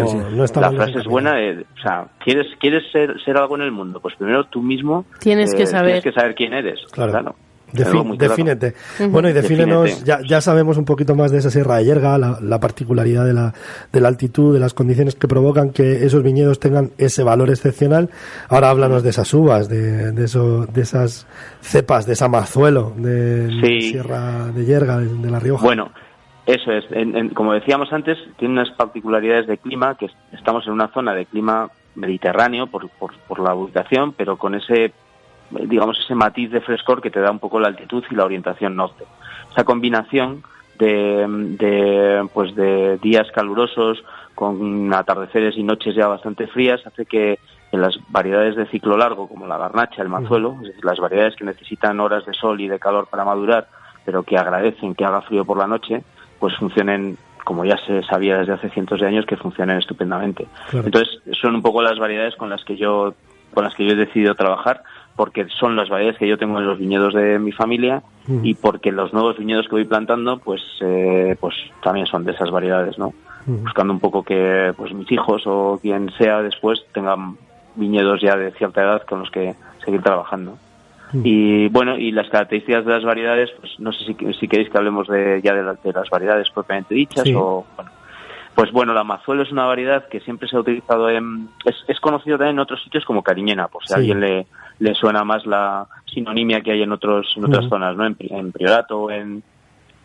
está 0.45 0.61
la 0.61 0.69
mal 0.71 0.77
frase 0.77 0.99
es 1.01 1.05
buena, 1.07 1.35
de- 1.35 1.67
o 1.77 1.83
sea, 1.83 2.07
¿quieres, 2.25 2.47
quieres 2.61 2.85
ser, 2.93 3.21
ser 3.25 3.37
algo 3.37 3.57
en 3.57 3.63
el 3.63 3.73
mundo? 3.73 3.99
Pues 4.01 4.15
primero 4.15 4.45
tú 4.45 4.63
mismo 4.63 5.05
eh, 5.11 5.17
Tienes 5.21 5.55
que 5.55 5.67
saber. 5.67 6.01
tienes 6.01 6.05
que 6.05 6.13
saber 6.13 6.35
quién 6.37 6.53
eres. 6.55 6.79
Claro. 6.93 7.11
Claro. 7.13 7.35
Defi- 7.73 7.89
Algo 7.91 8.05
muy 8.05 8.17
claro. 8.19 8.31
defínete. 8.37 8.75
Bueno, 9.11 9.29
y 9.29 9.33
defínenos, 9.33 10.05
ya, 10.05 10.21
ya 10.27 10.41
sabemos 10.41 10.77
un 10.77 10.85
poquito 10.85 11.15
más 11.17 11.33
de 11.33 11.39
esa 11.39 11.51
Sierra 11.51 11.77
de 11.77 11.85
Yerga, 11.85 12.17
la, 12.17 12.39
la 12.41 12.61
particularidad 12.61 13.25
de 13.25 13.33
la, 13.35 13.53
de 13.93 14.01
la 14.01 14.09
altitud, 14.09 14.55
de 14.55 14.61
las 14.61 14.73
condiciones 14.73 15.15
que 15.17 15.27
provocan 15.27 15.71
que 15.71 16.05
esos 16.07 16.23
viñedos 16.23 16.61
tengan 16.61 16.91
ese 16.97 17.23
valor 17.25 17.51
excepcional. 17.51 18.09
Ahora 18.49 18.71
háblanos 18.71 19.03
de 19.03 19.11
esas 19.11 19.33
uvas, 19.35 19.69
de, 19.69 20.13
de, 20.13 20.25
eso, 20.25 20.65
de 20.67 20.81
esas 20.83 21.27
cepas, 21.61 22.07
de 22.07 22.13
esa 22.13 22.29
mazuelo 22.29 22.93
de 22.97 23.49
Sí. 23.63 23.81
Sierra 23.91 24.47
de 24.53 24.65
Yerga, 24.65 24.99
de, 24.99 25.07
de 25.09 25.31
La 25.31 25.41
Rioja. 25.41 25.65
Bueno, 25.65 25.91
eso 26.47 26.71
es. 26.71 26.85
En- 26.93 27.17
en- 27.17 27.29
como 27.31 27.53
decíamos 27.53 27.93
antes, 27.93 28.17
tiene 28.39 28.55
unas 28.55 28.71
particularidades 28.77 29.49
de 29.49 29.59
clima, 29.59 29.97
que 29.97 30.07
es- 30.07 30.17
estamos 30.33 30.65
en 30.69 30.73
una 30.73 30.87
zona 30.95 31.15
de 31.15 31.27
clima 31.27 31.69
mediterráneo 31.97 32.69
por, 32.69 32.89
por, 32.91 33.13
por 33.27 33.41
la 33.41 33.55
ubicación, 33.55 34.13
pero 34.13 34.37
con 34.37 34.55
ese, 34.55 34.93
digamos, 35.51 35.99
ese 35.99 36.15
matiz 36.15 36.51
de 36.51 36.61
frescor 36.61 37.01
que 37.01 37.11
te 37.11 37.21
da 37.21 37.31
un 37.31 37.39
poco 37.39 37.61
la 37.61 37.69
altitud 37.69 38.05
y 38.11 38.15
la 38.15 38.25
orientación 38.25 38.77
norte. 38.77 39.05
Esa 39.51 39.65
combinación 39.65 40.43
de, 40.79 41.27
de, 41.59 42.29
pues 42.33 42.55
de 42.55 42.99
días 42.99 43.27
calurosos 43.35 44.03
con 44.35 44.93
atardeceres 44.93 45.57
y 45.57 45.63
noches 45.63 45.95
ya 45.95 46.07
bastante 46.07 46.47
frías 46.47 46.87
hace 46.87 47.07
que 47.07 47.39
en 47.73 47.81
las 47.81 47.99
variedades 48.09 48.55
de 48.57 48.67
ciclo 48.67 48.97
largo 48.97 49.29
como 49.29 49.47
la 49.47 49.59
garnacha, 49.59 50.03
el 50.03 50.09
mazuelo, 50.09 50.57
es 50.61 50.69
decir, 50.69 50.85
las 50.85 50.99
variedades 50.99 51.35
que 51.37 51.45
necesitan 51.45 51.99
horas 52.01 52.25
de 52.27 52.35
sol 52.35 52.61
y 52.61 52.69
de 52.69 52.79
calor 52.79 53.09
para 53.11 53.25
madurar, 53.25 53.69
pero 54.05 54.23
que 54.23 54.37
agradecen 54.37 54.95
que 54.95 55.05
haga 55.05 55.23
frío 55.23 55.45
por 55.45 55.59
la 55.59 55.67
noche, 55.67 56.05
pues 56.39 56.55
funcionen 56.57 57.19
como 57.45 57.65
ya 57.65 57.77
se 57.87 58.03
sabía 58.03 58.39
desde 58.39 58.55
hace 58.55 58.71
cientos 58.71 59.01
de 59.01 59.07
años 59.07 59.25
que 59.25 59.37
funcionan 59.37 59.79
estupendamente. 59.79 60.47
Claro. 60.71 60.87
Entonces, 60.87 61.21
son 61.41 61.55
un 61.55 61.63
poco 61.63 61.81
las 61.81 61.99
variedades 61.99 62.35
con 62.37 62.51
las 62.51 62.65
que 62.65 62.77
yo 62.77 63.15
con 63.55 63.65
las 63.65 63.75
que 63.75 63.87
yo 63.87 63.93
he 63.93 63.97
decidido 63.97 64.35
trabajar 64.35 64.83
porque 65.17 65.47
son 65.59 65.75
las 65.77 65.89
variedades 65.89 66.19
que 66.19 66.29
yo 66.29 66.37
tengo 66.39 66.59
en 66.59 66.67
los 66.67 66.79
viñedos 66.79 67.15
de 67.15 67.39
mi 67.39 67.51
familia 67.53 68.03
y 68.43 68.55
porque 68.55 68.93
los 68.93 69.13
nuevos 69.13 69.39
viñedos 69.39 69.67
que 69.67 69.77
voy 69.77 69.85
plantando 69.85 70.39
pues 70.39 70.61
eh, 70.81 71.37
pues 71.41 71.55
también 71.83 72.07
son 72.07 72.25
de 72.25 72.33
esas 72.33 72.51
variedades, 72.51 72.99
¿no? 72.99 73.13
Buscando 73.47 73.93
un 73.93 74.01
poco 74.01 74.23
que 74.25 74.73
pues 74.77 74.93
mis 74.93 75.11
hijos 75.13 75.43
o 75.47 75.79
quien 75.81 76.11
sea 76.19 76.43
después 76.43 76.85
tengan 76.93 77.37
viñedos 77.77 78.21
ya 78.21 78.37
de 78.37 78.51
cierta 78.53 78.83
edad 78.83 79.03
con 79.03 79.21
los 79.21 79.31
que 79.31 79.55
seguir 79.85 80.03
trabajando. 80.03 80.59
Y 81.23 81.69
bueno, 81.69 81.97
y 81.97 82.11
las 82.11 82.29
características 82.29 82.85
de 82.85 82.93
las 82.93 83.05
variedades, 83.05 83.51
pues 83.61 83.79
no 83.79 83.93
sé 83.93 84.05
si, 84.05 84.15
si 84.35 84.49
queréis 84.49 84.69
que 84.69 84.77
hablemos 84.77 85.07
de, 85.07 85.41
ya 85.43 85.55
de, 85.55 85.63
la- 85.63 85.75
de 85.75 85.93
las 85.93 86.11
variedades 86.11 86.51
propiamente 86.51 86.95
dichas 86.95 87.23
Sí. 87.25 87.33
o 87.35 87.65
bueno. 87.77 87.91
Pues 88.57 88.73
bueno, 88.73 88.93
la 88.95 89.05
mazuelo 89.05 89.43
es 89.43 89.53
una 89.53 89.67
variedad 89.67 90.09
que 90.09 90.19
siempre 90.21 90.49
se 90.49 90.57
ha 90.57 90.61
utilizado 90.61 91.09
en... 91.11 91.49
Es, 91.65 91.77
es 91.89 92.01
conocido 92.01 92.39
también 92.39 92.57
en 92.57 92.61
otros 92.61 92.83
sitios 92.83 93.05
como 93.05 93.23
cariñena, 93.23 93.69
por 93.69 93.83
si 93.83 93.89
Sí. 93.89 93.95
alguien 93.95 94.21
le, 94.21 94.47
le 94.79 94.95
suena 94.95 95.25
más 95.25 95.47
la 95.47 95.87
sinonimia 96.07 96.61
que 96.61 96.73
hay 96.73 96.83
en 96.83 96.93
otros 96.93 97.33
en 97.37 97.45
otras 97.45 97.69
zonas, 97.69 97.97
¿no? 97.97 98.05
En, 98.07 98.15
Pri- 98.15 98.33
en 98.33 98.53
Priorato 98.53 98.99
o 99.03 99.11
en, 99.11 99.43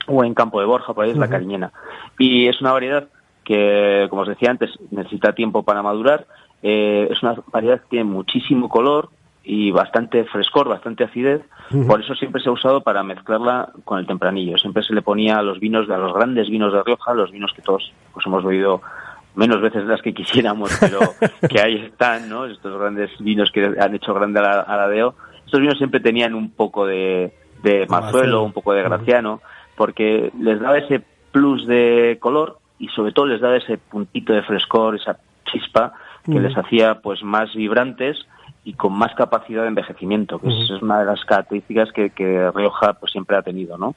o 0.08 0.24
en 0.24 0.34
Campo 0.34 0.60
de 0.60 0.66
Borja, 0.66 0.94
por 0.94 1.06
ahí 1.06 1.12
es 1.12 1.18
la 1.18 1.28
cariñena. 1.30 1.72
Y 2.18 2.48
es 2.48 2.62
una 2.62 2.72
variedad 2.72 3.08
que, 3.44 4.08
como 4.10 4.22
os 4.22 4.28
decía 4.28 4.50
antes, 4.52 4.72
necesita 4.92 5.34
tiempo 5.34 5.64
para 5.64 5.82
madurar. 5.82 6.26
Eh, 6.64 7.08
es 7.10 7.22
una 7.24 7.36
variedad 7.52 7.82
que 7.82 7.90
tiene 7.90 8.06
muchísimo 8.06 8.70
color 8.70 9.10
y 9.44 9.72
bastante 9.72 10.24
frescor, 10.26 10.70
bastante 10.70 11.04
acidez. 11.04 11.42
Por 11.88 12.02
eso 12.02 12.14
siempre 12.16 12.42
se 12.42 12.50
ha 12.50 12.52
usado 12.52 12.82
para 12.82 13.02
mezclarla 13.04 13.72
con 13.84 13.98
el 13.98 14.06
tempranillo. 14.06 14.58
Siempre 14.58 14.84
se 14.84 14.94
le 14.94 15.02
ponía 15.02 15.40
a 15.40 15.42
los 15.42 15.60
vinos, 15.60 15.88
de 15.88 15.96
a 15.96 15.98
los 15.98 16.14
grandes 16.14 16.50
vinos 16.50 16.72
de 16.72 16.84
Rioja, 16.84 17.14
los 17.14 17.32
vinos 17.32 17.52
que 17.56 17.62
todos 17.64 17.92
pues 18.14 18.26
hemos 18.26 18.44
bebido 18.44 18.82
menos 19.36 19.62
veces 19.62 19.86
las 19.86 20.02
que 20.02 20.14
quisiéramos, 20.14 20.72
pero 20.80 21.00
que 21.50 21.62
ahí 21.62 21.76
están, 21.86 22.30
¿no? 22.30 22.46
Estos 22.46 22.78
grandes 22.80 23.10
vinos 23.20 23.52
que 23.52 23.74
han 23.80 23.96
hecho 23.96 24.14
grande 24.14 24.40
a 24.40 24.44
la, 24.44 24.60
a 24.62 24.78
la 24.78 24.88
DEO. 24.88 25.16
Estos 25.46 25.60
vinos 25.60 25.78
siempre 25.78 26.00
tenían 26.00 26.34
un 26.36 26.52
poco 26.52 26.86
de, 26.86 27.34
de 27.64 27.86
Mazuelo. 27.88 28.02
mazuelo, 28.06 28.44
un 28.44 28.54
poco 28.54 28.74
de 28.74 28.84
graciano, 28.84 29.42
porque 29.76 30.32
les 30.40 30.60
daba 30.60 30.78
ese 30.78 31.02
plus 31.32 31.66
de 31.68 32.18
color 32.20 32.58
y 32.80 32.88
sobre 32.90 33.12
todo 33.14 33.26
les 33.28 33.40
daba 33.42 33.58
ese 33.58 33.78
puntito 33.78 34.34
de 34.34 34.42
frescor, 34.44 34.96
esa 34.96 35.18
chispa 35.46 35.94
que 36.26 36.40
les 36.40 36.56
hacía 36.58 37.00
pues 37.02 37.24
más 37.24 37.54
vibrantes 37.56 38.18
y 38.64 38.74
con 38.74 38.94
más 38.94 39.14
capacidad 39.16 39.64
de 39.64 39.70
envejecimiento, 39.70 40.40
que 40.40 40.50
es- 40.50 40.70
es 40.76 40.82
una 40.82 41.00
de 41.00 41.06
las 41.06 41.24
características 41.26 41.92
que, 41.92 42.12
que 42.12 42.52
Rioja 42.52 42.94
pues 42.94 43.12
siempre 43.12 43.36
ha 43.38 43.42
tenido, 43.42 43.78
¿no? 43.78 43.96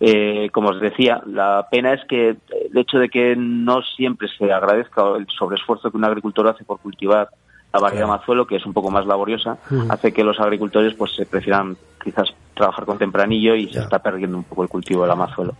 Eh, 0.00 0.50
como 0.52 0.70
os 0.70 0.80
decía, 0.80 1.22
la 1.26 1.66
pena 1.70 1.92
es 1.92 2.04
que 2.06 2.30
el 2.30 2.76
hecho 2.76 2.98
de 2.98 3.08
que 3.08 3.36
no 3.36 3.82
siempre 3.82 4.28
se 4.36 4.52
agradezca 4.52 5.02
el 5.16 5.26
sobreesfuerzo 5.28 5.90
que 5.90 5.96
un 5.96 6.04
agricultor 6.04 6.48
hace 6.48 6.64
por 6.64 6.80
cultivar 6.80 7.28
la 7.72 7.80
variedad 7.80 8.06
mazuelo, 8.06 8.46
que 8.46 8.56
es 8.56 8.66
un 8.66 8.72
poco 8.72 8.90
más 8.90 9.06
laboriosa, 9.06 9.58
hace 9.88 10.12
que 10.12 10.22
los 10.22 10.38
agricultores 10.38 10.94
pues 10.94 11.12
se 11.14 11.26
prefieran 11.26 11.76
quizás 12.02 12.32
trabajar 12.54 12.84
con 12.84 12.98
tempranillo 12.98 13.54
y 13.56 13.66
se 13.68 13.80
está 13.80 13.98
perdiendo 13.98 14.36
un 14.36 14.44
poco 14.44 14.62
el 14.62 14.68
cultivo 14.68 15.02
de 15.02 15.08
la 15.08 15.16
mazuelo. 15.16 15.54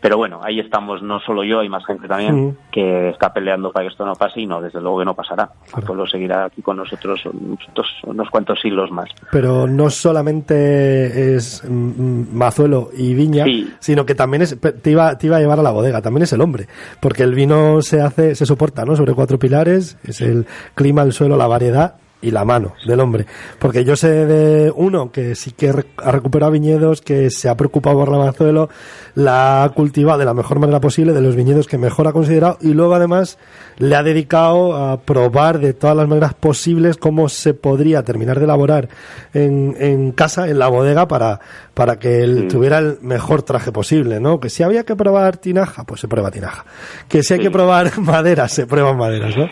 Pero 0.00 0.16
bueno, 0.16 0.40
ahí 0.42 0.60
estamos, 0.60 1.02
no 1.02 1.18
solo 1.20 1.42
yo, 1.42 1.60
hay 1.60 1.68
más 1.68 1.84
gente 1.84 2.06
también 2.06 2.56
que 2.70 3.08
está 3.10 3.32
peleando 3.32 3.72
para 3.72 3.86
que 3.86 3.90
esto 3.92 4.06
no 4.06 4.14
pase 4.14 4.40
y 4.40 4.46
no, 4.46 4.60
desde 4.60 4.80
luego 4.80 5.00
que 5.00 5.04
no 5.04 5.14
pasará. 5.14 5.50
El 5.76 5.82
pueblo 5.82 6.06
seguirá 6.06 6.44
aquí 6.44 6.62
con 6.62 6.76
nosotros 6.76 7.20
unos, 7.26 7.58
unos 8.04 8.30
cuantos 8.30 8.60
siglos 8.60 8.90
más. 8.92 9.08
Pero 9.32 9.66
no 9.66 9.90
solamente 9.90 11.34
es 11.36 11.62
mm, 11.68 12.34
mazuelo 12.36 12.90
y 12.96 13.14
viña, 13.14 13.44
Sí. 13.44 13.72
sino 13.80 14.06
que 14.06 14.14
también 14.14 14.42
es, 14.42 14.58
te 14.60 14.90
iba, 14.90 15.16
te 15.18 15.26
iba 15.26 15.36
a 15.36 15.40
llevar 15.40 15.58
a 15.58 15.62
la 15.62 15.70
bodega, 15.72 16.00
también 16.02 16.22
es 16.22 16.32
el 16.32 16.40
hombre, 16.40 16.66
porque 17.00 17.22
el 17.22 17.34
vino 17.34 17.82
se 17.82 18.00
hace, 18.00 18.34
se 18.34 18.46
soporta, 18.46 18.84
¿no? 18.84 18.94
Sobre 18.96 19.14
cuatro 19.14 19.38
pilares, 19.38 19.98
es 20.04 20.20
el 20.20 20.46
clima, 20.74 21.02
el 21.02 21.12
suelo, 21.12 21.36
la 21.36 21.46
variedad 21.46 21.96
y 22.20 22.30
la 22.30 22.44
mano 22.44 22.74
del 22.86 23.00
hombre. 23.00 23.26
Porque 23.58 23.84
yo 23.84 23.96
sé 23.96 24.26
de 24.26 24.72
uno 24.74 25.12
que 25.12 25.34
sí 25.34 25.52
que 25.52 25.70
ha 25.96 26.10
recuperado 26.10 26.52
viñedos, 26.52 27.00
que 27.00 27.30
se 27.30 27.48
ha 27.48 27.56
preocupado 27.56 27.96
por 27.96 28.10
la 28.10 28.18
mazuelo, 28.18 28.68
la 29.14 29.62
ha 29.62 29.68
cultivado 29.70 30.18
de 30.18 30.24
la 30.24 30.34
mejor 30.34 30.58
manera 30.58 30.80
posible, 30.80 31.12
de 31.12 31.20
los 31.20 31.36
viñedos 31.36 31.66
que 31.66 31.78
mejor 31.78 32.08
ha 32.08 32.12
considerado, 32.12 32.58
y 32.60 32.74
luego 32.74 32.94
además 32.94 33.38
le 33.78 33.94
ha 33.94 34.02
dedicado 34.02 34.76
a 34.76 35.00
probar 35.00 35.60
de 35.60 35.74
todas 35.74 35.96
las 35.96 36.08
maneras 36.08 36.34
posibles 36.34 36.96
cómo 36.96 37.28
se 37.28 37.54
podría 37.54 38.02
terminar 38.02 38.38
de 38.38 38.44
elaborar 38.44 38.88
en, 39.34 39.76
en 39.78 40.12
casa, 40.12 40.48
en 40.48 40.58
la 40.58 40.68
bodega, 40.68 41.06
para, 41.06 41.40
para 41.74 41.98
que 41.98 42.22
él 42.22 42.48
tuviera 42.48 42.78
el 42.78 42.98
mejor 43.02 43.42
traje 43.42 43.70
posible, 43.70 44.20
¿no? 44.20 44.40
Que 44.40 44.50
si 44.50 44.62
había 44.62 44.84
que 44.84 44.96
probar 44.96 45.36
tinaja, 45.36 45.84
pues 45.84 46.00
se 46.00 46.08
prueba 46.08 46.30
tinaja. 46.30 46.64
Que 47.08 47.22
si 47.22 47.34
hay 47.34 47.40
que 47.40 47.50
probar 47.50 47.98
maderas, 48.00 48.52
se 48.52 48.66
prueban 48.66 48.96
maderas, 48.96 49.36
¿no? 49.36 49.46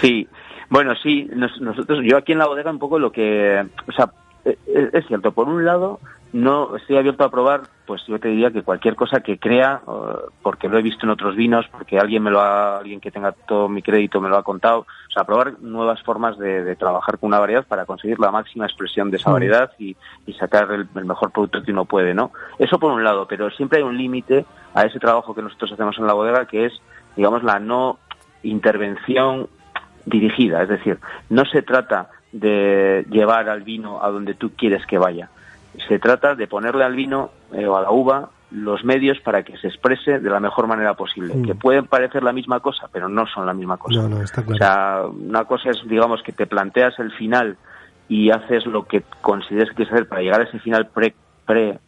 Sí, 0.00 0.28
bueno, 0.70 0.94
sí, 1.02 1.28
nos- 1.34 1.60
nosotros, 1.60 2.00
yo 2.04 2.16
aquí 2.16 2.32
en 2.32 2.38
la 2.38 2.46
bodega 2.46 2.70
un 2.70 2.78
poco 2.78 2.98
lo 2.98 3.10
que, 3.12 3.66
o 3.88 3.92
sea, 3.92 4.10
e- 4.44 4.58
e- 4.66 4.90
es 4.92 5.06
cierto, 5.06 5.32
por 5.32 5.48
un 5.48 5.64
lado, 5.64 6.00
no 6.30 6.76
estoy 6.76 6.98
abierto 6.98 7.24
a 7.24 7.30
probar, 7.30 7.62
pues 7.86 8.02
yo 8.06 8.20
te 8.20 8.28
diría 8.28 8.50
que 8.50 8.62
cualquier 8.62 8.94
cosa 8.96 9.20
que 9.20 9.38
crea, 9.38 9.80
porque 10.42 10.68
lo 10.68 10.76
he 10.78 10.82
visto 10.82 11.06
en 11.06 11.10
otros 11.10 11.34
vinos, 11.36 11.64
porque 11.72 11.98
alguien 11.98 12.22
me 12.22 12.30
lo 12.30 12.40
ha, 12.40 12.76
alguien 12.76 13.00
que 13.00 13.10
tenga 13.10 13.32
todo 13.32 13.66
mi 13.70 13.80
crédito 13.80 14.20
me 14.20 14.28
lo 14.28 14.36
ha 14.36 14.42
contado, 14.42 14.80
o 14.80 15.10
sea, 15.10 15.24
probar 15.24 15.54
nuevas 15.62 16.02
formas 16.02 16.36
de, 16.38 16.64
de 16.64 16.76
trabajar 16.76 17.16
con 17.18 17.28
una 17.28 17.38
variedad 17.38 17.66
para 17.66 17.86
conseguir 17.86 18.18
la 18.20 18.30
máxima 18.30 18.66
expresión 18.66 19.10
de 19.10 19.16
esa 19.16 19.30
variedad 19.32 19.72
y, 19.78 19.96
y 20.26 20.34
sacar 20.34 20.70
el, 20.70 20.86
el 20.96 21.04
mejor 21.06 21.30
producto 21.30 21.62
que 21.62 21.72
uno 21.72 21.86
puede, 21.86 22.12
¿no? 22.12 22.30
Eso 22.58 22.78
por 22.78 22.92
un 22.92 23.02
lado, 23.02 23.26
pero 23.26 23.48
siempre 23.48 23.78
hay 23.78 23.84
un 23.84 23.96
límite 23.96 24.44
a 24.74 24.84
ese 24.84 24.98
trabajo 25.00 25.34
que 25.34 25.40
nosotros 25.40 25.72
hacemos 25.72 25.96
en 25.98 26.06
la 26.06 26.12
bodega, 26.12 26.44
que 26.44 26.66
es, 26.66 26.74
digamos, 27.16 27.42
la 27.42 27.58
no 27.58 27.98
intervención 28.42 29.48
dirigida, 30.08 30.62
es 30.62 30.68
decir, 30.68 30.98
no 31.30 31.44
se 31.44 31.62
trata 31.62 32.08
de 32.32 33.06
llevar 33.10 33.48
al 33.48 33.62
vino 33.62 34.02
a 34.04 34.08
donde 34.10 34.34
tú 34.34 34.50
quieres 34.56 34.84
que 34.86 34.98
vaya, 34.98 35.28
se 35.88 35.98
trata 35.98 36.34
de 36.34 36.46
ponerle 36.46 36.84
al 36.84 36.94
vino 36.94 37.30
eh, 37.52 37.66
o 37.66 37.76
a 37.76 37.82
la 37.82 37.90
uva 37.90 38.30
los 38.50 38.82
medios 38.84 39.18
para 39.20 39.42
que 39.42 39.56
se 39.58 39.68
exprese 39.68 40.18
de 40.20 40.30
la 40.30 40.40
mejor 40.40 40.66
manera 40.66 40.94
posible, 40.94 41.34
Mm. 41.34 41.44
que 41.44 41.54
pueden 41.54 41.86
parecer 41.86 42.22
la 42.22 42.32
misma 42.32 42.60
cosa, 42.60 42.88
pero 42.92 43.08
no 43.08 43.26
son 43.26 43.44
la 43.46 43.52
misma 43.52 43.76
cosa. 43.76 44.00
No, 44.02 44.08
no, 44.08 44.22
está 44.22 44.40
O 44.40 44.44
claro. 44.44 44.58
sea, 44.58 45.02
una 45.06 45.44
cosa 45.44 45.70
es, 45.70 45.76
digamos, 45.86 46.22
que 46.22 46.32
te 46.32 46.46
planteas 46.46 46.98
el 46.98 47.12
final 47.12 47.56
y 48.08 48.30
haces 48.30 48.64
lo 48.66 48.84
que 48.86 49.02
consideres 49.20 49.68
que 49.68 49.74
quieres 49.76 49.92
hacer 49.92 50.08
para 50.08 50.22
llegar 50.22 50.40
a 50.40 50.44
ese 50.44 50.58
final 50.60 50.86
pre, 50.88 51.14
pre- 51.44 51.78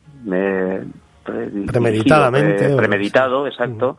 Premeditadamente, 1.24 2.64
pre- 2.64 2.74
o- 2.74 2.76
premeditado, 2.76 3.46
exacto. 3.46 3.96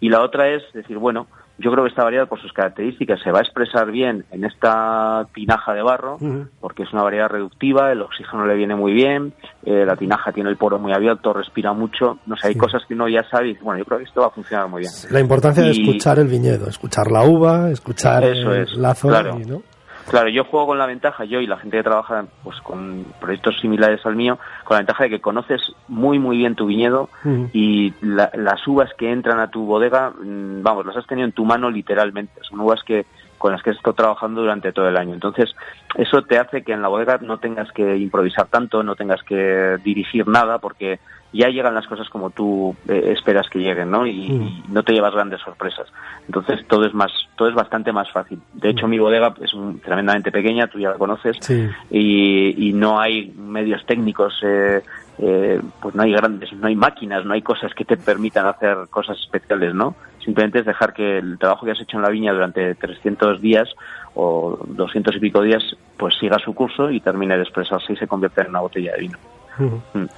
Y 0.00 0.08
la 0.08 0.20
otra 0.22 0.48
es 0.48 0.62
decir, 0.72 0.98
bueno, 0.98 1.26
yo 1.58 1.70
creo 1.70 1.84
que 1.84 1.90
esta 1.90 2.02
variedad, 2.02 2.28
por 2.28 2.40
sus 2.40 2.52
características, 2.52 3.20
se 3.22 3.30
va 3.30 3.38
a 3.38 3.42
expresar 3.42 3.90
bien 3.90 4.24
en 4.32 4.44
esta 4.44 5.26
tinaja 5.34 5.72
de 5.72 5.82
barro, 5.82 6.18
porque 6.60 6.82
es 6.82 6.92
una 6.92 7.02
variedad 7.02 7.28
reductiva, 7.28 7.92
el 7.92 8.02
oxígeno 8.02 8.46
le 8.46 8.54
viene 8.56 8.74
muy 8.74 8.92
bien, 8.92 9.32
eh, 9.64 9.84
la 9.86 9.96
tinaja 9.96 10.32
tiene 10.32 10.50
el 10.50 10.56
poro 10.56 10.78
muy 10.78 10.92
abierto, 10.92 11.32
respira 11.32 11.72
mucho, 11.72 12.18
no 12.26 12.36
sé, 12.36 12.48
hay 12.48 12.54
cosas 12.56 12.82
que 12.86 12.94
uno 12.94 13.08
ya 13.08 13.22
sabe 13.30 13.46
y 13.46 13.52
dice, 13.52 13.62
bueno, 13.62 13.78
yo 13.78 13.84
creo 13.84 13.98
que 13.98 14.04
esto 14.04 14.20
va 14.20 14.26
a 14.28 14.30
funcionar 14.30 14.68
muy 14.68 14.80
bien. 14.80 14.92
La 15.10 15.20
importancia 15.20 15.62
de 15.62 15.70
escuchar 15.70 16.18
el 16.18 16.26
viñedo, 16.26 16.68
escuchar 16.68 17.10
la 17.10 17.24
uva, 17.24 17.70
escuchar 17.70 18.24
Eso 18.24 18.52
es, 18.52 18.70
claro. 19.00 19.38
y, 19.38 19.44
¿no? 19.44 19.62
Claro, 20.08 20.28
yo 20.28 20.44
juego 20.44 20.66
con 20.68 20.78
la 20.78 20.86
ventaja, 20.86 21.24
yo 21.24 21.40
y 21.40 21.46
la 21.46 21.56
gente 21.56 21.78
que 21.78 21.82
trabaja 21.82 22.26
pues 22.42 22.60
con 22.60 23.04
proyectos 23.18 23.58
similares 23.60 24.04
al 24.04 24.16
mío, 24.16 24.38
con 24.64 24.74
la 24.74 24.80
ventaja 24.80 25.04
de 25.04 25.10
que 25.10 25.20
conoces 25.20 25.60
muy 25.88 26.18
muy 26.18 26.36
bien 26.36 26.54
tu 26.54 26.66
viñedo 26.66 27.08
y 27.52 27.94
la- 28.00 28.30
las 28.34 28.66
uvas 28.68 28.90
que 28.98 29.10
entran 29.10 29.40
a 29.40 29.48
tu 29.50 29.64
bodega, 29.64 30.10
mm, 30.10 30.62
vamos, 30.62 30.86
las 30.86 30.96
has 30.96 31.06
tenido 31.06 31.26
en 31.26 31.32
tu 31.32 31.44
mano 31.44 31.70
literalmente. 31.70 32.40
Son 32.42 32.60
uvas 32.60 32.82
que 32.84 33.06
con 33.44 33.52
las 33.52 33.62
que 33.62 33.68
has 33.68 33.76
estado 33.76 33.92
trabajando 33.94 34.40
durante 34.40 34.72
todo 34.72 34.88
el 34.88 34.96
año. 34.96 35.12
Entonces, 35.12 35.54
eso 35.96 36.22
te 36.22 36.38
hace 36.38 36.62
que 36.62 36.72
en 36.72 36.80
la 36.80 36.88
bodega 36.88 37.18
no 37.20 37.36
tengas 37.36 37.70
que 37.72 37.94
improvisar 37.98 38.46
tanto, 38.46 38.82
no 38.82 38.96
tengas 38.96 39.22
que 39.22 39.76
dirigir 39.84 40.26
nada, 40.26 40.56
porque 40.60 40.98
ya 41.30 41.48
llegan 41.50 41.74
las 41.74 41.86
cosas 41.86 42.08
como 42.08 42.30
tú 42.30 42.74
eh, 42.88 43.12
esperas 43.14 43.50
que 43.50 43.58
lleguen, 43.58 43.90
¿no? 43.90 44.06
Y, 44.06 44.12
y 44.12 44.64
no 44.70 44.82
te 44.82 44.94
llevas 44.94 45.12
grandes 45.12 45.42
sorpresas. 45.42 45.86
Entonces, 46.26 46.66
todo 46.68 46.86
es 46.86 46.94
más, 46.94 47.12
todo 47.36 47.48
es 47.50 47.54
bastante 47.54 47.92
más 47.92 48.10
fácil. 48.10 48.40
De 48.54 48.70
hecho, 48.70 48.88
mi 48.88 48.98
bodega 48.98 49.34
es 49.42 49.52
un- 49.52 49.78
tremendamente 49.78 50.32
pequeña, 50.32 50.66
tú 50.68 50.78
ya 50.78 50.88
la 50.88 50.96
conoces, 50.96 51.36
Sí. 51.40 51.68
y, 51.90 52.68
y 52.68 52.72
no 52.72 52.98
hay 52.98 53.30
medios 53.36 53.84
técnicos, 53.84 54.40
eh, 54.42 54.80
eh, 55.18 55.60
pues 55.82 55.94
no 55.94 56.02
hay 56.02 56.12
grandes, 56.12 56.50
no 56.54 56.66
hay 56.66 56.76
máquinas, 56.76 57.26
no 57.26 57.34
hay 57.34 57.42
cosas 57.42 57.74
que 57.74 57.84
te 57.84 57.98
permitan 57.98 58.46
hacer 58.46 58.74
cosas 58.88 59.18
especiales, 59.18 59.74
¿no? 59.74 59.94
Simplemente 60.24 60.60
es 60.60 60.66
dejar 60.66 60.92
que 60.94 61.18
el 61.18 61.38
trabajo 61.38 61.66
que 61.66 61.72
has 61.72 61.80
hecho 61.80 61.96
en 61.98 62.02
la 62.02 62.08
viña 62.10 62.32
durante 62.32 62.74
300 62.74 63.40
días 63.40 63.68
o 64.14 64.58
200 64.68 65.16
y 65.16 65.20
pico 65.20 65.42
días, 65.42 65.62
pues 65.98 66.14
siga 66.18 66.38
su 66.38 66.54
curso 66.54 66.90
y 66.90 67.00
termine 67.00 67.36
de 67.36 67.42
expresarse 67.42 67.92
y 67.92 67.96
se 67.96 68.06
convierta 68.06 68.42
en 68.42 68.48
una 68.50 68.60
botella 68.60 68.92
de 68.92 69.00
vino. 69.00 69.18
Ujú. 69.58 70.08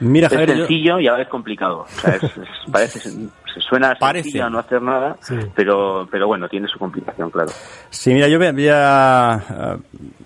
Mira, 0.00 0.26
es 0.28 0.32
Javier, 0.32 0.50
yo- 0.50 0.56
sencillo 0.66 1.00
y 1.00 1.08
a 1.08 1.12
la 1.12 1.18
vez 1.18 1.28
complicado. 1.28 1.80
O 1.80 1.88
sea, 1.88 2.14
es- 2.14 2.22
es- 2.22 2.32
parece, 2.72 3.00
se 3.00 3.60
suena 3.60 3.96
Parece. 3.98 4.24
sencillo 4.24 4.44
a 4.46 4.50
no 4.50 4.58
hacer 4.58 4.80
nada, 4.82 5.16
Sí. 5.20 5.34
pero, 5.56 6.06
pero 6.10 6.26
bueno, 6.28 6.48
tiene 6.48 6.68
su 6.68 6.78
complicación, 6.78 7.30
claro. 7.30 7.50
Sí, 7.90 8.12
mira, 8.14 8.28
yo 8.28 8.38
voy 8.38 8.68
a, 8.70 9.78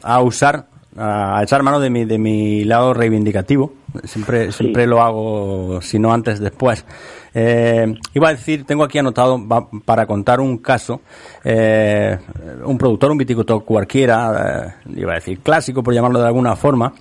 a 0.02 0.20
usar, 0.20 0.66
a 0.98 1.40
echar 1.42 1.62
mano 1.62 1.80
de 1.80 1.88
mi, 1.88 2.04
de 2.04 2.18
mi 2.18 2.64
lado 2.64 2.92
reivindicativo. 2.92 3.72
Siempre, 4.04 4.52
siempre 4.52 4.86
lo 4.86 5.02
hago, 5.02 5.80
si 5.82 5.98
no 5.98 6.12
antes, 6.12 6.40
después. 6.40 6.84
Eh, 7.34 7.94
iba 8.14 8.28
a 8.28 8.32
decir, 8.32 8.64
tengo 8.64 8.84
aquí 8.84 8.98
anotado 8.98 9.38
va- 9.46 9.68
para 9.84 10.06
contar 10.06 10.40
un 10.40 10.58
caso, 10.58 11.00
eh, 11.44 12.18
un 12.64 12.76
productor, 12.78 13.10
un 13.10 13.18
viticultor 13.18 13.64
cualquiera, 13.64 14.74
eh, 14.86 14.90
iba 15.00 15.12
a 15.12 15.14
decir 15.16 15.38
clásico 15.40 15.82
por 15.82 15.94
llamarlo 15.94 16.20
de 16.20 16.26
alguna 16.26 16.56
forma, 16.56 16.92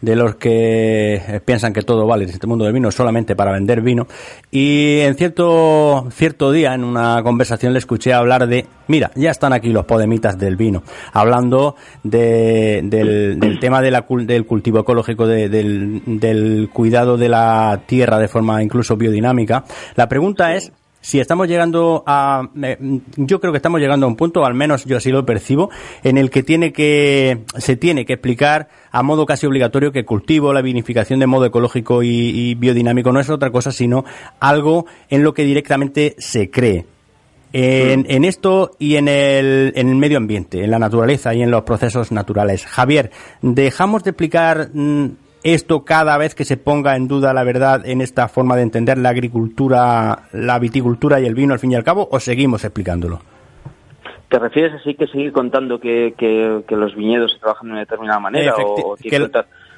de 0.00 0.16
los 0.16 0.36
que 0.36 1.14
eh, 1.14 1.40
piensan 1.44 1.72
que 1.72 1.82
todo 1.82 2.06
vale 2.06 2.24
en 2.24 2.30
este 2.30 2.46
mundo 2.46 2.64
del 2.64 2.74
vino 2.74 2.90
solamente 2.90 3.34
para 3.34 3.52
vender 3.52 3.80
vino. 3.80 4.06
Y 4.50 5.00
en 5.00 5.14
cierto, 5.14 6.06
cierto 6.10 6.52
día, 6.52 6.74
en 6.74 6.84
una 6.84 7.22
conversación, 7.22 7.72
le 7.72 7.78
escuché 7.78 8.12
hablar 8.12 8.46
de, 8.46 8.66
mira, 8.88 9.10
ya 9.14 9.30
están 9.30 9.52
aquí 9.52 9.70
los 9.70 9.84
podemitas 9.86 10.38
del 10.38 10.56
vino, 10.56 10.82
hablando 11.12 11.76
de, 12.02 12.80
del, 12.84 13.38
del 13.40 13.58
tema 13.58 13.80
del 13.82 14.44
cultivo 14.46 14.80
ecológico, 14.80 15.26
de- 15.26 15.48
del, 15.48 16.02
del 16.06 16.70
cuidado 16.72 17.16
de 17.16 17.28
la 17.28 17.80
tierra 17.86 18.18
de 18.18 18.28
forma 18.28 18.62
incluso 18.62 18.96
biodinámica. 18.96 19.64
La 19.94 20.08
pregunta 20.08 20.54
es, 20.54 20.72
si 21.06 21.20
estamos 21.20 21.46
llegando 21.46 22.02
a, 22.04 22.48
eh, 22.64 22.76
yo 23.16 23.38
creo 23.38 23.52
que 23.52 23.58
estamos 23.58 23.80
llegando 23.80 24.06
a 24.06 24.08
un 24.08 24.16
punto, 24.16 24.44
al 24.44 24.54
menos 24.54 24.84
yo 24.86 24.96
así 24.96 25.12
lo 25.12 25.24
percibo, 25.24 25.70
en 26.02 26.18
el 26.18 26.30
que 26.30 26.42
tiene 26.42 26.72
que, 26.72 27.44
se 27.58 27.76
tiene 27.76 28.04
que 28.04 28.14
explicar 28.14 28.66
a 28.90 29.04
modo 29.04 29.24
casi 29.24 29.46
obligatorio 29.46 29.92
que 29.92 30.00
el 30.00 30.04
cultivo, 30.04 30.52
la 30.52 30.62
vinificación 30.62 31.20
de 31.20 31.28
modo 31.28 31.44
ecológico 31.44 32.02
y, 32.02 32.08
y 32.08 32.54
biodinámico 32.56 33.12
no 33.12 33.20
es 33.20 33.30
otra 33.30 33.52
cosa 33.52 33.70
sino 33.70 34.04
algo 34.40 34.86
en 35.08 35.22
lo 35.22 35.32
que 35.32 35.44
directamente 35.44 36.16
se 36.18 36.50
cree. 36.50 36.86
En, 37.52 38.04
en 38.08 38.24
esto 38.24 38.72
y 38.80 38.96
en 38.96 39.06
el, 39.06 39.74
en 39.76 39.88
el 39.88 39.94
medio 39.94 40.16
ambiente, 40.16 40.64
en 40.64 40.72
la 40.72 40.80
naturaleza 40.80 41.32
y 41.34 41.40
en 41.40 41.52
los 41.52 41.62
procesos 41.62 42.10
naturales. 42.10 42.66
Javier, 42.66 43.12
¿dejamos 43.42 44.02
de 44.02 44.10
explicar 44.10 44.70
mm, 44.74 45.06
esto 45.54 45.84
cada 45.84 46.16
vez 46.18 46.34
que 46.34 46.44
se 46.44 46.56
ponga 46.56 46.96
en 46.96 47.08
duda 47.08 47.32
la 47.32 47.44
verdad 47.44 47.86
en 47.86 48.00
esta 48.00 48.28
forma 48.28 48.56
de 48.56 48.62
entender 48.62 48.98
la 48.98 49.10
agricultura, 49.10 50.24
la 50.32 50.58
viticultura 50.58 51.20
y 51.20 51.26
el 51.26 51.34
vino 51.34 51.52
al 51.52 51.58
fin 51.60 51.72
y 51.72 51.74
al 51.74 51.84
cabo 51.84 52.08
o 52.10 52.20
seguimos 52.20 52.64
explicándolo? 52.64 53.20
¿Te 54.28 54.38
refieres 54.40 54.74
así 54.80 54.94
que 54.94 55.06
seguir 55.06 55.32
contando 55.32 55.78
que, 55.78 56.14
que, 56.18 56.62
que 56.66 56.74
los 56.76 56.96
viñedos 56.96 57.32
se 57.32 57.38
trabajan 57.38 57.68
de 57.68 57.72
una 57.72 57.80
determinada 57.80 58.18
manera 58.18 58.54
o, 58.56 58.58
Efecti- 58.58 58.82
o 58.84 58.96
que 58.96 59.30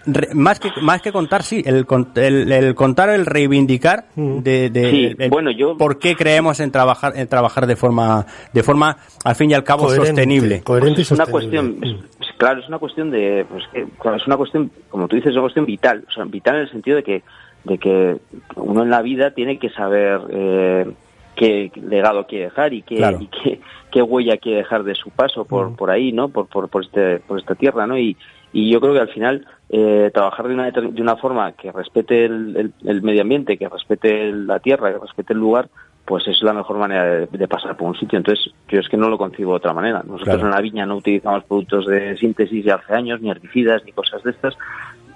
re- 0.06 0.34
más 0.34 0.58
que 0.58 0.70
más 0.80 1.02
que 1.02 1.12
contar, 1.12 1.42
sí, 1.42 1.62
el, 1.66 1.84
con- 1.84 2.12
el, 2.14 2.50
el 2.50 2.74
contar, 2.74 3.10
el 3.10 3.26
reivindicar 3.26 4.06
de, 4.16 4.70
de- 4.70 4.90
Sí, 4.90 5.04
el- 5.04 5.22
el 5.22 5.30
bueno, 5.30 5.50
yo- 5.50 5.76
por 5.76 5.98
qué 5.98 6.16
creemos 6.16 6.60
en 6.60 6.70
trabajar 6.70 7.12
en 7.16 7.28
trabajar 7.28 7.66
de 7.66 7.76
forma 7.76 8.24
de 8.54 8.62
forma 8.62 8.96
al 9.22 9.34
fin 9.34 9.50
y 9.50 9.54
al 9.54 9.64
cabo 9.64 9.84
Coherente, 9.84 10.08
sostenible. 10.08 10.62
Coherente 10.62 11.00
y 11.00 11.02
es 11.02 11.10
una 11.10 11.26
sostenible. 11.26 11.60
cuestión, 11.60 11.84
es- 12.18 12.26
es- 12.26 12.27
claro, 12.38 12.60
es 12.60 12.68
una 12.68 12.78
cuestión 12.78 13.10
de, 13.10 13.44
pues, 13.48 13.64
es 13.74 14.26
una 14.26 14.36
cuestión, 14.38 14.70
como 14.88 15.06
tú 15.08 15.16
dices, 15.16 15.30
es 15.30 15.34
una 15.36 15.42
cuestión 15.42 15.66
vital, 15.66 16.04
o 16.08 16.10
sea, 16.12 16.24
vital 16.24 16.56
en 16.56 16.62
el 16.62 16.70
sentido 16.70 16.96
de 16.96 17.02
que, 17.02 17.22
de 17.64 17.78
que 17.78 18.16
uno 18.56 18.82
en 18.82 18.90
la 18.90 19.02
vida 19.02 19.32
tiene 19.32 19.58
que 19.58 19.68
saber 19.70 20.20
eh, 20.30 20.90
qué 21.36 21.70
legado 21.74 22.26
quiere 22.26 22.44
dejar 22.46 22.72
y 22.72 22.82
qué, 22.82 22.96
Claro. 22.96 23.18
y 23.20 23.26
qué, 23.26 23.60
qué 23.90 24.02
huella 24.02 24.36
quiere 24.38 24.58
dejar 24.58 24.82
de 24.84 24.94
su 24.94 25.10
paso 25.10 25.44
por, 25.44 25.76
por 25.76 25.90
ahí, 25.90 26.12
¿no? 26.12 26.28
Por, 26.30 26.46
por, 26.46 26.68
por, 26.68 26.84
este, 26.84 27.18
por 27.20 27.38
esta 27.38 27.54
tierra, 27.54 27.86
¿no? 27.86 27.98
Y, 27.98 28.16
y 28.52 28.70
yo 28.70 28.80
creo 28.80 28.94
que 28.94 29.00
al 29.00 29.08
final 29.10 29.46
eh, 29.68 30.10
trabajar 30.14 30.48
de 30.48 30.54
una, 30.54 30.70
de 30.70 31.02
una 31.02 31.16
forma 31.16 31.52
que 31.52 31.70
respete 31.70 32.24
el, 32.24 32.56
el- 32.56 32.72
el 32.88 33.02
medio 33.02 33.20
ambiente, 33.22 33.58
que 33.58 33.68
respete 33.68 34.32
la 34.32 34.58
tierra, 34.60 34.90
que 34.92 34.98
respete 34.98 35.34
el 35.34 35.38
lugar, 35.40 35.68
pues 36.08 36.26
es 36.26 36.40
la 36.42 36.54
mejor 36.54 36.78
manera 36.78 37.04
de, 37.04 37.26
de 37.26 37.46
pasar 37.48 37.76
por 37.76 37.88
un 37.88 37.94
sitio. 37.98 38.16
Entonces, 38.16 38.50
yo 38.68 38.80
es 38.80 38.88
que 38.88 38.96
no 38.96 39.10
lo 39.10 39.18
concibo 39.18 39.52
de 39.52 39.56
otra 39.58 39.74
manera. 39.74 39.98
Nosotros 39.98 40.24
Claro. 40.24 40.44
en 40.46 40.50
la 40.50 40.60
viña 40.62 40.86
no 40.86 40.96
utilizamos 40.96 41.44
productos 41.44 41.86
de 41.86 42.16
síntesis 42.16 42.64
de 42.64 42.72
hace 42.72 42.94
años, 42.94 43.20
ni 43.20 43.30
herbicidas, 43.30 43.84
ni 43.84 43.92
cosas 43.92 44.22
de 44.22 44.30
estas. 44.30 44.56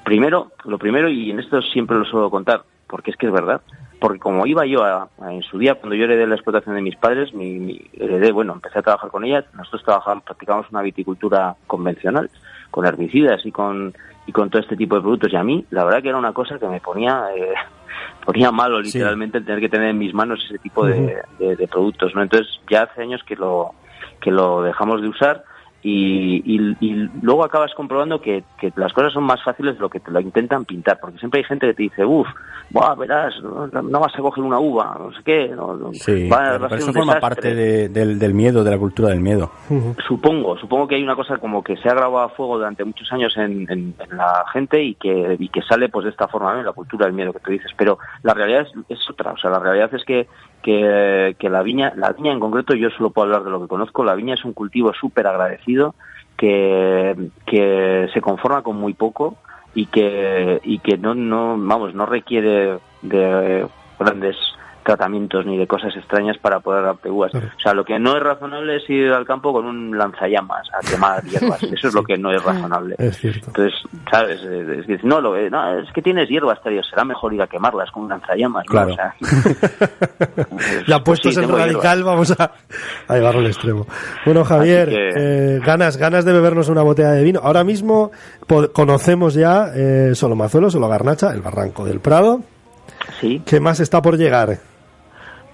Primero, 0.05 0.53
lo 0.67 0.77
primero, 0.79 1.09
y 1.09 1.31
en 1.31 1.41
esto 1.41 1.63
siempre 1.63 1.97
lo 1.97 2.05
suelo 2.05 2.29
contar, 2.29 2.63
porque 2.89 3.11
es 3.13 3.17
que 3.17 3.27
es 3.27 3.33
verdad, 3.33 3.63
porque 4.01 4.19
como 4.19 4.45
iba 4.47 4.67
yo 4.67 4.83
a, 4.85 5.09
a- 5.21 5.33
en 5.33 5.43
su 5.43 5.59
día, 5.59 5.77
cuando 5.77 5.95
yo 5.95 6.05
heredé 6.05 6.27
la 6.27 6.35
explotación 6.35 6.75
de 6.75 6.83
mis 6.83 6.97
padres, 6.97 7.33
mi, 7.33 7.59
mi- 7.59 7.81
heredé, 7.95 8.31
bueno, 8.33 8.53
empecé 8.53 8.81
a 8.81 8.83
trabajar 8.83 9.11
con 9.11 9.25
ella, 9.25 9.45
nosotros 9.55 9.85
trabajamos, 9.85 10.25
practicamos 10.25 10.67
una 10.71 10.83
viticultura 10.83 11.55
convencional, 11.69 12.29
con 12.71 12.85
herbicidas 12.85 13.47
y 13.47 13.53
con, 13.53 13.95
y 14.27 14.33
con 14.33 14.51
todo 14.51 14.61
este 14.61 14.77
tipo 14.77 14.97
de 14.97 15.03
productos, 15.03 15.33
y 15.33 15.37
a 15.37 15.45
mí, 15.45 15.65
la 15.71 15.85
verdad 15.85 16.03
que 16.03 16.09
era 16.09 16.19
una 16.19 16.33
cosa 16.33 16.59
que 16.59 16.67
me 16.67 16.81
ponía, 16.81 17.27
eh, 17.37 17.55
ponía 18.25 18.51
malo 18.51 18.79
Sí. 18.85 18.85
literalmente 18.99 19.39
el 19.39 19.45
tener 19.45 19.61
que 19.61 19.69
tener 19.69 19.89
en 19.91 19.99
mis 19.99 20.15
manos 20.15 20.43
ese 20.45 20.59
tipo 20.59 20.87
de, 20.87 21.23
de- 21.39 21.57
de 21.57 21.69
productos, 21.69 22.15
¿no? 22.15 22.23
Entonces, 22.23 22.49
ya 22.71 22.83
hace 22.83 23.03
años 23.03 23.23
que 23.25 23.37
lo, 23.37 23.73
que 24.21 24.31
lo 24.31 24.63
dejamos 24.63 25.03
de 25.03 25.09
usar, 25.09 25.45
y, 25.83 26.43
y- 26.45 26.77
y 26.81 27.11
luego 27.23 27.45
acabas 27.45 27.75
comprobando 27.75 28.21
que, 28.21 28.45
que 28.61 28.73
las 28.77 28.93
cosas 28.93 29.13
son 29.13 29.25
más 29.25 29.43
fáciles 29.43 29.75
de 29.75 29.81
lo 29.81 29.89
que 29.91 30.01
te 30.01 30.11
lo 30.11 30.21
intentan 30.21 30.65
pintar, 30.65 30.99
porque 31.01 31.19
siempre 31.19 31.39
hay 31.41 31.45
gente 31.45 31.67
que 31.67 31.75
te 31.75 31.83
dice, 31.83 32.05
uff, 32.05 32.29
verás, 32.99 33.35
no, 33.43 33.67
no 33.67 34.01
vas 34.01 34.15
a 34.15 34.19
coger 34.23 34.45
una 34.45 34.59
uva, 34.61 34.97
no 34.99 35.13
sé 35.13 35.23
qué, 35.25 35.49
no, 35.49 35.91
Sí, 35.93 36.29
va- 36.29 36.39
va 36.39 36.55
a 36.55 36.59
pero 36.59 36.69
ser 36.71 36.79
eso 36.79 36.87
un 36.89 36.95
forma 36.95 37.15
desastre". 37.15 37.43
parte 37.43 37.55
de- 37.55 37.89
del, 37.89 38.19
del 38.19 38.33
miedo, 38.35 38.63
de 38.65 38.71
la 38.71 38.79
cultura 38.79 39.09
del 39.09 39.21
miedo. 39.21 39.51
Supongo, 40.07 40.57
supongo 40.59 40.87
que 40.89 40.95
hay 40.95 41.03
una 41.03 41.17
cosa 41.17 41.39
como 41.39 41.63
que 41.63 41.77
se 41.77 41.89
ha 41.89 41.95
grabado 41.95 42.21
a 42.21 42.29
fuego 42.31 42.57
durante 42.59 42.85
muchos 42.85 43.13
años 43.13 43.37
en, 43.37 43.67
en- 43.71 43.95
en 43.99 44.17
la 44.17 44.45
gente 44.53 44.83
y 44.83 44.95
que, 44.95 45.37
y 45.39 45.49
que 45.49 45.63
sale 45.63 45.89
pues 45.89 46.05
de 46.05 46.11
esta 46.11 46.29
forma, 46.29 46.55
¿no? 46.55 46.63
la 46.63 46.73
cultura 46.73 47.07
del 47.07 47.15
miedo 47.15 47.33
que 47.33 47.41
tú 47.41 47.51
dices. 47.51 47.73
Pero 47.77 47.99
la 48.23 48.35
realidad 48.35 48.63
es, 48.63 48.73
es 48.99 49.11
otra, 49.11 49.33
o 49.33 49.37
sea, 49.37 49.51
la 49.51 49.59
realidad 49.59 49.93
es 49.95 50.05
que, 50.05 50.27
que, 50.63 51.35
que 51.39 51.51
la 51.51 51.63
viña, 51.63 51.93
la 51.97 52.13
viña 52.13 52.33
en 52.33 52.41
concreto, 52.41 52.75
yo 52.75 52.89
solo 52.91 53.11
puedo 53.11 53.27
hablar 53.27 53.45
de 53.45 53.51
lo 53.51 53.61
que 53.63 53.69
conozco, 53.69 54.05
la 54.05 54.15
viña 54.15 54.35
es 54.35 54.45
un 54.45 54.53
cultivo 54.53 54.93
súper 54.95 55.27
agradecido 55.27 55.72
que, 56.37 57.31
que 57.47 58.09
se 58.13 58.21
conforma 58.21 58.63
con 58.63 58.77
muy 58.77 58.95
poco 58.95 59.37
y 59.75 59.87
que, 59.87 60.61
y 60.65 60.81
que 60.81 60.99
no, 60.99 61.15
no, 61.15 61.57
vamos, 61.59 61.95
no 61.95 62.07
requiere 62.07 62.79
de 63.03 63.67
grandes 63.99 64.37
tratamientos 64.85 65.47
ni 65.47 65.57
de 65.59 65.67
cosas 65.67 65.95
extrañas 65.97 66.37
para 66.39 66.61
poder 66.61 66.85
darte 66.85 67.11
uvas. 67.11 67.31
Claro. 67.31 67.49
O 67.57 67.61
sea, 67.61 67.75
lo 67.75 67.85
que 67.85 67.99
no 67.99 68.17
es 68.17 68.23
razonable 68.23 68.77
es 68.77 68.89
ir 68.91 69.11
al 69.13 69.25
campo 69.27 69.53
con 69.53 69.65
un 69.67 69.97
lanzallamas 69.97 70.69
a 70.75 70.81
quemar 70.89 71.23
hierbas. 71.25 71.63
Eso 71.63 71.89
es 71.89 71.95
lo 71.95 72.03
que 72.03 72.17
no 72.19 72.31
es 72.33 72.43
razonable. 72.43 72.97
Es 72.99 73.17
cierto. 73.19 73.47
Entonces, 73.49 73.75
¿sabes? 74.11 74.41
Eh, 74.45 74.61
Es 74.81 74.87
decir, 74.87 75.01
no, 75.05 75.21
lo, 75.21 75.37
eh, 75.37 75.49
no, 75.51 75.79
es 75.79 75.91
que 75.93 76.03
tienes 76.03 76.29
hierbas, 76.29 76.63
tío, 76.63 76.83
será 76.83 77.05
mejor 77.05 77.33
ir 77.35 77.43
a 77.43 77.47
quemarlas 77.47 77.91
con 77.91 78.05
un 78.05 78.09
lanzallamas. 78.11 78.65
¿no? 78.67 78.71
Claro. 78.71 78.93
O 78.93 78.97
sea, 78.97 79.15
Ya 80.89 80.99
pues 81.01 81.21
radical, 81.49 82.03
vamos 82.05 82.31
a, 82.39 82.53
a 83.09 83.15
llevarlo 83.15 83.41
al 83.41 83.47
extremo. 83.47 83.87
Bueno, 84.25 84.45
Javier, 84.45 84.89
que- 84.89 85.09
eh, 85.15 85.61
ganas, 85.65 85.97
ganas 85.97 86.25
de 86.25 86.33
bebernos 86.33 86.69
una 86.69 86.83
botella 86.83 87.13
de 87.13 87.23
vino. 87.25 87.41
Ahora 87.43 87.65
mismo 87.65 88.11
conocemos 88.73 89.35
ya 89.35 89.69
eh, 89.75 90.15
solo 90.15 90.35
Mazuelo, 90.37 90.71
solo 90.71 90.89
Garnacha, 90.89 91.33
el 91.33 91.41
Barranco 91.43 91.85
del 91.85 92.01
Prado. 92.01 92.41
Sí. 93.21 93.43
¿Qué 93.45 93.61
más 93.61 93.81
está 93.81 94.01
por 94.03 94.17
llegar? 94.17 94.59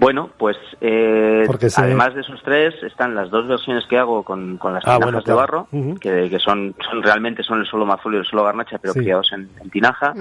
Bueno, 0.01 0.31
pues 0.39 0.57
eh, 0.81 1.43
Porque 1.47 1.71
se- 1.71 1.81
además 1.81 2.15
de 2.15 2.21
esos 2.21 2.41
tres 2.45 2.75
están 2.85 3.15
las 3.17 3.31
dos 3.31 3.49
versiones 3.49 3.85
que 3.87 3.99
hago 3.99 4.23
con, 4.23 4.57
con 4.57 4.73
las 4.73 4.85
Ah, 4.87 4.95
tinajas 4.97 5.05
bueno, 5.13 5.21
de 5.23 5.33
barro, 5.35 5.67
Ujú. 5.73 5.95
que, 5.99 6.31
que 6.31 6.39
son, 6.39 6.75
son 6.89 7.03
realmente 7.03 7.43
son 7.43 7.61
el 7.61 7.67
solo 7.67 7.85
mazuelo 7.85 8.19
y 8.19 8.21
el 8.21 8.27
solo 8.27 8.45
garnacha, 8.45 8.79
pero 8.79 8.93
Sí. 8.93 9.01
criados 9.01 9.33
en, 9.33 9.49
en 9.61 9.71
tinaja. 9.71 10.15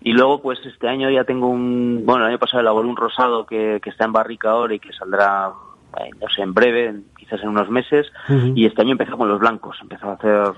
Y 0.00 0.12
luego, 0.12 0.42
pues 0.42 0.58
este 0.66 0.88
año 0.88 1.08
ya 1.10 1.22
tengo 1.24 1.46
un, 1.48 2.02
bueno, 2.04 2.24
el 2.24 2.30
año 2.30 2.38
pasado 2.38 2.60
elaboré 2.60 2.88
un 2.88 2.96
rosado 2.96 3.46
que, 3.46 3.78
que 3.82 3.90
está 3.90 4.04
en 4.04 4.12
barrica 4.12 4.50
ahora 4.50 4.74
y 4.74 4.80
que 4.80 4.92
saldrá, 4.92 5.50
eh, 6.00 6.10
no 6.20 6.28
sé, 6.28 6.42
en 6.42 6.52
breve, 6.52 6.86
en- 6.86 7.04
quizás 7.16 7.40
en 7.42 7.50
unos 7.50 7.70
meses. 7.70 8.10
Y 8.56 8.66
este 8.66 8.82
año 8.82 8.92
empecé 8.92 9.12
con 9.12 9.28
los 9.28 9.38
blancos, 9.38 9.78
empecé 9.80 10.06
a 10.06 10.12
hacer 10.12 10.52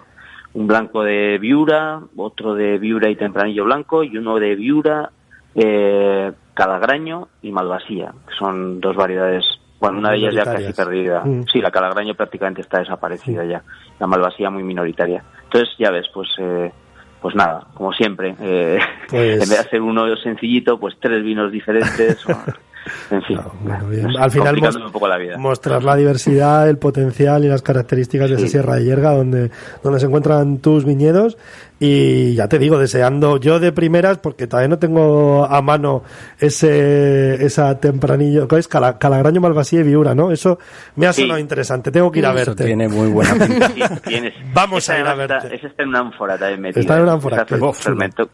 un 0.55 0.67
blanco 0.67 1.03
de 1.03 1.37
viura, 1.39 2.01
otro 2.17 2.55
de 2.55 2.79
viura 2.79 3.11
y 3.11 3.17
tempranillo 3.17 3.65
blanco 3.65 4.03
y 4.03 4.17
uno 4.17 4.39
de 4.39 4.55
viura, 4.55 5.11
eh, 5.55 6.33
calagraño 6.55 7.29
y 7.43 7.51
malvasía, 7.53 8.13
que 8.27 8.35
son 8.39 8.81
dos 8.81 8.97
variedades, 8.97 9.45
bueno, 9.81 9.99
una 9.99 10.11
de 10.11 10.17
ellas 10.19 10.35
ya 10.35 10.45
casi 10.45 10.73
perdida. 10.73 11.23
Mm. 11.25 11.45
Sí, 11.53 11.61
la 11.61 11.71
calagraño 11.71 12.15
prácticamente 12.15 12.61
está 12.61 12.79
desaparecida 12.79 13.45
ya, 13.45 13.63
la 13.99 14.07
malvasía 14.07 14.51
muy 14.51 14.63
minoritaria. 14.63 15.23
Entonces, 15.45 15.71
ya 15.79 15.91
ves, 15.91 16.07
pues... 16.13 16.29
Eh, 16.39 16.73
pues 17.21 17.37
nada, 17.37 17.69
como 17.75 17.93
siempre, 17.93 18.35
eh, 18.41 18.81
Pues- 19.09 19.35
en 19.35 19.39
vez 19.39 19.49
de 19.51 19.59
hacer 19.59 19.81
uno 19.81 20.17
sencillito, 20.17 20.77
pues 20.81 20.97
tres 21.01 21.23
vinos 21.23 21.53
diferentes, 21.53 22.27
o- 22.29 22.33
en 23.11 23.23
fin, 23.23 23.39
bueno, 23.63 23.87
bien. 23.89 24.07
Al 24.19 24.31
final 24.31 24.49
complicándome 24.49 24.85
mos- 24.85 24.87
un 24.87 24.93
poco 24.93 25.09
la 25.09 25.19
vida. 25.19 25.37
mostrar 25.39 25.83
la 25.85 25.97
diversidad, 25.97 26.69
el 26.69 26.79
potencial 26.79 27.45
y 27.45 27.49
las 27.49 27.63
características 27.63 28.29
de 28.31 28.37
esa. 28.37 28.49
Sierra 28.49 28.77
de 28.77 28.85
Yerga 28.85 29.13
donde, 29.13 29.51
donde 29.83 30.01
se 30.01 30.07
encuentran 30.07 30.59
tus 30.59 30.85
viñedos 30.85 31.39
y 31.79 32.35
ya 32.35 32.47
te 32.49 32.59
digo, 32.61 32.79
deseando 32.79 33.39
yo 33.39 33.59
de 33.59 33.73
primeras 33.73 34.19
porque 34.19 34.47
todavía 34.47 34.69
no 34.69 34.79
tengo 34.79 35.45
a 35.45 35.61
mano 35.63 36.03
ese 36.39 37.45
esa 37.45 37.79
tempranillo, 37.81 38.47
¿cuál 38.49 38.61
es? 38.61 38.69
Cala- 38.69 38.99
Calagraño, 38.99 39.41
Malvasía 39.41 39.81
y 39.81 39.85
Viura, 39.85 40.15
¿no? 40.15 40.31
Eso 40.31 40.59
me 40.97 41.07
ha 41.07 41.13
Sí. 41.13 41.23
sonado 41.23 41.41
interesante, 41.41 41.91
tengo 41.91 42.11
que 42.13 42.21
ir 42.21 42.27
a 42.27 42.31
Eso 42.35 42.51
verte. 42.53 42.65
tiene 42.67 42.89
muy 42.89 43.09
buena 43.09 43.35
pinta. 43.35 43.69
Sí, 43.69 43.83
tienes. 44.05 44.35
Vamos 44.55 44.85
Esa 44.85 44.95
a 44.95 44.99
ir 45.01 45.07
a 45.07 45.11
además 45.13 45.25
está- 45.25 45.35
verte. 45.43 45.57
Ese 45.57 45.67
está 45.69 45.83
en 45.83 45.89
una 45.89 45.99
ánfora 46.01 46.39
también 46.39 46.61
metido. 46.61 46.81
Está 46.81 46.97
en 46.97 47.03
una 47.03 47.13
ánfora, 47.13 47.37
Esa 47.49 47.73
fermentó, 47.73 48.29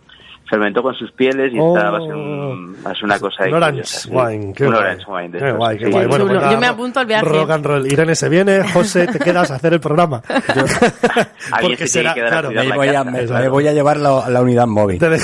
fermentó 0.49 0.83
con 0.83 0.95
sus 0.95 1.11
pieles 1.13 1.53
y 1.53 1.59
Oh. 1.61 1.77
está, 1.77 1.91
va 1.91 1.99
a 1.99 2.01
ser, 2.01 2.15
un- 2.15 2.77
va 2.87 2.91
a 2.91 2.95
ser 2.95 3.05
una 3.05 3.19
cosa 3.19 3.45
ahí 3.45 3.51
Un 3.51 3.57
orange 3.57 3.83
curiosa, 3.83 3.99
sí. 4.01 4.11
wine, 4.11 4.53
qué 4.55 4.65
un 4.65 4.71
guay. 4.73 4.81
orange 4.83 5.05
wine. 5.09 5.29
de 5.29 5.39
Qué 5.39 5.45
estos, 5.45 5.57
guay, 5.59 5.79
qué 5.79 5.85
sí. 5.85 5.91
guay. 5.91 6.07
Bueno, 6.07 6.27
pues 6.27 6.41
Yo 6.51 6.59
me 6.59 6.67
apunto 6.67 7.01
al 7.01 7.07
viaje. 7.07 7.25
Rock 7.27 7.51
and 7.51 7.67
roll. 7.67 7.87
Irene 7.87 8.15
se 8.15 8.29
viene, 8.29 8.63
José, 8.73 9.07
te 9.07 9.19
quedas 9.19 9.51
a 9.51 9.57
hacer 9.57 9.73
el 9.75 9.81
programa. 9.81 10.23
Alguien 11.53 11.79
se 11.79 12.01
tiene 12.01 12.15
que 12.15 12.21
quedar 12.21 12.47
a 12.47 12.49
claro, 12.49 12.51
Me 12.51 12.77
voy, 12.77 12.89
a, 12.89 12.93
casa. 12.93 13.11
me, 13.11 13.27
Claro. 13.27 13.43
me 13.45 13.49
voy 13.51 13.67
a 13.69 13.73
llevar 13.73 13.97
la, 13.99 14.29
la 14.31 14.43
unidad 14.43 14.67
móvil. 14.67 14.99
Vale, 15.01 15.19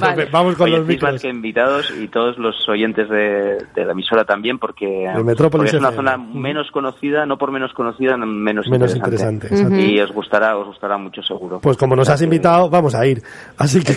Vale. 0.00 0.24
Vamos 0.30 0.54
con 0.56 0.64
Oye, 0.66 0.72
los 0.76 0.80
más 0.82 0.88
micros. 0.88 1.22
que 1.22 1.28
invitados 1.28 1.92
y 1.98 2.08
todos 2.08 2.38
los 2.38 2.68
oyentes 2.68 3.08
de, 3.08 3.58
de 3.74 3.84
la 3.84 3.92
emisora 3.92 4.24
también, 4.24 4.58
porque, 4.58 5.08
porque 5.50 5.68
es 5.68 5.74
una 5.74 5.88
FM. 5.90 5.94
zona 5.96 6.16
menos 6.16 6.70
conocida, 6.70 7.26
no 7.26 7.38
por 7.38 7.50
menos 7.52 7.72
conocida, 7.72 8.16
menos, 8.16 8.68
Menos 8.68 8.94
interesante. 8.94 9.46
interesante. 9.48 9.82
Y 9.82 10.00
os 10.00 10.12
gustará, 10.12 10.56
os 10.56 10.66
gustará 10.66 10.96
mucho 10.98 11.22
seguro. 11.22 11.60
Pues 11.60 11.76
como 11.76 11.96
nos 11.96 12.08
has 12.08 12.22
invitado, 12.22 12.68
vamos 12.70 12.94
a 12.94 13.06
ir. 13.06 13.22
Así 13.58 13.82
que 13.82 13.94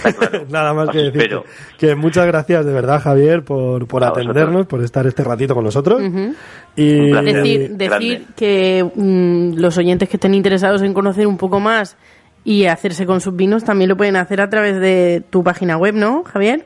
nada 0.53 0.73
más 0.73 0.87
Os 0.87 0.95
que 0.95 1.01
decir 1.11 1.29
que, 1.29 1.87
que 1.87 1.95
muchas 1.95 2.25
gracias 2.25 2.65
de 2.65 2.71
verdad, 2.71 3.01
Javier, 3.01 3.43
por, 3.43 3.87
por 3.87 4.03
atendernos, 4.03 4.53
vosotros. 4.53 4.67
por 4.67 4.83
estar 4.83 5.07
este 5.07 5.23
ratito 5.23 5.53
con 5.53 5.65
nosotros. 5.65 6.01
Y 6.75 7.11
decir 7.11 8.27
que 8.35 8.89
mm, 8.95 9.55
los 9.55 9.77
oyentes 9.77 10.07
que 10.07 10.17
estén 10.17 10.33
interesados 10.33 10.81
en 10.81 10.93
conocer 10.93 11.27
un 11.27 11.37
poco 11.37 11.59
más 11.59 11.97
y 12.45 12.65
hacerse 12.65 13.05
con 13.05 13.21
sus 13.21 13.35
vinos 13.35 13.63
también 13.63 13.89
lo 13.89 13.97
pueden 13.97 14.15
hacer 14.15 14.41
a 14.41 14.49
través 14.49 14.79
de 14.79 15.23
tu 15.29 15.43
página 15.43 15.77
web, 15.77 15.95
¿no, 15.95 16.23
Javier? 16.23 16.65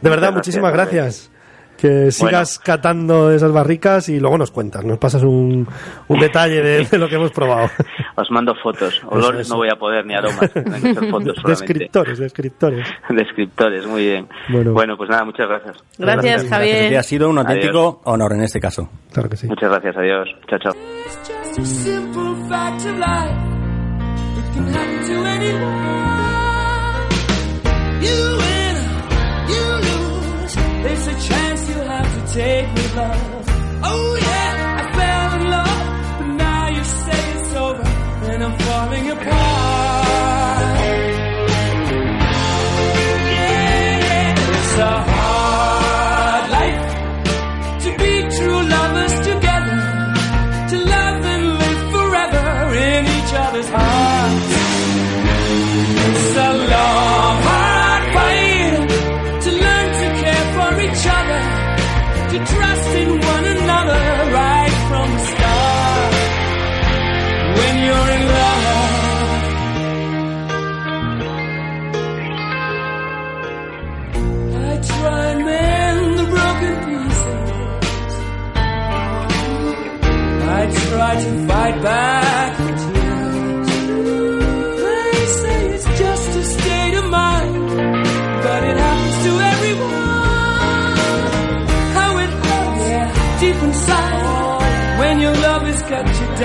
De 0.00 0.10
verdad, 0.10 0.28
Muchas 0.28 0.36
muchísimas 0.46 0.72
gracias, 0.72 1.04
gracias. 1.04 1.30
Que 1.76 2.10
sigas 2.10 2.58
catando 2.58 3.30
esas 3.30 3.52
barricas 3.52 4.08
y 4.08 4.18
luego 4.18 4.38
nos 4.38 4.50
cuentas, 4.50 4.84
nos 4.84 4.98
pasas 4.98 5.22
un, 5.22 5.66
un 6.08 6.18
detalle 6.20 6.62
de, 6.62 6.84
de 6.84 6.98
lo 6.98 7.08
que 7.08 7.16
hemos 7.16 7.32
probado. 7.32 7.68
Os 8.16 8.30
mando 8.30 8.54
fotos. 8.54 9.02
Olores 9.08 9.42
eso. 9.42 9.54
no 9.54 9.58
voy 9.58 9.68
a 9.70 9.76
poder 9.76 10.06
ni 10.06 10.14
aromas. 10.14 10.50
Que 10.50 11.10
fotos. 11.10 11.42
Descriptores, 11.44 12.18
descriptores. 12.18 12.86
Descriptores, 13.08 13.86
muy 13.86 14.06
bien. 14.06 14.28
Bueno. 14.48 14.72
Bueno. 14.72 14.96
pues 14.96 15.10
nada, 15.10 15.24
muchas 15.24 15.48
gracias. 15.48 15.76
Gracias, 15.98 16.24
Gracias. 16.24 16.50
Javier. 16.50 16.96
ha 16.96 17.02
sido 17.02 17.28
un 17.28 17.38
auténtico 17.38 18.00
honor 18.04 18.32
en 18.34 18.42
este 18.42 18.60
caso. 18.60 18.88
Claro 19.12 19.28
que 19.28 19.36
sí. 19.36 19.48
Muchas 19.48 19.70
gracias, 19.70 19.96
adiós. 19.96 20.28
Chao, 20.48 20.58
chao. 20.60 20.72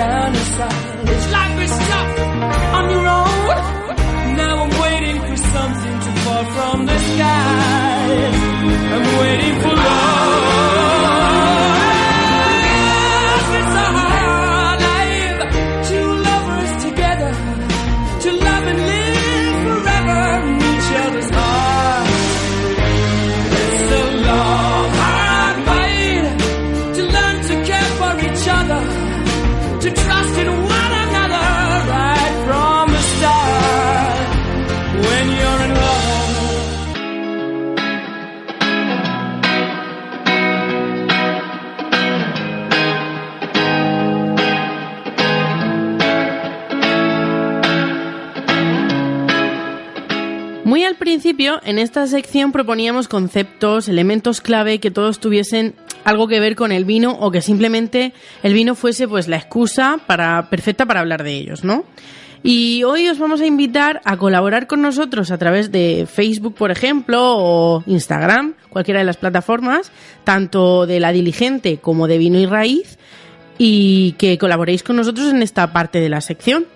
Down 0.00 0.34
inside. 0.34 1.08
It's 1.12 1.26
life 1.36 1.58
is 1.66 1.74
tough 1.90 2.18
on 2.76 2.84
your 2.94 3.06
own. 3.18 3.32
Now 4.40 4.54
I'm 4.64 4.74
waiting 4.84 5.18
for 5.28 5.36
something 5.54 5.96
to 6.06 6.10
fall 6.22 6.44
from 6.56 6.86
the 6.86 6.98
skies. 7.10 8.38
I'm 8.94 9.06
waiting 9.20 9.54
for 9.62 9.74
love. 9.74 10.09
Muy 50.70 50.84
al 50.84 50.94
principio, 50.94 51.60
en 51.64 51.80
esta 51.80 52.06
sección 52.06 52.52
proponíamos 52.52 53.08
conceptos, 53.08 53.88
elementos 53.88 54.40
clave 54.40 54.78
que 54.78 54.92
todos 54.92 55.18
tuviesen 55.18 55.74
algo 56.04 56.28
que 56.28 56.38
ver 56.38 56.54
con 56.54 56.70
el 56.70 56.84
vino 56.84 57.10
o 57.10 57.32
que 57.32 57.42
simplemente 57.42 58.12
el 58.44 58.54
vino 58.54 58.76
fuese 58.76 59.08
pues 59.08 59.26
la 59.26 59.34
excusa 59.34 59.98
perfecta 60.48 60.86
para 60.86 61.00
hablar 61.00 61.24
de 61.24 61.32
ellos, 61.32 61.64
¿no? 61.64 61.84
Y 62.44 62.84
hoy 62.84 63.08
os 63.08 63.18
vamos 63.18 63.40
a 63.40 63.46
invitar 63.46 64.00
a 64.04 64.16
colaborar 64.16 64.68
con 64.68 64.80
nosotros 64.80 65.32
a 65.32 65.38
través 65.38 65.72
de 65.72 66.06
Facebook, 66.08 66.54
por 66.54 66.70
ejemplo, 66.70 67.18
o 67.20 67.82
Instagram, 67.88 68.54
cualquiera 68.68 69.00
de 69.00 69.06
las 69.06 69.16
plataformas, 69.16 69.90
tanto 70.22 70.86
de 70.86 71.00
La 71.00 71.10
Diligente 71.10 71.78
como 71.78 72.06
de 72.06 72.18
Vino 72.18 72.38
y 72.38 72.46
Raíz, 72.46 72.96
y 73.58 74.12
que 74.18 74.38
colaboréis 74.38 74.84
con 74.84 74.94
nosotros 74.94 75.32
en 75.32 75.42
esta 75.42 75.72
parte 75.72 75.98
de 75.98 76.10
la 76.10 76.20
sección. 76.20 76.66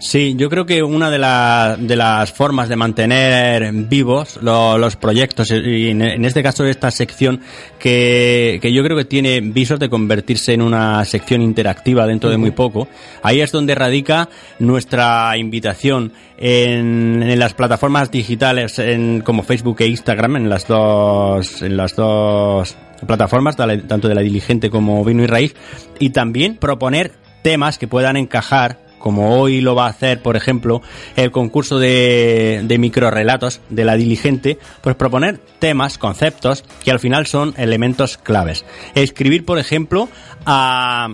Sí, 0.00 0.34
yo 0.36 0.50
creo 0.50 0.66
que 0.66 0.82
una 0.82 1.10
de, 1.10 1.18
la- 1.18 1.76
de 1.78 1.96
las 1.96 2.30
formas 2.30 2.68
de 2.68 2.76
mantener 2.76 3.72
vivos 3.72 4.38
lo- 4.42 4.76
los 4.76 4.96
proyectos, 4.96 5.50
y 5.50 5.88
en, 5.88 6.02
en 6.02 6.24
este 6.26 6.42
caso 6.42 6.66
esta 6.66 6.90
sección, 6.90 7.40
que, 7.78 8.58
que 8.60 8.70
yo 8.72 8.82
creo 8.84 8.98
que 8.98 9.06
tiene 9.06 9.40
visos 9.40 9.78
de 9.78 9.88
convertirse 9.88 10.52
en 10.52 10.60
una 10.60 11.02
sección 11.06 11.40
interactiva 11.40 12.06
dentro 12.06 12.28
de 12.28 12.36
muy 12.36 12.50
poco, 12.50 12.86
ahí 13.22 13.40
es 13.40 13.50
donde 13.50 13.74
radica 13.74 14.28
nuestra 14.58 15.38
invitación 15.38 16.12
en, 16.36 17.22
en 17.22 17.38
las 17.38 17.54
plataformas 17.54 18.10
digitales 18.10 18.78
en, 18.78 19.22
como 19.22 19.42
Facebook 19.42 19.76
e 19.80 19.86
Instagram, 19.86 20.36
en 20.36 20.48
las 20.50 20.66
dos, 20.66 21.62
en 21.62 21.78
las 21.78 21.96
dos 21.96 22.76
plataformas, 23.06 23.56
tanto 23.56 24.08
de 24.08 24.14
la 24.14 24.20
diligente 24.20 24.68
como 24.68 25.02
vino 25.02 25.22
y 25.22 25.26
raíz, 25.28 25.54
y 25.98 26.10
también 26.10 26.56
proponer 26.56 27.12
temas 27.42 27.78
que 27.78 27.88
puedan 27.88 28.16
encajar 28.16 28.83
como 29.04 29.38
hoy 29.38 29.60
lo 29.60 29.74
va 29.74 29.84
a 29.84 29.90
hacer, 29.90 30.22
por 30.22 30.34
ejemplo, 30.34 30.80
el 31.14 31.30
concurso 31.30 31.78
de, 31.78 32.62
de 32.64 32.78
microrelatos 32.78 33.60
de 33.68 33.84
la 33.84 33.96
diligente, 33.96 34.58
pues 34.80 34.96
proponer 34.96 35.40
temas, 35.58 35.98
conceptos, 35.98 36.64
que 36.82 36.90
al 36.90 37.00
final 37.00 37.26
son 37.26 37.52
elementos 37.58 38.16
claves. 38.16 38.64
Escribir, 38.94 39.44
por 39.44 39.58
ejemplo, 39.58 40.08
a 40.46 41.10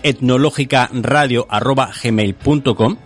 etnológicaradio.gmail.com 0.00 2.96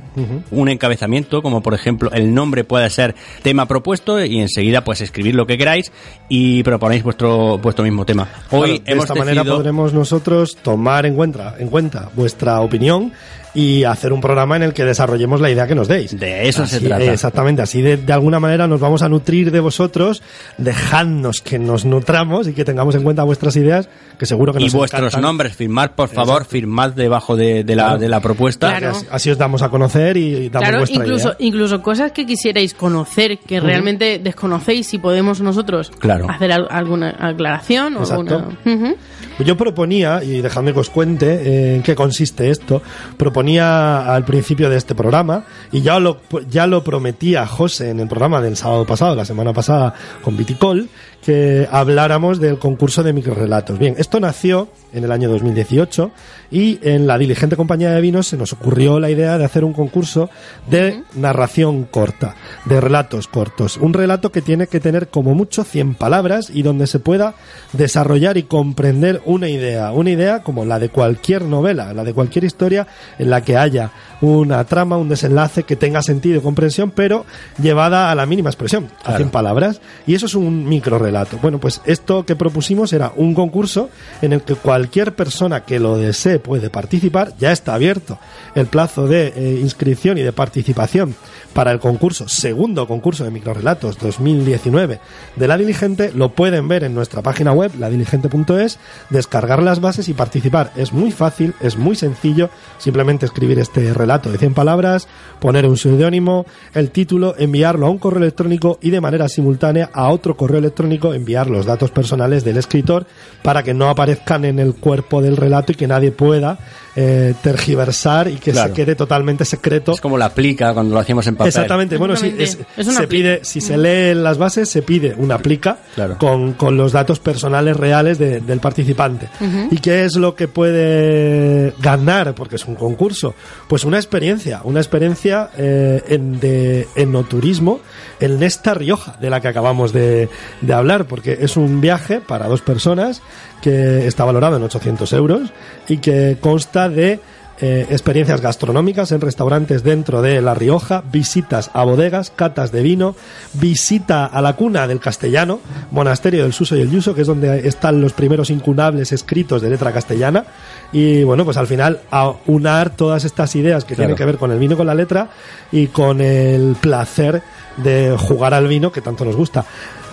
un 0.51 0.69
encabezamiento, 0.69 1.43
como 1.43 1.63
por 1.63 1.75
ejemplo 1.75 2.11
el 2.13 2.35
nombre 2.35 2.65
puede 2.65 2.89
ser 2.91 3.15
tema 3.43 3.67
propuesto 3.67 4.23
y 4.25 4.41
enseguida 4.41 4.83
pues 4.83 5.01
escribir 5.01 5.35
lo 5.35 5.47
que 5.47 5.59
queráis 5.59 5.93
y 6.29 6.63
proponéis 6.63 7.03
vuestro 7.03 7.59
vuestro 7.59 7.85
mismo 7.85 8.05
tema. 8.05 8.29
Hoy 8.51 8.81
Claro, 8.81 8.85
de 8.85 8.93
hemos 8.93 9.05
esta 9.05 9.15
manera 9.15 9.45
podremos 9.45 9.93
nosotros 9.93 10.57
tomar 10.57 11.07
en 11.07 11.15
cuenta, 11.15 11.55
en 11.59 11.69
cuenta 11.69 12.11
vuestra 12.15 12.61
opinión 12.61 13.13
y 13.55 13.85
hacer 13.85 14.13
un 14.13 14.21
programa 14.21 14.57
en 14.57 14.63
el 14.63 14.73
que 14.73 14.85
desarrollemos 14.85 15.41
la 15.41 15.51
idea 15.51 15.67
que 15.67 15.75
nos 15.75 15.89
deis. 15.89 16.19
De 16.19 16.49
eso 16.49 16.67
se 16.67 16.81
trata. 16.81 17.13
Exactamente, 17.13 17.63
así 17.63 17.83
de, 17.83 17.97
de 17.97 18.13
alguna 18.13 18.41
manera 18.41 18.67
nos 18.67 18.81
vamos 18.81 19.03
a 19.03 19.09
nutrir 19.09 19.51
de 19.51 19.61
vosotros, 19.61 20.23
dejadnos 20.57 21.41
que 21.41 21.59
nos 21.59 21.85
nutramos 21.85 22.49
y 22.49 22.53
que 22.53 22.65
tengamos 22.65 22.95
en 22.95 23.03
cuenta 23.03 23.23
vuestras 23.23 23.57
ideas, 23.57 23.89
que 24.19 24.27
seguro 24.27 24.53
que 24.53 24.61
y 24.61 24.65
nos 24.65 24.75
vuestros 24.75 25.01
encantan. 25.01 25.23
nombres, 25.23 25.55
firmad 25.57 25.91
por 25.93 26.09
favor, 26.09 26.45
firmad 26.45 26.91
debajo 26.93 27.37
de, 27.37 27.63
de 27.65 27.77
la, 27.77 27.85
Claro. 27.85 27.99
de 28.01 28.09
la 28.09 28.21
propuesta. 28.21 28.69
Claro. 28.77 28.91
Así, 28.97 29.07
así 29.11 29.31
os 29.31 29.39
damos 29.39 29.63
a 29.63 29.69
conocer 29.69 30.17
y 30.17 30.49
damos 30.49 30.69
Claro, 30.69 30.79
vuestra 30.79 31.05
incluso, 31.05 31.29
idea. 31.29 31.37
incluso 31.39 31.83
cosas 31.83 32.13
que 32.13 32.27
quisierais 32.27 32.75
conocer, 32.75 33.39
que 33.39 33.61
realmente 33.61 34.19
desconocéis, 34.19 34.87
si 34.89 34.99
podemos 34.99 35.41
nosotros 35.41 35.91
Claro. 35.99 36.29
hacer 36.29 36.51
al- 36.53 36.67
alguna 36.71 37.15
aclaración 37.19 37.97
o 37.97 38.01
Exacto. 38.01 38.37
alguna... 38.37 38.59
Ujú. 38.65 38.97
Yo 39.45 39.57
proponía, 39.57 40.23
y 40.25 40.41
dejadme 40.41 40.73
que 40.73 40.81
os 40.81 40.91
cuente 40.91 41.27
eh, 41.33 41.77
en 41.77 41.83
qué 41.85 41.95
consiste 41.95 42.51
esto, 42.51 42.83
proponía 43.17 44.13
al 44.15 44.25
principio 44.25 44.69
de 44.71 44.77
este 44.77 44.95
programa, 44.97 45.45
y 45.71 45.81
ya 45.83 46.01
lo, 46.01 46.21
ya 46.49 46.67
lo 46.67 46.83
prometía 46.83 47.47
José 47.47 47.91
en 47.91 48.01
el 48.01 48.09
programa 48.09 48.41
del 48.41 48.57
sábado 48.57 48.85
pasado, 48.85 49.15
la 49.15 49.25
semana 49.25 49.53
pasada, 49.53 49.95
con 50.23 50.37
Viticol, 50.37 50.89
que 51.23 51.69
habláramos 51.71 52.41
del 52.41 52.59
concurso 52.59 53.03
de 53.03 53.13
microrelatos. 53.13 53.79
Bien, 53.79 53.95
esto 53.99 54.21
nació 54.21 54.69
en 54.93 55.05
el 55.05 55.13
año 55.13 55.29
2018 55.29 56.11
y 56.51 56.79
en 56.83 57.07
la 57.07 57.19
diligente 57.19 57.57
compañía 57.57 57.91
de 57.91 58.01
vinos 58.01 58.29
se 58.29 58.37
nos 58.37 58.53
ocurrió 58.53 58.99
la 59.01 59.11
idea 59.11 59.37
de 59.37 59.45
hacer 59.45 59.65
un 59.65 59.73
concurso 59.73 60.31
de 60.71 61.03
narración 61.15 61.85
corta, 61.85 62.37
de 62.65 62.81
relatos 62.81 63.29
cortos. 63.29 63.77
Un 63.77 63.93
relato 63.93 64.33
que 64.33 64.43
tiene 64.43 64.67
que 64.67 64.81
tener 64.81 65.09
como 65.09 65.35
mucho 65.35 65.65
100 65.65 65.95
palabras 65.95 66.51
y 66.53 66.63
donde 66.63 66.87
se 66.87 66.99
pueda 66.99 67.35
desarrollar 67.73 68.37
y 68.37 68.45
comprender 68.45 69.21
una 69.25 69.49
idea, 69.49 69.93
una 69.93 70.11
idea 70.11 70.43
como 70.43 70.65
la 70.65 70.79
de 70.79 70.89
cualquier 70.89 71.43
novela, 71.43 71.93
la 71.93 72.05
de 72.05 72.15
cualquier 72.15 72.45
historia 72.45 72.87
en 73.19 73.31
la 73.31 73.43
que 73.43 73.57
haya 73.57 73.91
una 74.21 74.65
trama, 74.65 74.97
un 74.97 75.09
desenlace 75.09 75.63
que 75.63 75.77
tenga 75.77 76.03
sentido 76.03 76.39
y 76.39 76.43
comprensión, 76.43 76.91
pero 76.91 77.25
llevada 77.61 78.11
a 78.11 78.15
la 78.15 78.27
mínima 78.27 78.51
expresión, 78.51 78.89
a 79.05 79.17
100 79.17 79.31
palabras. 79.31 79.81
Y 80.07 80.15
eso 80.15 80.27
es 80.27 80.35
un 80.35 80.69
micro 80.69 80.99
relato. 80.99 81.39
Bueno, 81.41 81.59
pues 81.59 81.81
esto 81.85 82.25
que 82.25 82.37
propusimos 82.37 82.93
era 82.93 83.13
un 83.17 83.35
concurso 83.35 83.91
en 84.23 84.33
el 84.33 84.43
que 84.43 84.55
cualquier 84.55 85.15
persona 85.15 85.65
que 85.65 85.79
lo 85.79 85.97
desee 85.97 86.39
puede 86.39 86.71
participar. 86.71 87.33
Ya 87.39 87.53
está 87.53 87.75
abierto 87.75 88.19
el 88.55 88.67
plazo 88.67 89.07
de 89.07 89.33
eh, 89.37 89.59
inscripción 89.63 90.19
y 90.19 90.23
de 90.23 90.33
participación 90.33 91.15
para 91.53 91.73
el 91.73 91.79
concurso, 91.79 92.29
segundo 92.29 92.87
concurso 92.87 93.25
de 93.25 93.31
microrelatos 93.31 93.99
2019 93.99 95.01
de 95.37 95.49
La 95.49 95.57
Diligente. 95.57 96.13
Lo 96.13 96.31
pueden 96.31 96.69
ver 96.69 96.85
en 96.85 96.95
nuestra 96.95 97.23
página 97.23 97.53
web, 97.53 97.73
ladiligente.es, 97.79 98.79
descargar 99.11 99.63
las 99.63 99.81
bases 99.81 100.09
y 100.09 100.15
participar. 100.15 100.73
Es 100.77 100.93
muy 100.93 101.13
fácil, 101.13 101.55
es 101.61 101.77
muy 101.77 101.97
sencillo, 101.97 102.51
simplemente 102.79 103.27
escribir 103.27 103.59
este 103.59 103.93
relato 103.93 104.08
de 104.09 104.39
100 104.39 104.55
palabras, 104.55 105.07
poner 105.39 105.67
un 105.67 105.77
seudónimo, 105.77 106.47
el 106.73 106.91
título, 106.91 107.35
enviarlo 107.37 107.87
a 107.87 107.91
un 107.91 107.99
correo 107.99 108.23
electrónico 108.23 108.79
y 108.81 108.89
de 108.89 109.03
manera 109.03 109.29
simultánea 109.29 109.91
a 109.93 110.09
otro 110.09 110.35
correo 110.35 110.59
electrónico 110.59 111.13
enviar 111.13 111.51
los 111.51 111.67
datos 111.67 111.91
personales 111.91 112.43
del 112.43 112.57
escritor 112.57 113.07
para 113.43 113.63
que 113.63 113.75
no 113.75 113.91
aparezcan 113.91 114.47
en 114.47 114.61
el 114.61 114.75
cuerpo 114.75 115.21
del 115.21 115.37
relato 115.37 115.73
y 115.73 115.75
que 115.75 115.87
nadie 115.87 116.11
pueda 116.11 116.59
eh, 117.01 117.35
tergiversar 117.43 118.27
y 118.29 118.37
que 118.37 118.51
Claro. 118.51 118.69
se 118.71 118.75
quede 118.75 118.97
totalmente 118.97 119.45
secreto 119.45 119.93
Es 119.93 120.01
como 120.01 120.19
la 120.19 120.31
plica 120.35 120.75
cuando 120.75 120.95
lo 120.95 121.01
hacíamos 121.01 121.27
en 121.29 121.37
papel. 121.37 121.49
Exactamente, 121.49 121.97
bueno, 121.97 122.17
sí, 122.17 122.35
es-. 122.37 122.59
Es 122.77 122.87
se 122.87 123.07
plica. 123.07 123.09
pide, 123.09 123.41
si 123.45 123.61
se 123.61 123.77
leen 123.79 124.25
las 124.25 124.37
bases, 124.39 124.69
se 124.69 124.83
pide 124.83 125.15
una 125.17 125.39
plica 125.39 125.79
Claro. 125.95 126.19
con, 126.19 126.55
con 126.55 126.77
los 126.77 126.91
datos 126.91 127.21
personales 127.21 127.77
reales 127.77 128.19
de- 128.19 128.41
del 128.41 128.59
participante. 128.59 129.29
¿Y 129.71 129.77
qué 129.79 130.05
es 130.05 130.17
lo 130.17 130.35
que 130.35 130.49
puede 130.49 131.73
ganar? 131.81 132.35
Porque 132.35 132.57
es 132.57 132.65
un 132.67 132.75
concurso. 132.75 133.35
Pues 133.69 133.85
una 133.85 133.99
experiencia, 133.99 134.61
una 134.65 134.81
experiencia 134.81 135.51
eh, 135.57 136.03
en, 136.09 136.41
de 136.41 136.89
enoturismo 136.97 137.81
en 138.21 138.43
esta 138.43 138.75
Rioja, 138.75 139.17
de 139.21 139.31
la 139.31 139.41
que 139.41 139.49
acabamos 139.49 139.93
de, 139.93 140.29
de 140.61 140.73
hablar, 140.73 141.05
porque 141.07 141.39
es 141.41 141.57
un 141.57 141.81
viaje 141.81 142.21
para 142.21 142.49
dos 142.49 142.63
personas 142.63 143.23
que 143.61 144.07
está 144.07 144.25
valorado 144.25 144.57
en 144.57 144.63
800 144.63 145.13
euros 145.13 145.53
y 145.89 145.99
que 145.99 146.37
consta 146.41 146.89
de 146.89 147.21
eh, 147.61 147.87
experiencias 147.91 148.41
gastronómicas 148.41 149.11
en 149.13 149.21
restaurantes 149.21 149.83
dentro 149.83 150.23
de 150.23 150.41
La 150.41 150.55
Rioja, 150.55 151.03
visitas 151.11 151.71
a 151.75 151.85
bodegas, 151.85 152.31
catas 152.35 152.71
de 152.73 152.83
vino, 152.83 153.17
visita 153.55 154.27
a 154.27 154.41
la 154.41 154.55
cuna 154.55 154.87
del 154.87 155.01
castellano, 155.01 155.61
monasterio 155.91 156.45
del 156.45 156.53
Suso 156.53 156.77
y 156.77 156.81
el 156.83 156.91
Yuso, 156.91 157.15
que 157.15 157.23
es 157.23 157.27
donde 157.27 157.67
están 157.67 158.01
los 158.01 158.13
primeros 158.13 158.51
incunables 158.51 159.13
escritos 159.13 159.61
de 159.61 159.71
letra 159.71 159.93
castellana. 159.93 160.45
Y 160.93 161.25
bueno, 161.25 161.45
pues 161.45 161.57
al 161.57 161.67
final 161.67 162.01
a 162.11 162.33
unar 162.47 162.91
todas 162.91 163.25
estas 163.25 163.55
ideas 163.57 163.85
que 163.85 163.95
Claro. 163.95 164.09
tienen 164.09 164.17
que 164.17 164.25
ver 164.25 164.37
con 164.39 164.53
el 164.53 164.59
vino 164.59 164.77
con 164.77 164.87
la 164.87 164.95
letra 164.95 165.31
y 165.73 165.89
con 165.89 166.21
el 166.21 166.77
placer 166.81 167.43
de 167.77 168.17
jugar 168.19 168.55
al 168.55 168.69
vino 168.69 168.93
que 168.93 169.01
tanto 169.01 169.25
nos 169.25 169.37
gusta. 169.37 169.65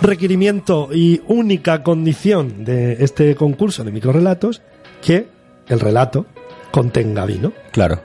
Requerimiento 0.02 0.88
y 0.92 1.20
única 1.28 1.82
condición 1.82 2.64
de 2.64 3.04
este 3.04 3.34
concurso 3.34 3.82
de 3.84 3.92
microrelatos 3.92 4.62
que 5.02 5.28
el 5.68 5.80
relato 5.80 6.26
contenga 6.70 7.24
vino, 7.24 7.52
Claro. 7.72 8.02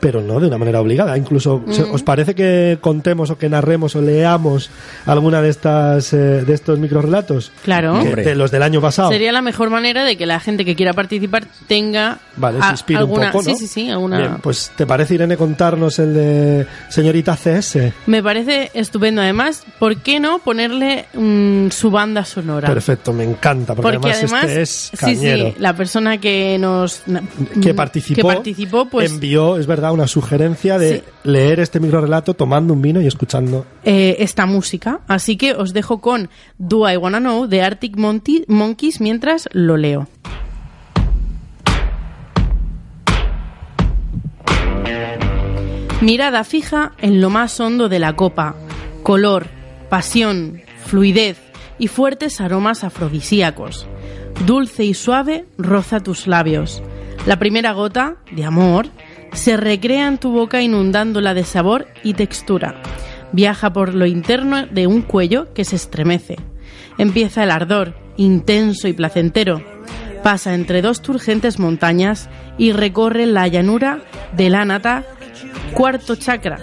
Pero 0.00 0.20
no 0.22 0.40
de 0.40 0.46
una 0.46 0.58
manera 0.58 0.80
obligada. 0.80 1.16
Incluso, 1.16 1.62
¿se- 1.70 1.82
¿os 1.82 2.02
parece 2.02 2.34
que 2.34 2.78
contemos 2.80 3.30
o 3.30 3.38
que 3.38 3.48
narremos 3.48 3.94
o 3.96 4.02
leamos 4.02 4.70
alguna 5.06 5.42
de 5.42 5.48
estas 5.50 6.12
eh, 6.12 6.16
de 6.16 6.54
estos 6.54 6.78
microrelatos? 6.78 7.52
Claro. 7.64 7.94
Que- 7.94 7.98
Hombre. 8.08 8.24
de 8.24 8.34
los 8.34 8.50
del 8.50 8.62
año 8.62 8.80
pasado. 8.80 9.10
Sería 9.10 9.32
la 9.32 9.42
mejor 9.42 9.70
manera 9.70 10.04
de 10.04 10.16
que 10.16 10.26
la 10.26 10.40
gente 10.40 10.64
que 10.64 10.74
quiera 10.76 10.92
participar 10.92 11.46
tenga 11.66 12.18
Vale, 12.36 12.58
a- 12.60 12.64
se 12.66 12.70
inspira 12.72 13.00
alguna, 13.00 13.26
un 13.26 13.32
poco, 13.32 13.44
¿no? 13.48 13.54
sí, 13.56 13.66
sí, 13.66 13.66
sí, 13.66 13.90
alguna. 13.90 14.18
Bien, 14.18 14.36
pues 14.42 14.70
¿te 14.76 14.86
parece, 14.86 15.14
Irene, 15.14 15.36
contarnos 15.36 15.98
el 15.98 16.14
de 16.14 16.66
señorita 16.88 17.36
CS? 17.36 17.92
Me 18.06 18.22
parece 18.22 18.70
estupendo. 18.74 19.22
Además, 19.22 19.64
¿por 19.78 19.96
qué 19.98 20.20
no 20.20 20.38
ponerle 20.38 21.06
mm, 21.14 21.68
su 21.70 21.90
banda 21.90 22.24
sonora? 22.24 22.68
Perfecto, 22.68 23.12
me 23.12 23.24
encanta, 23.24 23.74
porque, 23.74 23.92
Porque 23.98 24.10
además, 24.12 24.32
además, 24.32 24.44
este 24.50 24.62
es 24.62 24.70
sí, 24.92 24.96
cañero. 24.96 25.46
sí, 25.48 25.54
la 25.58 25.74
persona 25.74 26.18
que 26.18 26.56
nos 26.58 27.02
que 27.60 27.72
mm, 27.72 27.76
participó, 27.76 28.28
que 28.28 28.34
participó, 28.34 28.84
pues 28.86 29.10
envió, 29.10 29.56
es 29.56 29.66
verdad, 29.66 29.87
una 29.92 30.06
sugerencia 30.06 30.78
de 30.78 30.98
Sí. 30.98 31.02
leer 31.24 31.60
este 31.60 31.80
microrelato 31.80 32.34
tomando 32.34 32.72
un 32.74 32.82
vino 32.82 33.00
y 33.00 33.06
escuchando. 33.06 33.66
eh, 33.84 34.16
esta 34.20 34.46
música. 34.46 35.00
Así 35.08 35.36
que 35.36 35.54
os 35.54 35.72
dejo 35.72 36.00
con 36.00 36.28
Do 36.58 36.88
I 36.90 36.96
Wanna 36.96 37.20
Know 37.20 37.46
de 37.46 37.62
Arctic 37.62 37.96
Monty- 37.96 38.44
Monkeys 38.48 39.00
mientras 39.00 39.48
lo 39.52 39.76
leo. 39.76 40.08
Mirada 46.00 46.44
fija 46.44 46.92
en 46.98 47.20
lo 47.20 47.28
más 47.30 47.58
hondo 47.60 47.88
de 47.88 47.98
la 47.98 48.14
copa. 48.14 48.54
Color, 49.02 49.46
pasión, 49.88 50.60
fluidez 50.84 51.38
y 51.78 51.88
fuertes 51.88 52.40
aromas 52.40 52.84
afrodisíacos. 52.84 53.86
Dulce 54.46 54.84
y 54.84 54.94
suave 54.94 55.46
roza 55.58 56.00
tus 56.00 56.26
labios. 56.26 56.82
La 57.26 57.38
primera 57.38 57.72
gota, 57.72 58.16
de 58.30 58.44
amor, 58.44 58.86
se 59.32 59.56
recrea 59.56 60.08
en 60.08 60.18
tu 60.18 60.30
boca 60.30 60.62
inundándola 60.62 61.34
de 61.34 61.44
sabor 61.44 61.86
y 62.02 62.14
textura. 62.14 62.80
Viaja 63.32 63.72
por 63.72 63.94
lo 63.94 64.06
interno 64.06 64.66
de 64.66 64.86
un 64.86 65.02
cuello 65.02 65.52
que 65.54 65.64
se 65.64 65.76
estremece. 65.76 66.36
Empieza 66.96 67.44
el 67.44 67.50
ardor, 67.50 67.94
intenso 68.16 68.88
y 68.88 68.92
placentero. 68.92 69.62
Pasa 70.22 70.54
entre 70.54 70.82
dos 70.82 71.02
turgentes 71.02 71.58
montañas 71.58 72.28
y 72.58 72.72
recorre 72.72 73.26
la 73.26 73.46
llanura 73.46 74.00
del 74.36 74.54
Anata, 74.54 75.04
cuarto 75.74 76.16
chakra. 76.16 76.60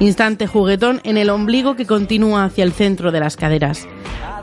Instante 0.00 0.46
juguetón 0.46 1.00
en 1.04 1.16
el 1.16 1.30
ombligo 1.30 1.76
que 1.76 1.86
continúa 1.86 2.44
hacia 2.44 2.64
el 2.64 2.72
centro 2.72 3.12
de 3.12 3.20
las 3.20 3.36
caderas. 3.36 3.86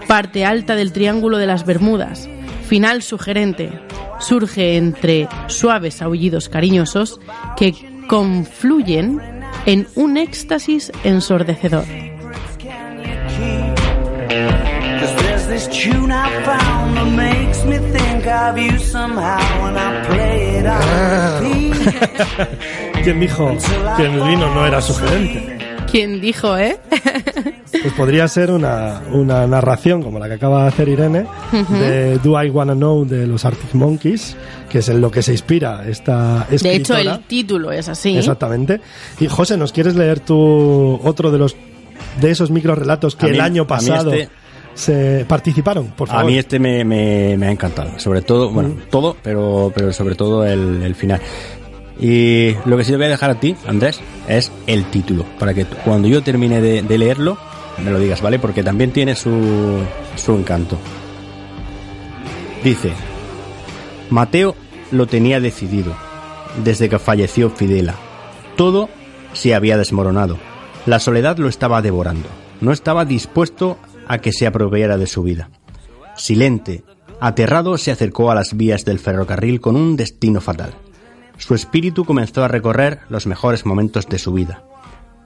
Parte 0.08 0.46
alta 0.46 0.76
del 0.76 0.94
triángulo 0.94 1.38
de 1.38 1.48
las 1.48 1.66
Bermudas. 1.66 2.30
Final 2.68 3.02
sugerente. 3.02 3.72
Surge 4.20 4.78
entre 4.78 5.28
suaves 5.48 6.02
aullidos 6.02 6.50
cariñosos 6.50 7.20
que 7.58 7.74
confluyen 8.08 9.20
en 9.66 9.88
un 9.96 10.18
éxtasis 10.18 10.92
ensordecedor. 11.04 11.84
¿Quién 23.04 23.20
dijo 23.20 23.58
que 23.98 24.06
el 24.06 24.22
vino 24.22 24.54
no 24.54 24.66
era 24.66 24.82
sugerente? 24.82 25.58
¿Quién 25.92 26.22
dijo, 26.22 26.58
eh? 26.58 26.80
Pues 27.84 27.94
podría 27.96 28.28
ser 28.30 28.50
una, 28.50 29.02
una 29.12 29.46
narración 29.46 30.02
como 30.02 30.18
la 30.18 30.28
que 30.30 30.36
acaba 30.36 30.62
de 30.64 30.68
hacer 30.70 30.88
Irene 30.88 31.26
de 31.70 32.18
Do 32.20 32.42
I 32.42 32.50
Wanna 32.50 32.74
Know 32.76 33.04
de 33.06 33.28
los 33.28 33.44
Arctic 33.44 33.74
Monkeys, 33.74 34.38
que 34.70 34.80
es 34.80 34.88
en 34.88 35.02
lo 35.02 35.12
que 35.12 35.22
se 35.22 35.34
inspira 35.34 35.86
esta 35.88 36.48
escritora. 36.50 36.72
De 36.72 36.76
hecho, 36.78 36.96
el 37.16 37.20
título 37.26 37.72
es 37.74 37.90
así. 37.90 38.16
Exactamente. 38.18 38.80
Y 39.20 39.28
José, 39.28 39.58
¿nos 39.58 39.74
quieres 39.74 39.96
leer 39.96 40.22
tú 40.22 40.98
otro 41.04 41.30
de 41.30 41.38
los 41.38 41.56
de 42.22 42.32
esos 42.32 42.52
microrelatos 42.52 43.16
que 43.18 43.26
mí- 43.28 43.32
el 43.34 43.42
año 43.42 43.68
pasado 43.68 44.14
este- 44.14 44.30
se 44.76 45.26
participaron? 45.28 45.88
Por 45.88 46.08
favor. 46.08 46.24
A 46.24 46.26
mí 46.26 46.38
este 46.38 46.60
me, 46.60 46.86
me- 46.86 47.36
me 47.38 47.48
ha 47.48 47.52
encantado. 47.52 48.00
Sobre 48.00 48.22
todo, 48.22 48.50
bueno, 48.50 48.70
Mm. 48.70 48.90
todo, 48.90 49.18
pero, 49.22 49.74
pero 49.76 49.92
sobre 49.92 50.16
todo 50.16 50.46
el, 50.46 50.82
el 50.84 50.96
final. 50.96 51.20
Y 52.00 52.56
lo 52.66 52.78
que 52.78 52.84
sí 52.86 52.92
te 52.92 52.98
voy 52.98 53.06
a 53.06 53.10
dejar 53.10 53.30
a 53.30 53.36
ti, 53.40 53.56
Andrés, 53.68 54.00
es 54.28 54.52
el 54.68 54.86
título. 54.86 55.26
Para 55.38 55.54
que 55.54 55.66
cuando 55.66 56.08
yo 56.08 56.24
termine 56.24 56.60
de, 56.62 56.82
de 56.82 56.98
leerlo, 56.98 57.38
me 57.78 57.92
lo 57.92 58.00
digas, 58.00 58.22
¿vale? 58.22 58.40
Porque 58.40 58.64
también 58.64 58.92
tiene 58.92 59.16
su, 59.16 59.82
su 60.16 60.34
encanto. 60.34 60.78
Dice, 62.64 62.94
Mateo 64.10 64.56
lo 64.92 65.08
tenía 65.08 65.40
decidido, 65.40 65.94
desde 66.64 66.88
que 66.88 67.00
falleció 67.00 67.50
Fidela. 67.50 67.96
Todo 68.56 68.90
se 69.34 69.56
había 69.56 69.78
desmoronado. 69.78 70.38
La 70.86 71.00
soledad 71.00 71.38
lo 71.38 71.48
estaba 71.48 71.82
devorando. 71.82 72.30
No 72.62 72.72
estaba 72.72 73.06
dispuesto 73.06 73.78
a 74.08 74.20
que 74.20 74.32
se 74.32 74.48
apropiara 74.48 74.98
de 74.98 75.08
su 75.08 75.24
vida. 75.24 75.50
Silente, 76.16 76.84
aterrado, 77.20 77.78
se 77.78 77.92
acercó 77.92 78.32
a 78.32 78.36
las 78.36 78.56
vías 78.56 78.86
del 78.86 79.00
ferrocarril 79.00 79.60
con 79.60 79.76
un 79.76 79.96
destino 79.96 80.40
fatal. 80.40 80.74
Su 81.38 81.56
espíritu 81.56 82.06
comenzó 82.06 82.44
a 82.44 82.48
recorrer 82.48 83.00
los 83.10 83.28
mejores 83.28 83.66
momentos 83.66 84.08
de 84.08 84.20
su 84.20 84.32
vida. 84.32 84.64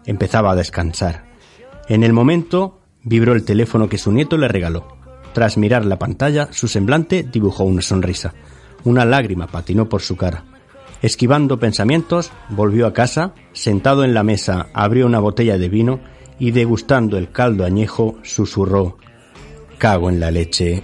Empezaba 0.05 0.51
a 0.51 0.55
descansar. 0.55 1.26
En 1.89 2.03
el 2.03 2.13
momento 2.13 2.79
vibró 3.03 3.33
el 3.33 3.45
teléfono 3.45 3.87
que 3.87 3.97
su 3.97 4.11
nieto 4.11 4.37
le 4.37 4.47
regaló. 4.47 4.97
Tras 5.33 5.57
mirar 5.57 5.85
la 5.85 5.99
pantalla, 5.99 6.49
su 6.51 6.67
semblante 6.67 7.23
dibujó 7.23 7.63
una 7.63 7.81
sonrisa. 7.81 8.33
Una 8.83 9.05
lágrima 9.05 9.47
patinó 9.47 9.87
por 9.87 10.01
su 10.01 10.17
cara. 10.17 10.43
Esquivando 11.01 11.59
pensamientos, 11.59 12.31
volvió 12.49 12.87
a 12.87 12.93
casa, 12.93 13.33
sentado 13.53 14.03
en 14.03 14.13
la 14.13 14.23
mesa, 14.23 14.67
abrió 14.73 15.05
una 15.05 15.19
botella 15.19 15.57
de 15.57 15.69
vino 15.69 15.99
y 16.39 16.51
degustando 16.51 17.17
el 17.17 17.31
caldo 17.31 17.65
añejo, 17.65 18.17
susurró 18.23 18.97
Cago 19.77 20.09
en 20.09 20.19
la 20.19 20.31
leche. 20.31 20.81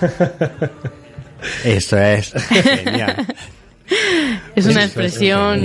Eso 1.64 1.96
es 1.98 2.32
genial. 2.48 3.26
Es 4.54 4.66
una 4.66 4.82
Y, 4.82 4.84
expresión. 4.84 5.60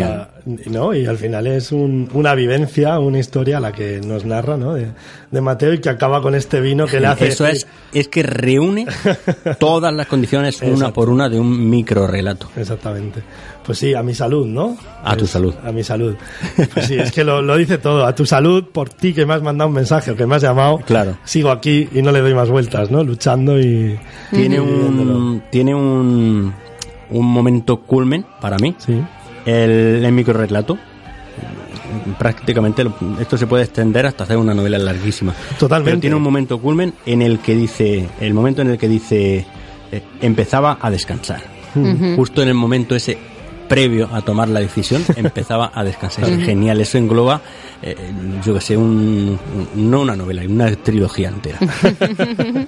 ¿no? 0.68 0.94
y 0.94 1.06
al 1.06 1.18
final 1.18 1.46
es 1.48 1.72
un- 1.72 2.10
una 2.14 2.34
vivencia, 2.36 2.98
una 3.00 3.20
historia 3.20 3.60
la 3.60 3.72
que 3.72 4.02
nos 4.04 4.26
narra 4.26 4.58
¿no? 4.58 4.74
de, 4.74 4.88
de 5.30 5.42
Mateo 5.42 5.74
y 5.74 5.80
que 5.80 5.90
acaba 5.90 6.22
con 6.22 6.34
este 6.36 6.60
vino 6.62 6.86
que 6.88 7.00
le 7.00 7.08
hace... 7.08 7.28
Eso 7.28 7.46
es, 7.46 7.68
es 7.94 8.08
que 8.08 8.24
reúne 8.24 8.86
todas 9.60 9.94
las 9.94 10.08
condiciones 10.08 10.62
una 10.62 10.92
por 10.92 11.10
una 11.10 11.30
de 11.30 11.40
un 11.40 11.70
micro 11.70 12.08
relato. 12.08 12.50
Exactamente. 12.56 13.22
Pues 13.66 13.78
sí, 13.78 13.94
a 13.94 14.02
mi 14.02 14.16
salud, 14.16 14.48
¿no? 14.48 14.76
A 15.04 15.14
tu 15.14 15.20
Pues, 15.20 15.30
salud. 15.32 15.54
A 15.64 15.72
mi 15.72 15.84
salud. 15.84 16.16
Pues 16.74 16.88
sí, 16.88 16.96
es 16.98 17.12
que 17.12 17.24
lo, 17.24 17.42
lo 17.44 17.56
dice 17.58 17.78
todo. 17.78 18.06
A 18.08 18.16
tu 18.16 18.26
salud, 18.26 18.66
por 18.72 18.90
ti 18.90 19.14
que 19.14 19.26
me 19.26 19.36
has 19.36 19.44
mandado 19.44 19.68
un 19.70 19.76
mensaje 19.76 20.12
o 20.12 20.16
que 20.16 20.26
me 20.26 20.36
has 20.36 20.42
llamado. 20.42 20.80
Claro. 20.80 21.18
Sigo 21.24 21.52
aquí 21.52 21.88
y 21.94 22.02
no 22.02 22.12
le 22.12 22.22
doy 22.22 22.34
más 22.34 22.50
vueltas, 22.50 22.90
¿no? 22.90 23.04
Luchando 23.04 23.60
y... 23.60 23.98
Tiene 24.32 24.56
y 24.56 24.60
un, 24.60 25.44
tiene 25.52 25.76
un, 25.76 26.52
un 27.12 27.26
momento 27.28 27.78
culmen 27.82 28.26
para 28.42 28.58
mí, 28.58 28.76
Sí. 28.80 29.00
el, 29.46 30.04
el 30.04 30.12
micro 30.12 30.34
relato. 30.34 30.78
Prácticamente 32.18 32.84
lo- 32.84 32.94
esto 33.20 33.38
se 33.38 33.48
puede 33.48 33.64
extender 33.64 34.06
hasta 34.06 34.24
hacer 34.24 34.38
una 34.38 34.54
novela 34.54 34.78
larguísima. 34.78 35.34
Totalmente. 35.60 35.92
Pero 35.92 36.02
tiene 36.02 36.16
un 36.16 36.22
momento 36.24 36.60
culmen 36.60 36.94
en 37.06 37.22
el 37.22 37.40
que 37.40 37.56
dice, 37.56 38.08
el 38.20 38.34
momento 38.34 38.62
en 38.62 38.70
el 38.72 38.78
que 38.78 38.88
dice, 38.88 39.46
eh, 39.92 40.02
empezaba 40.22 40.78
a 40.82 40.90
descansar. 40.90 41.42
Justo 42.16 42.42
en 42.42 42.50
el 42.50 42.54
momento 42.54 42.96
ese 42.96 43.18
previo 43.70 44.10
a 44.12 44.22
tomar 44.22 44.50
la 44.50 44.60
decisión, 44.60 45.04
empezaba 45.16 45.72
a 45.74 45.84
descansar. 45.84 46.30
Es 46.30 46.46
genial, 46.46 46.82
eso 46.82 46.98
engloba, 46.98 47.42
eh, 47.82 47.96
yo 48.46 48.54
que 48.54 48.62
sé, 48.62 48.76
un, 48.78 49.38
un- 49.76 49.90
no 49.92 50.02
una 50.02 50.16
novela, 50.16 50.44
una 50.48 50.70
trilogía 50.76 51.30
entera. 51.30 51.60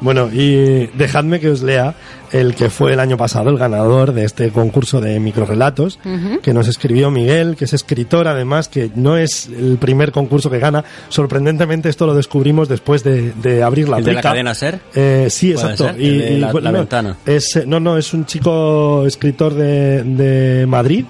Bueno, 0.00 0.28
y 0.32 0.86
dejadme 0.96 1.40
que 1.40 1.50
os 1.50 1.60
lea 1.62 1.92
el 2.32 2.54
que 2.54 2.70
fue 2.70 2.92
el 2.92 3.00
año 3.00 3.16
pasado 3.16 3.50
el 3.50 3.58
ganador 3.58 4.12
de 4.12 4.24
este 4.24 4.50
concurso 4.50 5.00
de 5.00 5.18
microrelatos, 5.20 5.98
que 6.42 6.52
nos 6.54 6.68
escribió 6.68 7.10
Miguel, 7.10 7.56
que 7.56 7.64
es 7.66 7.72
escritor 7.72 8.28
además, 8.28 8.68
que 8.68 8.90
no 8.94 9.16
es 9.16 9.46
el 9.48 9.78
primer 9.78 10.12
concurso 10.12 10.50
que 10.50 10.58
gana. 10.58 10.84
Sorprendentemente 11.08 11.88
esto 11.88 12.06
lo 12.06 12.14
descubrimos 12.14 12.68
después 12.68 13.02
de, 13.04 13.32
de 13.32 13.62
abrir 13.62 13.88
la 13.88 13.98
¿El 13.98 14.04
de 14.04 14.12
la 14.14 14.20
cadena 14.20 14.54
SER? 14.54 14.80
Eh, 14.94 15.28
sí, 15.30 15.52
¿Puede 15.52 15.72
exacto. 15.72 15.92
ser? 15.94 16.02
El 16.02 16.18
de 16.20 16.38
la- 16.38 16.52
la 16.52 16.72
no, 16.72 16.78
ventana. 16.78 17.16
Es, 17.26 17.60
no, 17.66 17.80
no, 17.80 17.96
es 17.98 18.12
un 18.14 18.26
chico 18.26 19.04
escritor 19.06 19.54
de, 19.54 20.02
de 20.04 20.66
Madrid 20.66 21.04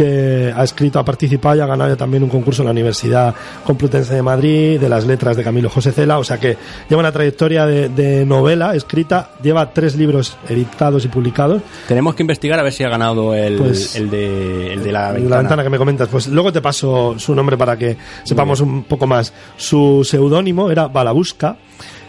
que 0.00 0.52
ha 0.56 0.64
escrito, 0.64 0.98
ha 0.98 1.04
participado 1.04 1.56
y 1.56 1.60
ha 1.60 1.66
ganado 1.66 1.94
también 1.96 2.22
un 2.22 2.30
concurso 2.30 2.62
en 2.62 2.66
la 2.66 2.72
Universidad 2.72 3.34
Complutense 3.64 4.14
de 4.14 4.22
Madrid, 4.22 4.80
de 4.80 4.88
las 4.88 5.06
letras 5.06 5.36
de 5.36 5.44
Camilo 5.44 5.68
José 5.68 5.92
Cela, 5.92 6.18
o 6.18 6.24
sea 6.24 6.38
que 6.38 6.56
lleva 6.88 7.00
una 7.00 7.12
trayectoria 7.12 7.66
de, 7.66 7.88
de 7.90 8.24
novela 8.24 8.74
escrita, 8.74 9.32
lleva 9.42 9.72
tres 9.74 9.96
libros 9.96 10.36
editados 10.48 11.04
y 11.04 11.08
publicados. 11.08 11.60
Tenemos 11.86 12.14
que 12.14 12.22
investigar 12.22 12.58
a 12.58 12.62
ver 12.62 12.72
si 12.72 12.82
ha 12.84 12.88
ganado 12.88 13.34
el, 13.34 13.56
Pues- 13.58 13.96
el, 13.96 14.08
de, 14.10 14.72
el 14.72 14.82
de 14.82 14.92
la 14.92 15.12
ventana. 15.12 15.30
la 15.30 15.38
ventana 15.42 15.62
que 15.64 15.70
me 15.70 15.78
comentas. 15.78 16.08
Pues 16.08 16.28
luego 16.28 16.52
te 16.52 16.60
paso 16.62 17.18
su 17.18 17.34
nombre 17.34 17.58
para 17.58 17.76
que 17.76 17.96
sepamos 18.24 18.60
un 18.60 18.84
poco 18.84 19.06
más. 19.06 19.32
Su 19.58 20.02
seudónimo 20.04 20.70
era 20.70 20.86
Balabusca 20.88 21.56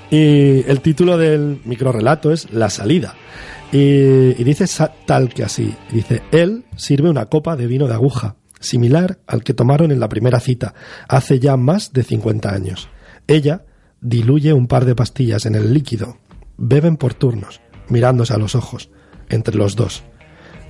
y 0.09 0.63
el 0.69 0.79
título 0.81 1.17
del 1.17 1.59
microrelato 1.65 2.31
es 2.31 2.51
La 2.51 2.69
salida. 2.69 3.13
Y, 3.71 4.43
dice 4.43 4.65
tal 5.05 5.33
que 5.33 5.43
así. 5.43 5.75
Dice, 5.91 6.21
él 6.31 6.65
sirve 6.75 7.09
una 7.09 7.27
copa 7.27 7.55
de 7.55 7.67
vino 7.67 7.87
de 7.87 7.93
aguja, 7.93 8.35
similar 8.59 9.19
al 9.27 9.43
que 9.43 9.53
tomaron 9.53 9.91
en 9.91 9.99
la 9.99 10.09
primera 10.09 10.39
cita, 10.39 10.73
hace 11.07 11.39
ya 11.39 11.57
más 11.57 11.93
de 11.93 12.03
50 12.03 12.53
años. 12.53 12.89
Ella 13.27 13.65
diluye 14.01 14.53
un 14.53 14.67
par 14.67 14.85
de 14.85 14.95
pastillas 14.95 15.45
en 15.45 15.55
el 15.55 15.73
líquido. 15.73 16.17
Beben 16.57 16.97
por 16.97 17.13
turnos, 17.13 17.61
mirándose 17.87 18.33
a 18.33 18.37
los 18.37 18.55
ojos, 18.55 18.89
entre 19.29 19.55
los 19.55 19.75
dos. 19.75 20.03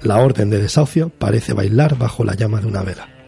La 0.04 0.18
orden 0.18 0.50
de 0.50 0.62
desahucio 0.62 1.10
parece 1.10 1.54
bailar 1.54 1.98
bajo 1.98 2.24
la 2.24 2.36
llama 2.36 2.62
de 2.62 2.68
una 2.68 2.82
vela. 2.82 3.21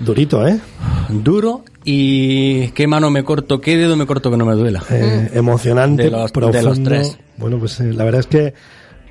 Durito, 0.00 0.46
¿eh? 0.46 0.60
Duro 1.08 1.64
y 1.84 2.68
qué 2.68 2.86
mano 2.86 3.10
me 3.10 3.24
corto, 3.24 3.60
qué 3.60 3.76
dedo 3.76 3.96
me 3.96 4.06
corto 4.06 4.30
que 4.30 4.36
no 4.36 4.44
me 4.46 4.54
duela. 4.54 4.82
Eh, 4.90 5.30
emocionante, 5.34 6.04
De 6.04 6.10
los- 6.10 6.26
de 6.26 6.32
profundo. 6.32 6.62
los 6.68 6.82
tres. 6.82 7.18
Bueno, 7.36 7.58
pues 7.58 7.78
eh, 7.80 7.92
la 7.92 8.04
verdad 8.04 8.20
es 8.20 8.26
que 8.26 8.54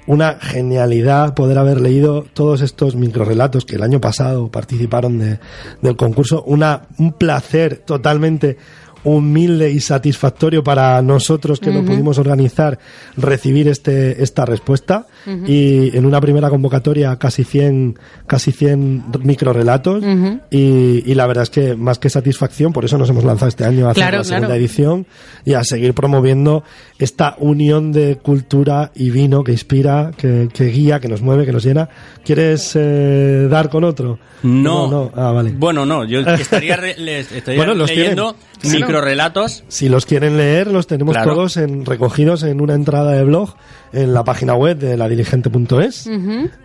una 0.06 0.34
genialidad 0.42 1.34
poder 1.34 1.58
haber 1.58 1.80
leído 1.80 2.26
todos 2.34 2.62
estos 2.62 2.96
microrelatos 2.96 3.64
que 3.66 3.76
el 3.76 3.84
año 3.84 4.02
pasado 4.02 4.50
participaron 4.50 5.20
de- 5.20 5.40
del 5.82 5.96
concurso. 5.96 6.44
Una, 6.44 6.82
un 6.98 7.14
placer 7.14 7.78
totalmente 7.86 8.58
humilde 9.04 9.72
y 9.72 9.80
satisfactorio 9.80 10.64
para 10.64 11.02
nosotros 11.02 11.60
que 11.60 11.72
no 11.72 11.84
pudimos 11.84 12.18
organizar 12.20 12.80
recibir 13.18 13.68
este 13.68 14.24
esta 14.24 14.46
respuesta 14.46 15.08
y 15.48 15.96
en 15.96 16.06
una 16.06 16.22
primera 16.22 16.50
convocatoria 16.50 17.16
casi 17.18 17.44
100 17.44 17.98
casi 18.28 18.52
100 18.52 19.06
microrelatos 19.24 20.04
y, 20.52 21.04
y 21.06 21.16
la 21.16 21.28
verdad 21.28 21.44
es 21.44 21.50
que 21.50 21.76
más 21.76 22.00
que 22.00 22.10
satisfacción 22.10 22.72
por 22.74 22.86
eso 22.86 22.98
nos 22.98 23.10
hemos 23.10 23.24
lanzado 23.24 23.50
este 23.50 23.66
año 23.66 23.88
a 23.88 23.92
hacer 23.92 24.04
Claro, 24.04 24.18
la 24.20 24.24
segunda 24.24 24.48
claro. 24.48 24.60
edición 24.62 25.06
y 25.46 25.54
a 25.54 25.64
seguir 25.64 25.94
promoviendo 25.94 26.64
esta 27.00 27.36
unión 27.40 27.92
de 27.92 28.18
cultura 28.18 28.92
y 28.96 29.10
vino 29.10 29.44
que 29.44 29.52
inspira, 29.52 30.12
que, 30.16 30.48
que 30.54 30.66
guía, 30.66 31.00
que 31.00 31.10
nos 31.10 31.22
mueve, 31.22 31.46
que 31.46 31.52
nos 31.52 31.64
llena. 31.66 31.90
¿Quieres 32.24 32.72
eh, 32.76 33.48
dar 33.50 33.70
con 33.70 33.84
otro? 33.84 34.20
No, 34.44 34.90
no. 34.90 35.12
Ah, 35.16 35.32
vale. 35.32 35.52
Bueno, 35.58 35.86
no, 35.86 36.06
yo 36.06 36.20
estaría, 36.40 36.76
re- 36.78 36.96
estaría 37.20 37.58
Bueno, 37.58 37.74
los 37.74 37.90
leyendo 37.90 38.36
tienen. 38.62 38.82
Microrelatos. 38.94 39.64
Si 39.68 39.90
los 39.90 40.06
quieren 40.06 40.38
leer, 40.38 40.68
los 40.68 40.88
tenemos 40.88 41.16
Claro. 41.16 41.34
todos 41.34 41.58
en, 41.58 41.86
recogidos 41.86 42.44
en 42.44 42.62
una 42.62 42.74
entrada 42.76 43.12
de 43.12 43.24
blog 43.24 43.56
en 43.92 44.14
la 44.14 44.24
página 44.24 44.56
web 44.56 44.78
de 44.78 44.96
ladiligente.es, 44.98 46.10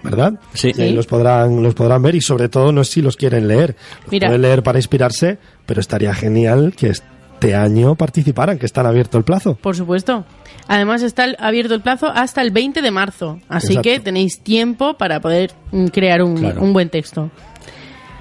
¿verdad? 0.02 0.34
Sí. 0.54 0.72
Y 0.76 0.80
ahí 0.82 0.88
Sí. 0.90 0.94
los 0.94 1.06
podrán, 1.06 1.62
los 1.62 1.74
podrán 1.74 2.02
ver 2.02 2.14
y 2.14 2.20
sobre 2.20 2.48
todo 2.48 2.72
no 2.72 2.84
sé 2.84 2.92
si 2.94 3.02
los 3.02 3.16
quieren 3.16 3.48
leer. 3.48 3.76
Los 4.04 4.12
Mira. 4.12 4.28
pueden 4.28 4.42
leer 4.42 4.62
para 4.62 4.78
inspirarse, 4.78 5.38
pero 5.66 5.80
estaría 5.80 6.14
genial 6.14 6.74
que 6.76 6.88
este 6.90 7.54
año 7.54 7.94
participaran, 7.94 8.58
que 8.58 8.66
están 8.66 8.86
abierto 8.86 9.16
el 9.18 9.24
plazo. 9.24 9.54
Por 9.60 9.76
supuesto. 9.76 10.24
Además 10.66 11.02
está 11.02 11.24
abierto 11.38 11.74
el 11.74 11.80
plazo 11.80 12.06
hasta 12.08 12.42
el 12.42 12.50
20 12.50 12.82
de 12.82 12.90
marzo, 12.90 13.40
así 13.48 13.68
Exacto. 13.68 13.82
que 13.82 14.00
tenéis 14.00 14.40
tiempo 14.40 14.94
para 14.98 15.20
poder 15.20 15.52
mm, 15.72 15.86
crear 15.86 16.22
un, 16.22 16.36
Claro. 16.36 16.60
un 16.62 16.72
buen 16.72 16.90
texto. 16.90 17.30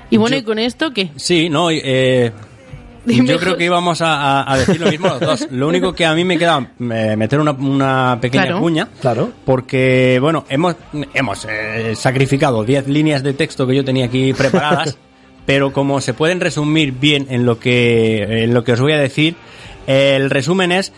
Y 0.10 0.16
bueno, 0.16 0.38
Yo- 0.38 0.42
¿y 0.42 0.46
con 0.46 0.60
esto 0.60 0.92
qué? 0.94 1.12
Sí, 1.18 1.50
no, 1.50 1.70
eh, 1.70 2.32
Dime, 3.16 3.28
yo 3.28 3.40
creo 3.40 3.58
que 3.58 3.66
íbamos 3.66 4.02
a, 4.02 4.42
a- 4.42 4.54
a 4.54 4.58
decir 4.58 4.80
lo 4.80 4.90
mismo 4.90 5.08
los 5.08 5.20
dos. 5.20 5.48
Lo 5.52 5.68
único 5.68 5.94
que 5.94 6.06
a 6.06 6.14
mí 6.14 6.24
me 6.24 6.38
queda 6.38 6.72
eh, 6.80 7.16
meter 7.18 7.40
una, 7.40 7.52
una 7.52 8.18
pequeña 8.22 8.44
Claro. 8.46 8.60
cuña. 8.60 8.88
Claro. 9.02 9.32
Porque, 9.46 10.20
bueno, 10.22 10.46
hemos, 10.50 10.76
hemos 11.14 11.46
eh, 11.50 11.94
sacrificado 11.96 12.64
10 12.64 12.88
líneas 12.88 13.24
de 13.24 13.34
texto 13.34 13.66
que 13.66 13.76
yo 13.76 13.86
tenía 13.86 14.06
aquí 14.06 14.34
preparadas, 14.34 14.98
pero 15.46 15.72
como 15.74 16.02
se 16.02 16.14
pueden 16.14 16.40
resumir 16.40 16.92
bien 16.92 17.28
en 17.30 17.46
lo 17.46 17.60
que, 17.60 18.44
en 18.44 18.54
lo 18.54 18.64
que 18.64 18.74
os 18.74 18.82
voy 18.82 18.92
a 18.94 18.98
decir, 18.98 19.36
el 19.88 20.30
resumen 20.30 20.72
es 20.74 20.92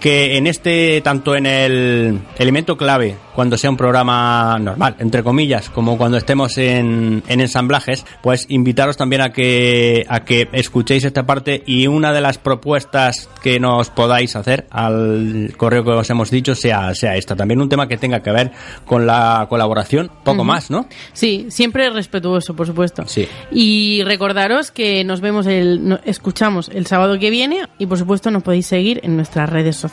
que 0.00 0.38
en 0.38 0.46
este, 0.46 1.00
tanto 1.02 1.36
en 1.36 1.46
el 1.46 2.20
elemento 2.38 2.76
clave, 2.76 3.16
cuando 3.34 3.56
sea 3.56 3.70
un 3.70 3.76
programa 3.76 4.58
normal, 4.58 4.96
entre 4.98 5.22
comillas, 5.22 5.70
como 5.70 5.96
cuando 5.96 6.16
estemos 6.16 6.56
en, 6.58 7.22
en 7.28 7.40
ensamblajes, 7.40 8.04
pues 8.22 8.46
invitaros 8.48 8.96
también 8.96 9.22
a 9.22 9.30
que, 9.30 10.04
a 10.08 10.24
que 10.24 10.48
escuchéis 10.52 11.04
esta 11.04 11.24
parte 11.24 11.62
y 11.66 11.86
una 11.86 12.12
de 12.12 12.20
las 12.20 12.38
propuestas 12.38 13.28
que 13.42 13.60
nos 13.60 13.90
podáis 13.90 14.34
hacer 14.36 14.66
al 14.70 15.52
correo 15.56 15.84
que 15.84 15.90
os 15.90 16.10
hemos 16.10 16.30
dicho 16.30 16.54
sea, 16.54 16.94
sea 16.94 17.16
esta. 17.16 17.36
También 17.36 17.60
un 17.60 17.68
tema 17.68 17.86
que 17.86 17.98
tenga 17.98 18.22
que 18.22 18.32
ver 18.32 18.52
con 18.86 19.06
la 19.06 19.46
colaboración, 19.48 20.10
poco 20.24 20.44
más, 20.44 20.70
¿no? 20.70 20.86
Sí, 21.12 21.46
siempre 21.50 21.90
respetuoso, 21.90 22.56
por 22.56 22.66
supuesto. 22.66 23.04
Sí. 23.06 23.28
Y 23.50 24.02
recordaros 24.04 24.70
que 24.70 25.04
nos 25.04 25.20
vemos 25.20 25.46
el, 25.46 26.00
escuchamos 26.04 26.70
el 26.70 26.86
sábado 26.86 27.18
que 27.18 27.30
viene 27.30 27.68
y 27.78 27.86
por 27.86 27.98
supuesto 27.98 28.30
nos 28.30 28.42
podéis 28.42 28.66
seguir 28.66 29.00
en 29.02 29.16
nuestras 29.16 29.48
redes 29.48 29.76
sociales. 29.76 29.89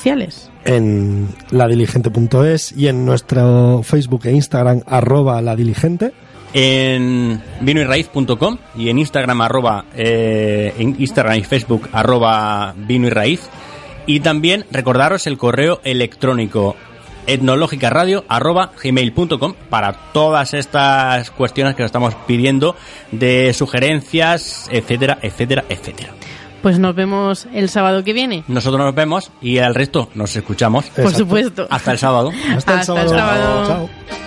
En 0.65 1.29
ladiligente.es 1.51 2.73
y 2.73 2.87
en 2.87 3.05
nuestro 3.05 3.81
Facebook 3.83 4.25
e 4.25 4.31
Instagram 4.31 4.81
arroba 4.85 5.41
ladiligente. 5.41 6.13
en 6.53 7.41
vinoyraíz.com 7.61 8.57
y 8.75 8.89
en 8.89 8.99
Instagram 8.99 9.41
arroba 9.41 9.85
eh, 9.95 10.73
en 10.77 10.95
Instagram 10.99 11.39
y 11.39 11.43
Facebook 11.43 11.89
arroba 11.91 12.73
vino 12.77 13.07
y 13.07 13.09
raíz 13.09 13.49
y 14.05 14.21
también 14.21 14.65
recordaros 14.71 15.27
el 15.27 15.37
correo 15.37 15.81
electrónico 15.83 16.75
etnológicaradio 17.27 18.23
arroba 18.29 18.71
gmail.com 18.81 19.53
para 19.69 19.93
todas 20.13 20.53
estas 20.53 21.31
cuestiones 21.31 21.75
que 21.75 21.83
os 21.83 21.87
estamos 21.87 22.15
pidiendo 22.25 22.75
de 23.11 23.53
sugerencias 23.53 24.69
etcétera 24.71 25.19
etcétera 25.21 25.65
etcétera 25.67 26.13
Pues 26.67 26.79
nos 26.79 26.93
vemos 26.95 27.47
el 27.53 27.69
sábado 27.69 28.03
que 28.03 28.11
viene. 28.11 28.43
nosotros 28.49 28.81
nos 28.83 28.93
vemos 28.93 29.31
y 29.41 29.59
al 29.59 29.73
resto 29.73 30.09
nos 30.15 30.35
escuchamos 30.35 30.83
Por 30.89 31.13
supuesto. 31.13 31.65
hasta 31.69 31.93
el 31.93 31.97
sábado 31.97 32.29
Hasta 32.29 32.73
el 32.73 32.79
Hasta 32.79 32.79
el 32.79 32.83
sábado. 32.83 33.09
sábado. 33.09 33.67
Chao. 33.67 34.26